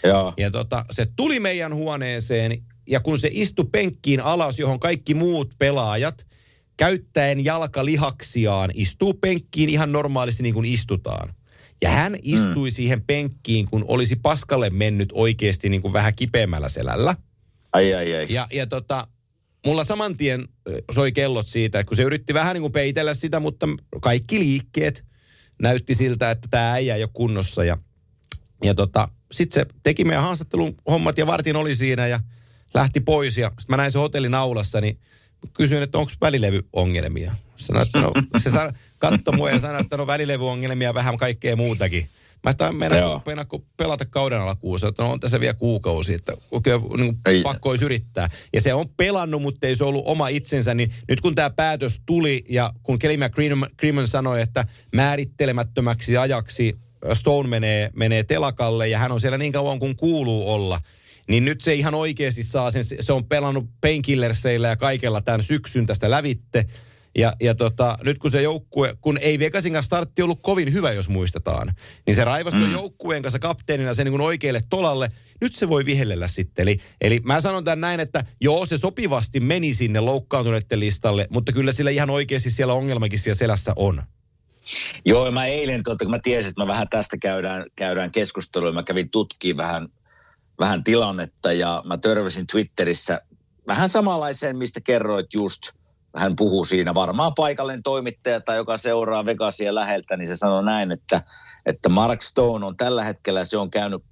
Joo. 0.05 0.33
Ja 0.37 0.51
tota, 0.51 0.85
se 0.91 1.07
tuli 1.17 1.41
meidän 1.41 1.75
huoneeseen 1.75 2.63
ja 2.89 3.01
kun 3.01 3.19
se 3.19 3.29
istui 3.33 3.65
penkkiin 3.73 4.21
alas, 4.21 4.59
johon 4.59 4.81
kaikki 4.81 5.15
muut 5.15 5.55
pelaajat 5.59 6.27
käyttäen 6.77 7.45
jalkalihaksiaan 7.45 8.71
istuu 8.75 9.15
penkkiin 9.15 9.69
ihan 9.69 9.93
normaalisti 9.93 10.43
niin 10.43 10.55
kuin 10.55 10.67
istutaan. 10.67 11.29
Ja 11.83 11.91
hän 11.91 12.17
istui 12.23 12.69
mm. 12.69 12.73
siihen 12.73 13.03
penkkiin, 13.03 13.67
kun 13.71 13.85
olisi 13.89 14.17
paskalle 14.17 14.71
mennyt 14.71 15.09
oikeasti 15.13 15.69
niin 15.69 15.83
kuin 15.83 15.93
vähän 15.93 16.15
kipeämmällä 16.15 16.69
selällä. 16.69 17.15
Ai, 17.73 17.95
ai, 17.95 18.15
ai. 18.15 18.27
Ja, 18.29 18.47
ja 18.53 18.67
tota, 18.67 19.09
mulla 19.67 19.85
saman 19.85 20.17
tien 20.17 20.49
soi 20.91 21.13
kellot 21.13 21.47
siitä, 21.47 21.85
kun 21.85 21.97
se 21.97 22.03
yritti 22.03 22.35
vähän 22.35 22.55
niin 22.55 22.63
kuin 22.63 22.73
peitellä 22.73 23.15
sitä, 23.15 23.41
mutta 23.41 23.67
kaikki 24.03 24.39
liikkeet 24.39 25.05
näytti 25.63 25.95
siltä, 25.95 26.31
että 26.31 26.49
tämä 26.51 26.73
äijä 26.73 26.95
ei 26.95 27.03
ole 27.03 27.11
kunnossa. 27.13 27.65
Ja, 27.65 27.79
ja 28.65 28.75
tota, 28.75 29.09
sitten 29.33 29.55
se 29.63 29.75
teki 29.83 30.05
meidän 30.05 30.23
haastattelun 30.23 30.75
hommat 30.91 31.19
ja 31.19 31.27
vartin 31.27 31.57
oli 31.57 31.77
siinä 31.77 32.07
ja 32.07 32.21
lähti 32.75 33.01
pois. 33.01 33.39
Ja 33.39 33.49
sitten 33.49 33.73
mä 33.73 33.77
näin 33.77 33.93
se 33.93 33.99
hotellin 33.99 34.35
aulassa, 34.35 34.81
niin 34.81 34.99
kysyin, 35.53 35.83
että 35.83 35.99
onko 35.99 36.13
välilevyongelmia. 36.21 37.35
Sanoi, 37.57 37.83
että 37.83 38.01
no, 38.01 38.13
se 38.39 38.51
san, 38.51 38.73
katsoi 38.99 39.37
mua 39.37 39.51
ja 39.51 39.61
sanoi, 39.61 39.81
että 39.81 39.97
no 39.97 40.07
välilevyongelmia 40.07 40.95
vähän 40.95 41.17
kaikkea 41.17 41.57
muutakin. 41.57 42.09
Mä 42.45 42.51
että 42.51 42.97
Joo. 42.99 43.23
mennä 43.27 43.45
pelata 43.77 44.05
kauden 44.05 44.41
alkuun. 44.41 44.79
Että 44.89 45.03
no 45.03 45.13
on 45.13 45.21
tässä 45.21 45.41
vielä 45.41 45.55
kuukausi, 45.55 46.15
että 46.15 46.33
oikein 46.51 46.81
niin 46.97 47.19
Ei. 47.27 47.43
pakko 47.43 47.71
olisi 47.71 47.85
yrittää. 47.85 48.29
Ja 48.53 48.61
se 48.61 48.75
on 48.75 48.89
pelannut, 48.89 49.43
mutta 49.43 49.67
ei 49.67 49.77
se 49.77 49.85
ollut 49.85 50.07
oma 50.07 50.29
itsensä. 50.29 50.75
Niin 50.75 50.91
nyt 51.09 51.21
kun 51.21 51.35
tämä 51.35 51.51
päätös 51.51 52.03
tuli 52.07 52.45
ja 52.49 52.73
kun 52.83 52.99
Kelly 52.99 53.17
McCrimmon 53.17 54.09
sanoi, 54.09 54.41
että 54.41 54.65
määrittelemättömäksi 54.93 56.17
ajaksi 56.17 56.79
Stone 57.15 57.49
menee, 57.49 57.91
menee 57.95 58.25
telakalle 58.25 58.89
ja 58.89 58.99
hän 58.99 59.13
on 59.13 59.21
siellä 59.21 59.39
niin 59.39 59.53
kauan 59.53 59.79
kuin 59.79 59.97
kuuluu 59.97 60.51
olla, 60.51 60.81
niin 61.29 61.45
nyt 61.45 61.61
se 61.61 61.75
ihan 61.75 61.95
oikeasti 61.95 62.43
saa 62.43 62.71
sen, 62.71 62.85
se 63.01 63.13
on 63.13 63.25
pelannut 63.25 63.65
painkillerseillä 63.81 64.69
ja 64.69 64.77
kaikella 64.77 65.21
tämän 65.21 65.43
syksyn 65.43 65.87
tästä 65.87 66.11
lävitte. 66.11 66.67
Ja, 67.19 67.33
ja 67.41 67.55
tota, 67.55 67.99
nyt 68.03 68.19
kun 68.19 68.31
se 68.31 68.43
joukkue, 68.43 68.97
kun 69.01 69.19
ei 69.21 69.39
Vegasin 69.39 69.73
kanssa 69.73 69.87
startti 69.87 70.23
ollut 70.23 70.39
kovin 70.43 70.73
hyvä, 70.73 70.93
jos 70.93 71.09
muistetaan, 71.09 71.73
niin 72.07 72.17
se 72.17 72.25
raivastui 72.25 72.67
mm. 72.67 72.73
joukkueen 72.73 73.23
kanssa 73.23 73.39
kapteenina 73.39 73.95
sen 73.95 74.07
niin 74.07 74.21
oikealle 74.21 74.61
tolalle. 74.71 75.09
Nyt 75.41 75.55
se 75.55 75.69
voi 75.69 75.85
vihellellä 75.85 76.29
sitten. 76.29 76.63
Eli, 76.63 76.79
eli 77.01 77.21
mä 77.25 77.41
sanon 77.41 77.65
tämän 77.65 77.81
näin, 77.81 78.01
että 78.01 78.25
joo, 78.41 78.67
se 78.67 78.79
sopivasti 78.79 79.41
meni 79.41 79.75
sinne 79.75 80.01
loukkaantuneiden 80.01 80.81
listalle, 80.81 81.27
mutta 81.31 81.53
kyllä 81.53 81.73
sillä 81.73 81.91
ihan 81.91 82.11
oikeasti 82.11 82.51
siellä 82.51 82.75
ongelmakin 82.75 83.19
siellä 83.19 83.39
selässä 83.39 83.73
on. 83.77 84.03
Joo, 85.05 85.31
mä 85.31 85.47
eilen, 85.47 85.83
tuota, 85.83 86.05
kun 86.05 86.11
mä 86.11 86.19
tiesin, 86.19 86.49
että 86.49 86.63
mä 86.63 86.69
vähän 86.69 86.89
tästä 86.89 87.17
käydään, 87.19 87.65
käydään 87.77 88.11
keskustelua, 88.11 88.73
mä 88.73 88.83
kävin 88.83 89.11
tutkimaan 89.11 89.67
vähän, 89.69 89.89
vähän 90.59 90.85
tilannetta 90.85 91.53
ja 91.53 91.83
mä 91.87 91.99
törmäsin 91.99 92.47
Twitterissä 92.47 93.21
vähän 93.67 93.89
samanlaiseen, 93.89 94.57
mistä 94.57 94.81
kerroit 94.81 95.27
just. 95.35 95.61
Hän 96.17 96.37
puhuu 96.37 96.65
siinä 96.65 96.95
varmaan 96.95 97.33
paikallinen 97.35 97.83
toimittaja 97.83 98.41
tai 98.41 98.57
joka 98.57 98.77
seuraa 98.77 99.27
Vegasia 99.27 99.75
läheltä, 99.75 100.17
niin 100.17 100.27
se 100.27 100.37
sanoi 100.37 100.65
näin, 100.65 100.93
että, 100.93 101.21
että 101.67 101.89
Mark 101.89 102.23
Stone 102.23 102.67
on 102.67 102.77
tällä 102.77 103.05
hetkellä, 103.05 103.45
se 103.45 103.57
on 103.57 103.71
käynyt 103.71 104.03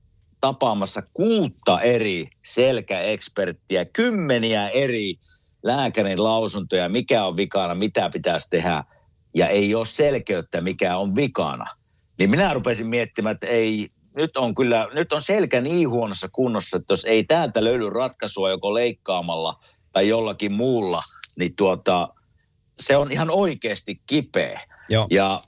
tapaamassa 0.41 1.03
kuutta 1.13 1.81
eri 1.81 2.29
selkäeksperttiä, 2.45 3.85
kymmeniä 3.85 4.69
eri 4.69 5.15
lääkärin 5.63 6.25
lausuntoja, 6.25 6.89
mikä 6.89 7.25
on 7.25 7.37
vikana, 7.37 7.75
mitä 7.75 8.11
pitäisi 8.13 8.51
tehdä, 8.51 8.85
ja 9.35 9.49
ei 9.49 9.75
ole 9.75 9.85
selkeyttä, 9.85 10.61
mikä 10.61 10.97
on 10.97 11.17
vikana. 11.17 11.65
Niin 12.19 12.31
minä 12.31 12.55
rupesin 12.55 12.87
miettimään, 12.87 13.35
että 13.35 13.47
ei, 13.47 13.89
nyt 14.17 14.37
on 14.37 14.55
kyllä, 14.55 14.89
nyt 14.95 15.13
on 15.13 15.21
selkä 15.21 15.61
niin 15.61 15.91
huonossa 15.91 16.29
kunnossa, 16.33 16.77
että 16.77 16.93
jos 16.93 17.05
ei 17.05 17.25
täältä 17.25 17.65
löydy 17.65 17.91
ratkaisua 17.91 18.51
joko 18.51 18.75
leikkaamalla 18.75 19.61
tai 19.93 20.09
jollakin 20.09 20.53
muulla, 20.53 21.03
niin 21.39 21.57
tuota, 21.57 22.09
se 22.81 22.97
on 22.97 23.13
ihan 23.13 23.29
oikeasti 23.31 24.01
kipeä. 24.07 24.61
Joo. 24.89 25.07
Ja, 25.11 25.43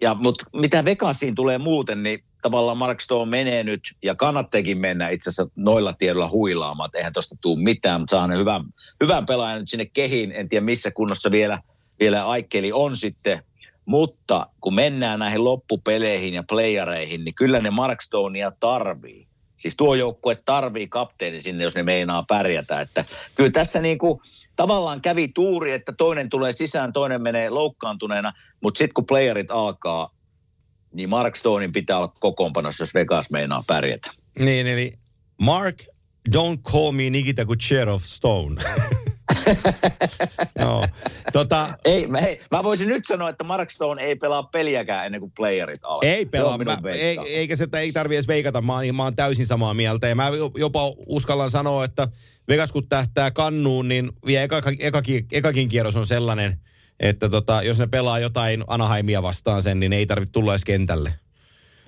ja, 0.00 0.14
mutta 0.14 0.44
mitä 0.52 0.84
Vegasiin 0.84 1.34
tulee 1.34 1.58
muuten, 1.58 2.02
niin 2.02 2.24
tavallaan 2.42 2.78
Mark 2.78 3.00
Stone 3.00 3.30
menee 3.30 3.64
nyt, 3.64 3.80
ja 4.02 4.14
kannattakin 4.14 4.78
mennä 4.78 5.08
itse 5.08 5.30
asiassa 5.30 5.52
noilla 5.56 5.92
tiedoilla 5.92 6.30
huilaamaan, 6.30 6.88
että 6.88 6.98
eihän 6.98 7.12
tuosta 7.12 7.36
tule 7.40 7.62
mitään, 7.62 8.00
mutta 8.00 8.10
saa 8.10 8.26
ne 8.26 8.38
hyvän, 8.38 8.64
hyvän 9.02 9.26
pelaajan 9.26 9.60
nyt 9.60 9.68
sinne 9.68 9.86
kehiin, 9.86 10.32
en 10.32 10.48
tiedä 10.48 10.64
missä 10.64 10.90
kunnossa 10.90 11.30
vielä, 11.30 11.62
vielä 12.00 12.26
Aikkeli 12.26 12.72
on 12.72 12.96
sitten, 12.96 13.42
mutta 13.86 14.46
kun 14.60 14.74
mennään 14.74 15.18
näihin 15.18 15.44
loppupeleihin 15.44 16.34
ja 16.34 16.44
playereihin, 16.48 17.24
niin 17.24 17.34
kyllä 17.34 17.60
ne 17.60 17.70
Mark 17.70 18.00
Stonea 18.00 18.50
tarvii. 18.60 19.29
Siis 19.60 19.76
tuo 19.76 19.94
joukkue 19.94 20.34
tarvii 20.44 20.88
kapteeni 20.88 21.40
sinne, 21.40 21.64
jos 21.64 21.74
ne 21.74 21.82
meinaa 21.82 22.24
pärjätä. 22.28 22.80
Että 22.80 23.04
kyllä 23.34 23.50
tässä 23.50 23.80
niin 23.80 23.98
kuin 23.98 24.20
tavallaan 24.56 25.00
kävi 25.00 25.28
tuuri, 25.28 25.72
että 25.72 25.92
toinen 25.92 26.30
tulee 26.30 26.52
sisään, 26.52 26.92
toinen 26.92 27.22
menee 27.22 27.50
loukkaantuneena, 27.50 28.32
mutta 28.62 28.78
sitten 28.78 28.94
kun 28.94 29.06
playerit 29.06 29.50
alkaa, 29.50 30.14
niin 30.92 31.08
Mark 31.08 31.36
Stonein 31.36 31.72
pitää 31.72 31.96
olla 31.98 32.12
kokoonpanossa, 32.20 32.82
jos 32.82 32.94
Vegas 32.94 33.30
meinaa 33.30 33.64
pärjätä. 33.66 34.10
Niin, 34.38 34.66
eli 34.66 34.92
Mark, 35.40 35.82
don't 36.30 36.62
call 36.72 36.92
me 36.92 37.10
Nikita 37.10 37.46
Kucherov 37.46 38.00
Stone. 38.02 38.62
Joo. 40.60 40.86
Tota, 41.32 41.68
Ei, 41.84 42.06
mä, 42.06 42.20
hei, 42.20 42.40
mä 42.50 42.64
voisin 42.64 42.88
nyt 42.88 43.04
sanoa, 43.06 43.28
että 43.28 43.44
Mark 43.44 43.70
Stone 43.70 44.02
ei 44.02 44.16
pelaa 44.16 44.42
peliäkään 44.42 45.06
ennen 45.06 45.20
kuin 45.20 45.32
playerit 45.36 45.80
alkaa. 45.82 46.10
ei 46.10 46.26
pelaa, 46.26 46.58
mä, 46.58 46.78
ei, 46.94 47.18
eikä 47.26 47.56
se 47.56 47.66
ei 47.72 47.92
tarvi 47.92 48.14
edes 48.16 48.28
veikata, 48.28 48.62
mä, 48.62 48.72
oon- 48.74 48.94
mä 48.94 49.02
oon 49.04 49.16
täysin 49.16 49.46
samaa 49.46 49.74
mieltä. 49.74 50.08
Ja 50.08 50.14
mä 50.14 50.30
jopa 50.56 50.80
uskallan 51.06 51.50
sanoa, 51.50 51.84
että 51.84 52.08
Vegas 52.48 52.72
kun 52.72 52.88
tähtää 52.88 53.30
kannuun, 53.30 53.88
niin 53.88 54.12
vielä 54.26 54.42
eka, 54.42 54.62
ekakin, 54.80 55.26
ekakin 55.32 55.68
kierros 55.68 55.96
on 55.96 56.06
sellainen, 56.06 56.60
että 57.00 57.28
tota, 57.28 57.62
jos 57.62 57.78
ne 57.78 57.86
pelaa 57.86 58.18
jotain 58.18 58.64
Anaheimia 58.66 59.22
vastaan 59.22 59.62
sen, 59.62 59.80
niin 59.80 59.92
ei 59.92 60.06
tarvitse 60.06 60.32
tulla 60.32 60.52
edes 60.52 60.64
kentälle. 60.64 61.14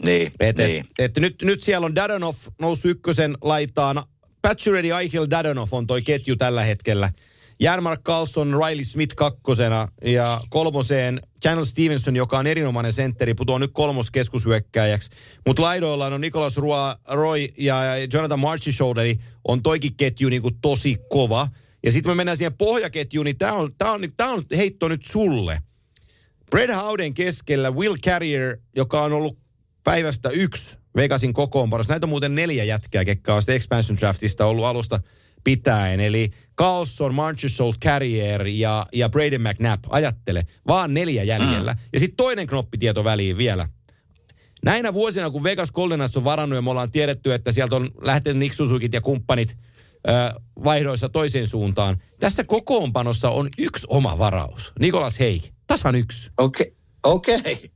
Niin, 0.04 0.32
Et, 0.40 0.56
niin. 0.56 0.84
et, 0.98 1.04
et 1.16 1.22
nyt, 1.22 1.42
nyt 1.42 1.62
siellä 1.62 1.84
on 1.84 1.94
Dadonov 1.94 2.34
noussut 2.60 2.90
ykkösen 2.90 3.36
laitaan. 3.40 4.02
Patcheretti, 4.42 4.90
Eichel, 4.90 5.26
Dadonov 5.30 5.68
on 5.72 5.86
toi 5.86 6.02
ketju 6.02 6.36
tällä 6.36 6.62
hetkellä. 6.64 7.10
Järmark 7.62 8.02
Carlson, 8.02 8.60
Riley 8.66 8.84
Smith 8.84 9.14
kakkosena 9.14 9.88
ja 10.04 10.40
kolmoseen 10.50 11.18
Channel 11.42 11.64
Stevenson, 11.64 12.16
joka 12.16 12.38
on 12.38 12.46
erinomainen 12.46 12.92
sentteri, 12.92 13.34
putoaa 13.34 13.58
nyt 13.58 13.70
kolmos 13.72 14.10
keskushyökkääjäksi. 14.10 15.10
Mutta 15.46 15.62
laidoillaan 15.62 16.12
on 16.12 16.20
Nicholas 16.20 16.56
Roy, 16.56 16.94
Roy 17.08 17.46
ja 17.58 17.82
Jonathan 18.12 18.38
Marchessault, 18.38 18.98
eli 18.98 19.18
on 19.48 19.62
toikin 19.62 19.94
ketju 19.96 20.28
niinku 20.28 20.50
tosi 20.62 20.96
kova. 21.08 21.48
Ja 21.84 21.92
sitten 21.92 22.10
me 22.10 22.14
mennään 22.14 22.38
siihen 22.38 22.56
pohjaketjuun, 22.56 23.24
niin 23.24 23.38
tämä 23.38 23.52
on, 23.52 23.72
tää 23.78 23.92
on, 23.92 24.00
tää 24.16 24.28
on 24.28 24.42
heitto 24.56 24.88
nyt 24.88 25.04
sulle. 25.04 25.62
Brad 26.50 26.74
Howden 26.74 27.14
keskellä 27.14 27.70
Will 27.70 27.96
Carrier, 28.04 28.56
joka 28.76 29.02
on 29.02 29.12
ollut 29.12 29.38
päivästä 29.84 30.28
yksi 30.28 30.76
Vegasin 30.96 31.32
kokoonpanossa. 31.32 31.92
Näitä 31.92 32.06
on 32.06 32.10
muuten 32.10 32.34
neljä 32.34 32.64
jätkää, 32.64 33.04
ketkä 33.04 33.34
on 33.34 33.42
sitä 33.42 33.52
expansion 33.52 33.98
draftista 33.98 34.46
ollut 34.46 34.64
alusta 34.64 35.00
pitäen. 35.44 36.00
Eli 36.00 36.30
Carlson, 36.58 37.14
Marchessault, 37.14 37.76
Carrier 37.84 38.46
ja, 38.46 38.86
ja 38.92 39.08
Braden 39.08 39.42
McNabb. 39.42 39.84
Ajattele, 39.90 40.46
vaan 40.66 40.94
neljä 40.94 41.22
jäljellä. 41.22 41.76
Ja 41.92 42.00
sitten 42.00 42.16
toinen 42.16 42.46
knoppitieto 42.46 43.04
väliin 43.04 43.36
vielä. 43.38 43.68
Näinä 44.64 44.92
vuosina, 44.92 45.30
kun 45.30 45.44
Vegas 45.44 45.72
Golden 45.72 45.98
Knights 45.98 46.16
on 46.16 46.24
varannut 46.24 46.56
ja 46.56 46.62
me 46.62 46.70
ollaan 46.70 46.90
tiedetty, 46.90 47.34
että 47.34 47.52
sieltä 47.52 47.76
on 47.76 47.90
lähtenyt 48.00 48.38
Nick 48.38 48.56
ja 48.92 49.00
kumppanit 49.00 49.58
ö, 50.08 50.40
vaihdoissa 50.64 51.08
toiseen 51.08 51.46
suuntaan. 51.46 51.96
Tässä 52.20 52.44
kokoonpanossa 52.44 53.30
on 53.30 53.48
yksi 53.58 53.86
oma 53.90 54.18
varaus. 54.18 54.72
Nikolas 54.78 55.18
Heik, 55.18 55.42
tasan 55.66 55.94
yksi. 55.94 56.30
Okei, 56.38 56.76
okei. 57.02 57.70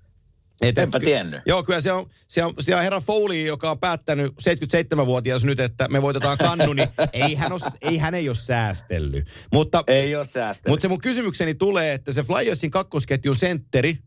Et, 0.61 0.79
Enpä 0.79 1.01
tiennyt. 1.01 1.41
Joo, 1.47 1.63
kyllä 1.63 1.81
se 1.81 1.93
on, 1.93 2.11
se 2.29 2.45
on, 2.45 2.55
se 2.61 2.77
on 2.77 2.83
herra 2.83 3.01
Foley, 3.01 3.47
joka 3.47 3.71
on 3.71 3.79
päättänyt 3.79 4.33
77-vuotias 4.33 5.45
nyt, 5.45 5.61
että 5.61 5.89
me 5.89 6.03
voitetaan 6.03 6.39
kannu, 6.39 6.73
niin 6.73 6.89
ei 7.13 7.35
hän, 7.35 7.53
ole, 7.53 7.61
ei 7.81 7.99
hän 7.99 8.15
ei 8.15 8.29
ole 8.29 8.37
säästellyt. 8.37 9.27
Mutta, 9.53 9.85
Ei 9.87 10.17
ole 10.17 10.25
säästänyt. 10.25 10.73
mutta 10.73 10.83
se 10.83 10.89
mun 10.89 11.01
kysymykseni 11.01 11.55
tulee, 11.55 11.93
että 11.93 12.13
se 12.13 12.23
Flyersin 12.23 12.71
kakkosketjun 12.71 13.37
sentteri, 13.37 13.99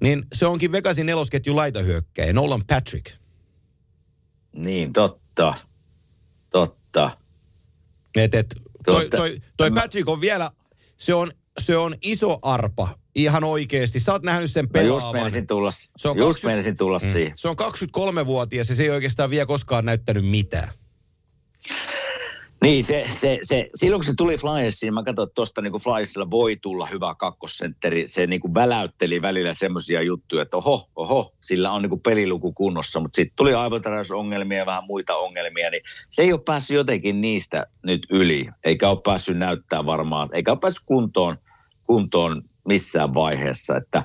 niin 0.00 0.22
se 0.32 0.46
onkin 0.46 0.72
Vegasin 0.72 1.06
nelosketjun 1.06 1.56
laitahyökkäjä, 1.56 2.32
Nolan 2.32 2.62
Patrick. 2.66 3.06
Niin, 4.52 4.92
totta. 4.92 5.54
Totta. 6.50 7.18
Et, 8.16 8.34
et, 8.34 8.54
toi, 8.84 9.08
toi, 9.08 9.40
toi 9.56 9.70
Patrick 9.70 10.08
on 10.08 10.20
vielä, 10.20 10.50
se 10.96 11.14
on, 11.14 11.32
se 11.58 11.76
on 11.76 11.94
iso 12.02 12.38
arpa, 12.42 12.88
ihan 13.14 13.44
oikeasti. 13.44 14.00
Sä 14.00 14.12
oot 14.12 14.22
nähnyt 14.22 14.50
sen 14.50 14.64
just 14.64 14.72
pelaavan. 14.72 15.20
menisin 15.20 15.46
tulla, 15.46 15.70
Se 15.70 16.08
on 16.08 16.16
just 16.16 16.26
20 16.26 16.48
menisin 16.48 16.76
tulla 16.76 16.98
mm. 17.02 17.12
siihen. 17.12 17.32
Se 17.36 17.48
on 17.48 17.56
23-vuotias 17.58 18.68
ja 18.68 18.74
se 18.74 18.82
ei 18.82 18.90
oikeastaan 18.90 19.30
vielä 19.30 19.46
koskaan 19.46 19.84
näyttänyt 19.84 20.26
mitään. 20.26 20.72
Niin, 22.62 22.84
se, 22.84 23.04
se, 23.14 23.38
se, 23.42 23.66
silloin 23.74 24.00
kun 24.00 24.04
se 24.04 24.12
tuli 24.16 24.36
Flyersiin, 24.36 24.94
mä 24.94 25.02
katsoin, 25.02 25.26
että 25.26 25.34
tuosta 25.34 25.62
niin 25.62 25.72
Flyersilla 25.72 26.30
voi 26.30 26.56
tulla 26.56 26.86
hyvä 26.86 27.14
kakkosentteri. 27.14 28.06
Se 28.06 28.26
niin 28.26 28.40
kuin 28.40 28.54
väläytteli 28.54 29.22
välillä 29.22 29.54
semmoisia 29.54 30.02
juttuja, 30.02 30.42
että 30.42 30.56
oho, 30.56 30.88
oho, 30.96 31.34
sillä 31.40 31.72
on 31.72 31.82
niin 31.82 31.90
kuin 31.90 32.00
peliluku 32.00 32.52
kunnossa, 32.52 33.00
mutta 33.00 33.16
sitten 33.16 33.36
tuli 33.36 33.54
aivotäräysongelmia 33.54 34.58
ja 34.58 34.66
vähän 34.66 34.84
muita 34.86 35.16
ongelmia, 35.16 35.70
niin 35.70 35.82
se 36.10 36.22
ei 36.22 36.32
ole 36.32 36.40
päässyt 36.46 36.74
jotenkin 36.74 37.20
niistä 37.20 37.66
nyt 37.82 38.06
yli, 38.10 38.48
eikä 38.64 38.88
ole 38.88 39.00
päässyt 39.04 39.38
näyttää 39.38 39.86
varmaan, 39.86 40.28
eikä 40.32 40.50
ole 40.50 40.58
päässyt 40.60 40.86
kuntoon, 40.86 41.36
kuntoon 41.86 42.42
missään 42.64 43.14
vaiheessa, 43.14 43.76
että 43.76 44.02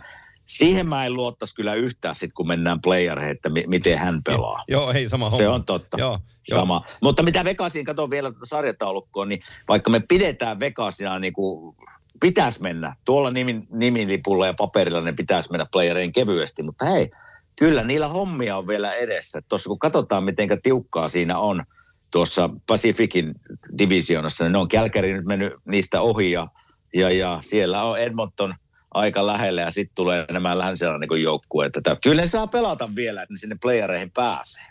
siihen 0.47 0.89
mä 0.89 1.05
en 1.05 1.13
luottaisi 1.13 1.55
kyllä 1.55 1.73
yhtään 1.73 2.15
sit, 2.15 2.33
kun 2.33 2.47
mennään 2.47 2.81
playereihin, 2.81 3.31
että 3.31 3.49
mi- 3.49 3.63
miten 3.67 3.97
hän 3.97 4.21
pelaa. 4.23 4.63
Joo, 4.67 4.91
ei 4.91 5.09
sama 5.09 5.25
homma. 5.25 5.37
Se 5.37 5.47
on 5.47 5.65
totta. 5.65 5.97
Joo, 5.99 6.19
Sama. 6.41 6.85
Mutta 7.01 7.23
mitä 7.23 7.43
Vegasiin, 7.45 7.85
katon 7.85 8.09
vielä 8.09 8.31
tuota 8.31 8.45
sarjataulukkoon, 8.45 9.29
niin 9.29 9.41
vaikka 9.67 9.89
me 9.89 9.99
pidetään 9.99 10.59
Vegasina 10.59 11.19
niin 11.19 11.33
kuin 11.33 11.75
pitäisi 12.21 12.61
mennä, 12.61 12.93
tuolla 13.05 13.31
nimin, 13.31 13.67
nimilipulla 13.71 14.45
ja 14.47 14.53
paperilla 14.53 15.01
ne 15.01 15.13
pitäisi 15.13 15.51
mennä 15.51 15.65
playereen 15.71 16.11
kevyesti, 16.11 16.63
mutta 16.63 16.85
hei, 16.85 17.09
kyllä 17.55 17.83
niillä 17.83 18.07
hommia 18.07 18.57
on 18.57 18.67
vielä 18.67 18.93
edessä. 18.93 19.41
Tuossa 19.49 19.67
kun 19.67 19.79
katsotaan, 19.79 20.23
miten 20.23 20.49
tiukkaa 20.63 21.07
siinä 21.07 21.39
on 21.39 21.63
tuossa 22.11 22.49
Pacificin 22.67 23.33
divisionassa, 23.77 24.43
niin 24.43 24.51
ne 24.51 24.57
on 24.57 24.67
Kälkäri 24.67 25.13
nyt 25.13 25.25
mennyt 25.25 25.53
niistä 25.65 26.01
ohi 26.01 26.31
ja, 26.31 26.47
ja, 26.93 27.11
ja 27.11 27.37
siellä 27.41 27.83
on 27.83 27.99
Edmonton 27.99 28.53
aika 28.93 29.27
lähellä 29.27 29.61
ja 29.61 29.69
sitten 29.69 29.95
tulee 29.95 30.25
nämä 30.31 30.57
länsirannikon 30.57 31.21
joukkueet. 31.21 31.77
Että 31.77 31.97
Kyllä 32.03 32.21
ne 32.21 32.27
saa 32.27 32.47
pelata 32.47 32.89
vielä, 32.95 33.21
että 33.21 33.33
ne 33.33 33.37
sinne 33.37 33.57
playereihin 33.61 34.11
pääsee. 34.11 34.63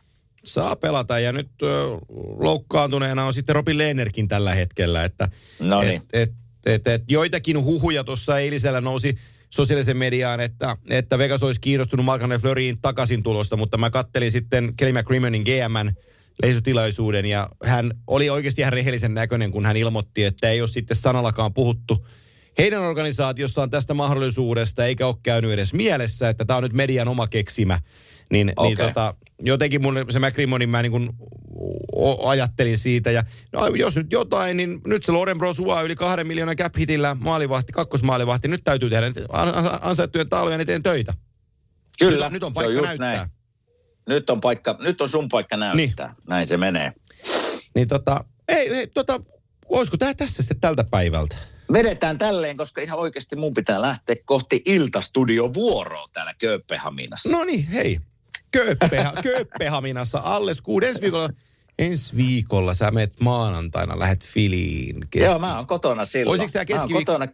Saa 0.45 0.77
pelata 0.77 1.19
ja 1.19 1.33
nyt 1.33 1.49
ö, 1.63 1.67
loukkaantuneena 2.39 3.25
on 3.25 3.35
sitten 3.35 3.55
Robin 3.55 3.79
Lehnerkin 3.79 4.29
tällä 4.29 4.55
hetkellä, 4.55 5.05
että 5.05 5.29
No 5.61 5.83
et, 5.83 5.89
niin. 5.89 6.03
et, 6.13 6.33
et, 6.67 6.87
et, 6.87 7.03
joitakin 7.09 7.65
huhuja 7.65 8.05
tuossa 8.05 8.39
eilisellä 8.39 8.81
nousi 8.81 9.19
sosiaalisen 9.51 9.97
mediaan, 9.97 10.41
että, 10.41 10.77
että 10.91 11.19
Vegas 11.19 11.43
olisi 11.43 11.61
kiinnostunut 11.61 12.07
Marc 12.07 12.23
Fleurin 12.41 12.81
takaisin 12.83 13.23
tulosta, 13.23 13.57
mutta 13.57 13.79
mä 13.79 13.91
kattelin 13.91 14.33
sitten 14.33 14.73
Kelly 14.77 14.93
McCrimmonin 14.93 15.43
GMn 15.43 15.93
leisutilaisuuden 16.43 17.27
ja 17.27 17.49
hän 17.65 17.91
oli 18.07 18.31
oikeasti 18.31 18.61
ihan 18.61 18.73
rehellisen 18.73 19.15
näköinen, 19.15 19.51
kun 19.51 19.67
hän 19.67 19.77
ilmoitti, 19.77 20.25
että 20.25 20.51
ei 20.51 20.61
ole 20.61 20.69
sitten 20.69 20.97
sanallakaan 20.97 21.55
puhuttu 21.55 22.07
heidän 22.59 22.83
organisaatiossaan 22.83 23.71
tästä 23.71 23.95
mahdollisuudesta, 23.95 24.85
eikä 24.85 25.07
ole 25.07 25.17
käynyt 25.23 25.51
edes 25.51 25.73
mielessä, 25.75 26.29
että 26.29 26.45
tämä 26.45 26.57
on 26.57 26.63
nyt 26.63 26.73
median 26.73 27.09
oma 27.09 27.27
keksimä. 27.27 27.81
Niin, 28.31 28.53
okay. 28.57 28.69
niin 28.69 28.79
tota, 28.79 29.15
jotenkin 29.43 29.83
mulle 29.83 30.05
se 30.11 30.19
McCrimmonin 30.19 30.69
mä 30.69 30.83
niin 30.83 30.93
kuin 30.93 31.09
o- 31.97 32.29
ajattelin 32.29 32.79
siitä. 32.79 33.11
Ja 33.11 33.25
no, 33.53 33.67
jos 33.67 33.97
nyt 33.97 34.13
jotain, 34.13 34.57
niin 34.57 34.81
nyt 34.87 35.05
se 35.05 35.13
Loren 35.13 35.39
Brosua 35.39 35.83
yli 35.83 35.95
kahden 35.95 36.27
miljoonan 36.27 36.57
cap 36.57 36.77
hitillä 36.77 37.17
maalivahti, 37.21 37.73
kakkosmaalivahti. 37.73 38.49
Nyt 38.49 38.65
täytyy 38.65 38.91
tehdä 38.91 39.07
ansaittujen 39.81 40.29
taulujen 40.29 40.61
eteen 40.61 40.83
töitä. 40.83 41.15
Kyllä, 41.99 42.25
nyt, 42.25 42.33
nyt 42.33 42.43
on 42.43 42.51
se 42.51 42.55
paikka 42.55 42.69
on 42.69 42.77
just 42.77 42.89
näyttää. 42.89 43.17
näin. 43.17 43.31
Nyt 44.09 44.31
on, 44.31 44.41
paikka, 44.41 44.79
nyt 44.81 45.01
on 45.01 45.09
sun 45.09 45.29
paikka 45.29 45.57
näyttää. 45.57 46.07
Niin. 46.07 46.29
Näin 46.29 46.47
se 46.47 46.57
menee. 46.57 46.93
Niin 47.75 47.89
tota, 47.89 48.25
ei, 48.49 48.75
ei 48.75 48.87
tota, 48.87 49.21
olisiko 49.69 49.97
tämä 49.97 50.15
tässä 50.15 50.43
sitten 50.43 50.61
tältä 50.61 50.85
päivältä? 50.85 51.37
Vedetään 51.73 52.19
tälleen, 52.19 52.57
koska 52.57 52.81
ihan 52.81 52.99
oikeasti 52.99 53.37
mun 53.37 53.55
pitää 53.55 53.83
lähteä 53.83 54.17
kohti 54.25 54.63
iltastudio 54.67 55.55
vuoroa 55.55 56.07
täällä 56.13 56.35
Kööpenhaminassa. 56.39 57.29
No 57.37 57.45
niin, 57.45 57.67
hei. 57.69 57.99
Kööppeha, 58.53 59.13
Kööppehaminassa 59.23 60.19
alles 60.19 60.61
kuuden 60.61 60.89
ensi 60.89 61.03
viikolla. 61.03 61.29
Ensi 61.79 62.17
viikolla 62.17 62.75
sä 62.75 62.91
menet 62.91 63.21
maanantaina, 63.21 63.99
lähet 63.99 64.25
Filiin. 64.25 65.09
Kes- 65.11 65.23
Joo, 65.23 65.39
mä 65.39 65.57
oon 65.57 65.67
kotona 65.67 66.05
silloin. 66.05 66.41
Olisitko 66.41 66.53
sä 66.53 66.59
Mä 66.75 66.81
oon 66.81 66.89
keskiviik- 66.91 67.05
kotona. 67.05 67.29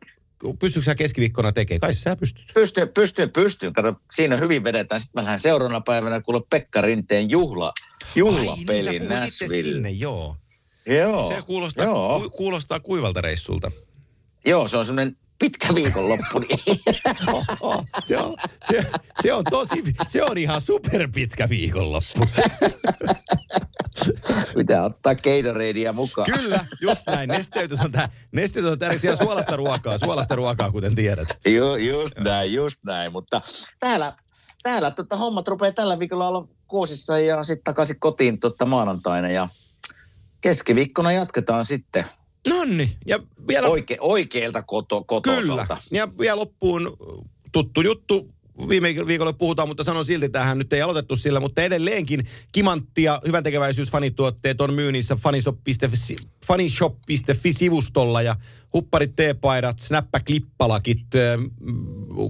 Pystytkö 0.59 0.85
sä 0.85 0.95
keskiviikkona 0.95 1.53
tekemään? 1.53 1.80
Kai 1.80 1.95
sä 1.95 2.16
pystyt. 2.16 2.45
Pystyn, 2.55 2.89
pystyn, 2.89 3.30
pystyn. 3.30 3.72
Kato, 3.72 3.95
siinä 4.14 4.37
hyvin 4.37 4.64
vedetään. 4.64 5.01
Sitten 5.01 5.22
mä 5.22 5.24
lähden 5.24 5.39
seuraavana 5.39 5.80
päivänä 5.80 6.20
kuule 6.20 6.41
Pekka 6.51 6.80
Rinteen 6.80 7.30
juhla, 7.30 7.72
juhlapelin 8.14 9.12
Ai 9.12 9.20
niin, 9.20 9.30
sinne, 9.64 9.91
joo. 9.91 10.37
Joo. 10.87 11.28
Se 11.28 11.43
kuulostaa, 11.43 11.85
Joo. 11.85 12.20
ku, 12.20 12.30
kuulostaa 12.30 12.80
kuivalta 12.80 13.20
reissulta. 13.20 13.70
Joo, 14.45 14.68
se 14.68 14.76
on 14.76 14.86
semmoinen 14.86 15.16
pitkä 15.43 15.74
viikonloppu. 15.74 16.38
Niin. 16.38 16.61
Oh, 17.61 17.84
se, 18.05 18.18
on, 18.18 18.36
se, 18.64 18.86
se, 19.22 19.32
on 19.32 19.45
tosi, 19.51 19.82
se 20.07 20.22
on 20.22 20.38
ihan 20.38 20.61
superpitkä 20.61 21.49
viikonloppu. 21.49 22.26
Pitää 24.57 24.84
ottaa 24.84 25.14
Gatoradea 25.14 25.93
mukaan. 25.93 26.32
Kyllä, 26.32 26.61
just 26.80 27.03
näin. 27.07 27.28
Nesteytys 27.28 27.80
on, 27.80 27.93
tää, 27.93 28.09
nesteytys 28.32 28.72
on 28.72 28.78
tärkeää 28.78 29.16
suolasta 29.16 29.57
ruokaa, 29.57 29.99
suolasta 29.99 30.36
ruokaa, 30.36 30.70
kuten 30.70 30.95
tiedät. 30.95 31.38
Ju, 31.47 31.74
just 31.74 32.18
näin, 32.18 32.55
just 32.55 32.84
näin. 32.84 33.12
Mutta 33.12 33.40
täällä, 33.80 34.16
täällä 34.62 34.90
tota, 34.90 35.16
hommat 35.16 35.49
rupeaa 35.49 35.72
tällä 35.72 35.99
viikolla 35.99 36.28
olla 36.28 36.49
kuosissa 36.66 37.18
ja 37.18 37.45
sitten 37.45 37.64
takaisin 37.64 38.01
kotiin 38.01 38.40
tota, 38.40 38.66
maanantaina. 38.66 39.30
Ja 39.30 39.49
keskiviikkona 40.40 41.12
jatketaan 41.12 41.64
sitten 41.64 42.05
Nonni, 42.49 42.97
ja 43.07 43.18
vielä 43.49 43.68
oike, 43.68 43.97
oikealta 44.01 44.62
koto, 44.62 45.05
Kyllä. 45.05 45.20
kotosalta. 45.22 45.76
Ja 45.90 46.09
vielä 46.18 46.36
loppuun 46.36 46.97
tuttu 47.53 47.80
juttu. 47.80 48.32
Viime 48.69 48.89
viikolla 49.07 49.33
puhutaan, 49.33 49.69
mutta 49.69 49.85
sanon 49.85 50.05
silti 50.05 50.29
tähän, 50.29 50.59
nyt 50.59 50.73
ei 50.73 50.83
aloitettu 50.83 51.17
sillä, 51.17 51.41
mutta 51.41 51.63
edelleenkin 51.63 52.21
kimanttia 52.53 53.21
hyvän 53.27 53.43
tekeväisyysfanituotteet 53.43 54.61
on 54.61 54.75
myynnissä 54.75 55.17
fanishop.fi, 55.17 56.17
fanishop.fi-sivustolla 56.47 58.23
ja 58.23 58.37
hupparit, 58.73 59.17
teepaidat, 59.17 59.79
snäppäklippalakit, 59.79 61.15
äh, 61.15 61.23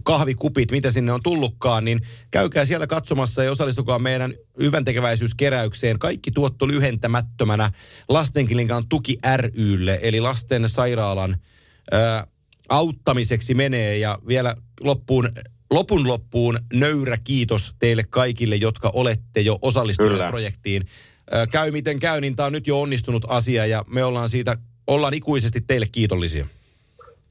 kahvikupit, 0.03 0.71
mitä 0.71 0.91
sinne 0.91 1.13
on 1.13 1.23
tullutkaan, 1.23 1.85
niin 1.85 2.01
käykää 2.31 2.65
siellä 2.65 2.87
katsomassa 2.87 3.45
ja 3.45 3.53
osallistukaa 3.53 3.99
meidän 3.99 4.35
hyvän 4.61 4.85
tekeväisyyskeräykseen. 4.85 5.99
Kaikki 5.99 6.31
tuotto 6.31 6.69
lyhentämättömänä 6.69 7.71
Lastenkilinkaan 8.09 8.89
tuki 8.89 9.19
rylle, 9.37 9.99
eli 10.03 10.21
lasten 10.21 10.69
sairaalan 10.69 11.37
ö, 11.93 12.27
auttamiseksi 12.69 13.55
menee 13.55 13.99
ja 13.99 14.19
vielä 14.27 14.57
loppuun, 14.81 15.29
lopun 15.73 16.09
loppuun 16.09 16.59
nöyrä 16.73 17.19
kiitos 17.25 17.75
teille 17.79 18.05
kaikille, 18.11 18.57
jotka 18.57 18.91
olette 18.95 19.41
jo 19.41 19.59
osallistuneet 19.63 20.19
Kyllä. 20.19 20.31
projektiin. 20.31 20.83
Käy 21.51 21.71
miten 21.71 22.01
käy, 22.01 22.21
niin 22.21 22.37
tämä 22.37 22.47
on 22.47 22.53
nyt 22.53 22.67
jo 22.67 22.81
onnistunut 22.81 23.25
asia 23.29 23.67
ja 23.67 23.85
me 23.89 24.05
ollaan 24.05 24.29
siitä, 24.29 24.57
ollaan 24.87 25.15
ikuisesti 25.15 25.61
teille 25.61 25.87
kiitollisia. 25.93 26.47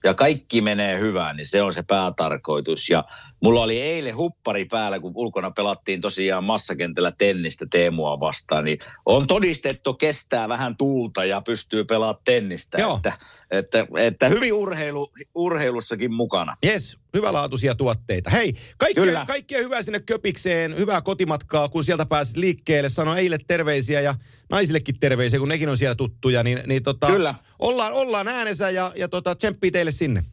ja 0.04 0.14
kaikki 0.14 0.62
menee 0.62 1.00
hyvään, 1.00 1.36
niin 1.38 1.48
se 1.48 1.62
on 1.62 1.74
se 1.74 1.84
päätarkoitus. 1.84 2.90
Ja 2.90 3.04
mulla 3.42 3.64
oli 3.64 3.82
eilen 3.82 4.16
huppari 4.16 4.66
päällä, 4.66 5.00
kun 5.00 5.12
ulkona 5.16 5.52
pelattiin 5.52 6.02
tosiaan 6.02 6.44
massakentällä 6.44 7.12
tennistä 7.12 7.66
Teemua 7.72 8.20
vastaan, 8.20 8.66
niin 8.66 8.80
on 9.06 9.28
todistettu 9.28 9.94
kestää 9.94 10.50
vähän 10.50 10.78
tuulta 10.78 11.26
ja 11.26 11.42
pystyy 11.42 11.84
pelaamaan 11.84 12.22
tennistä. 12.26 12.82
Joo. 12.82 12.96
Että, 12.96 13.14
että, 13.52 13.88
että 13.98 14.30
hyvin 14.30 14.54
urheilu, 14.54 15.12
urheilussakin 15.36 16.14
mukana. 16.14 16.56
Jes, 16.64 16.98
hyvälaatuisia 17.14 17.76
tuotteita. 17.76 18.30
Hei, 18.30 18.54
kaikkea, 18.78 19.04
Kyllä. 19.04 19.26
kaikkea 19.28 19.60
hyvää 19.60 19.82
sinne 19.82 20.00
Köpikseen, 20.00 20.78
hyvää 20.78 21.02
kotimatkaa, 21.02 21.70
kun 21.70 21.84
sieltä 21.84 22.06
pääsit 22.06 22.38
liikkeelle. 22.38 22.90
Sano 22.90 23.16
Eille 23.16 23.38
terveisiä 23.48 24.02
ja 24.02 24.16
naisillekin 24.50 25.00
terveisiä, 25.00 25.40
kun 25.40 25.50
nekin 25.50 25.70
on 25.70 25.78
siellä 25.78 25.96
tuttuja. 25.96 26.44
Niin, 26.44 26.60
niin 26.66 26.84
tota, 26.84 27.08
Kyllä. 27.08 27.36
Ollaan, 27.60 27.94
ollaan 27.94 28.28
äänessä 28.28 28.70
ja, 28.70 28.94
ja 28.96 29.08
tota, 29.08 29.36
tsemppii 29.36 29.72
teille 29.72 29.92
sinne. 29.92 30.24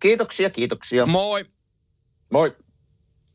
Kiitoksia, 0.00 0.50
kiitoksia. 0.50 1.06
Moi! 1.06 1.44
Moi. 2.32 2.56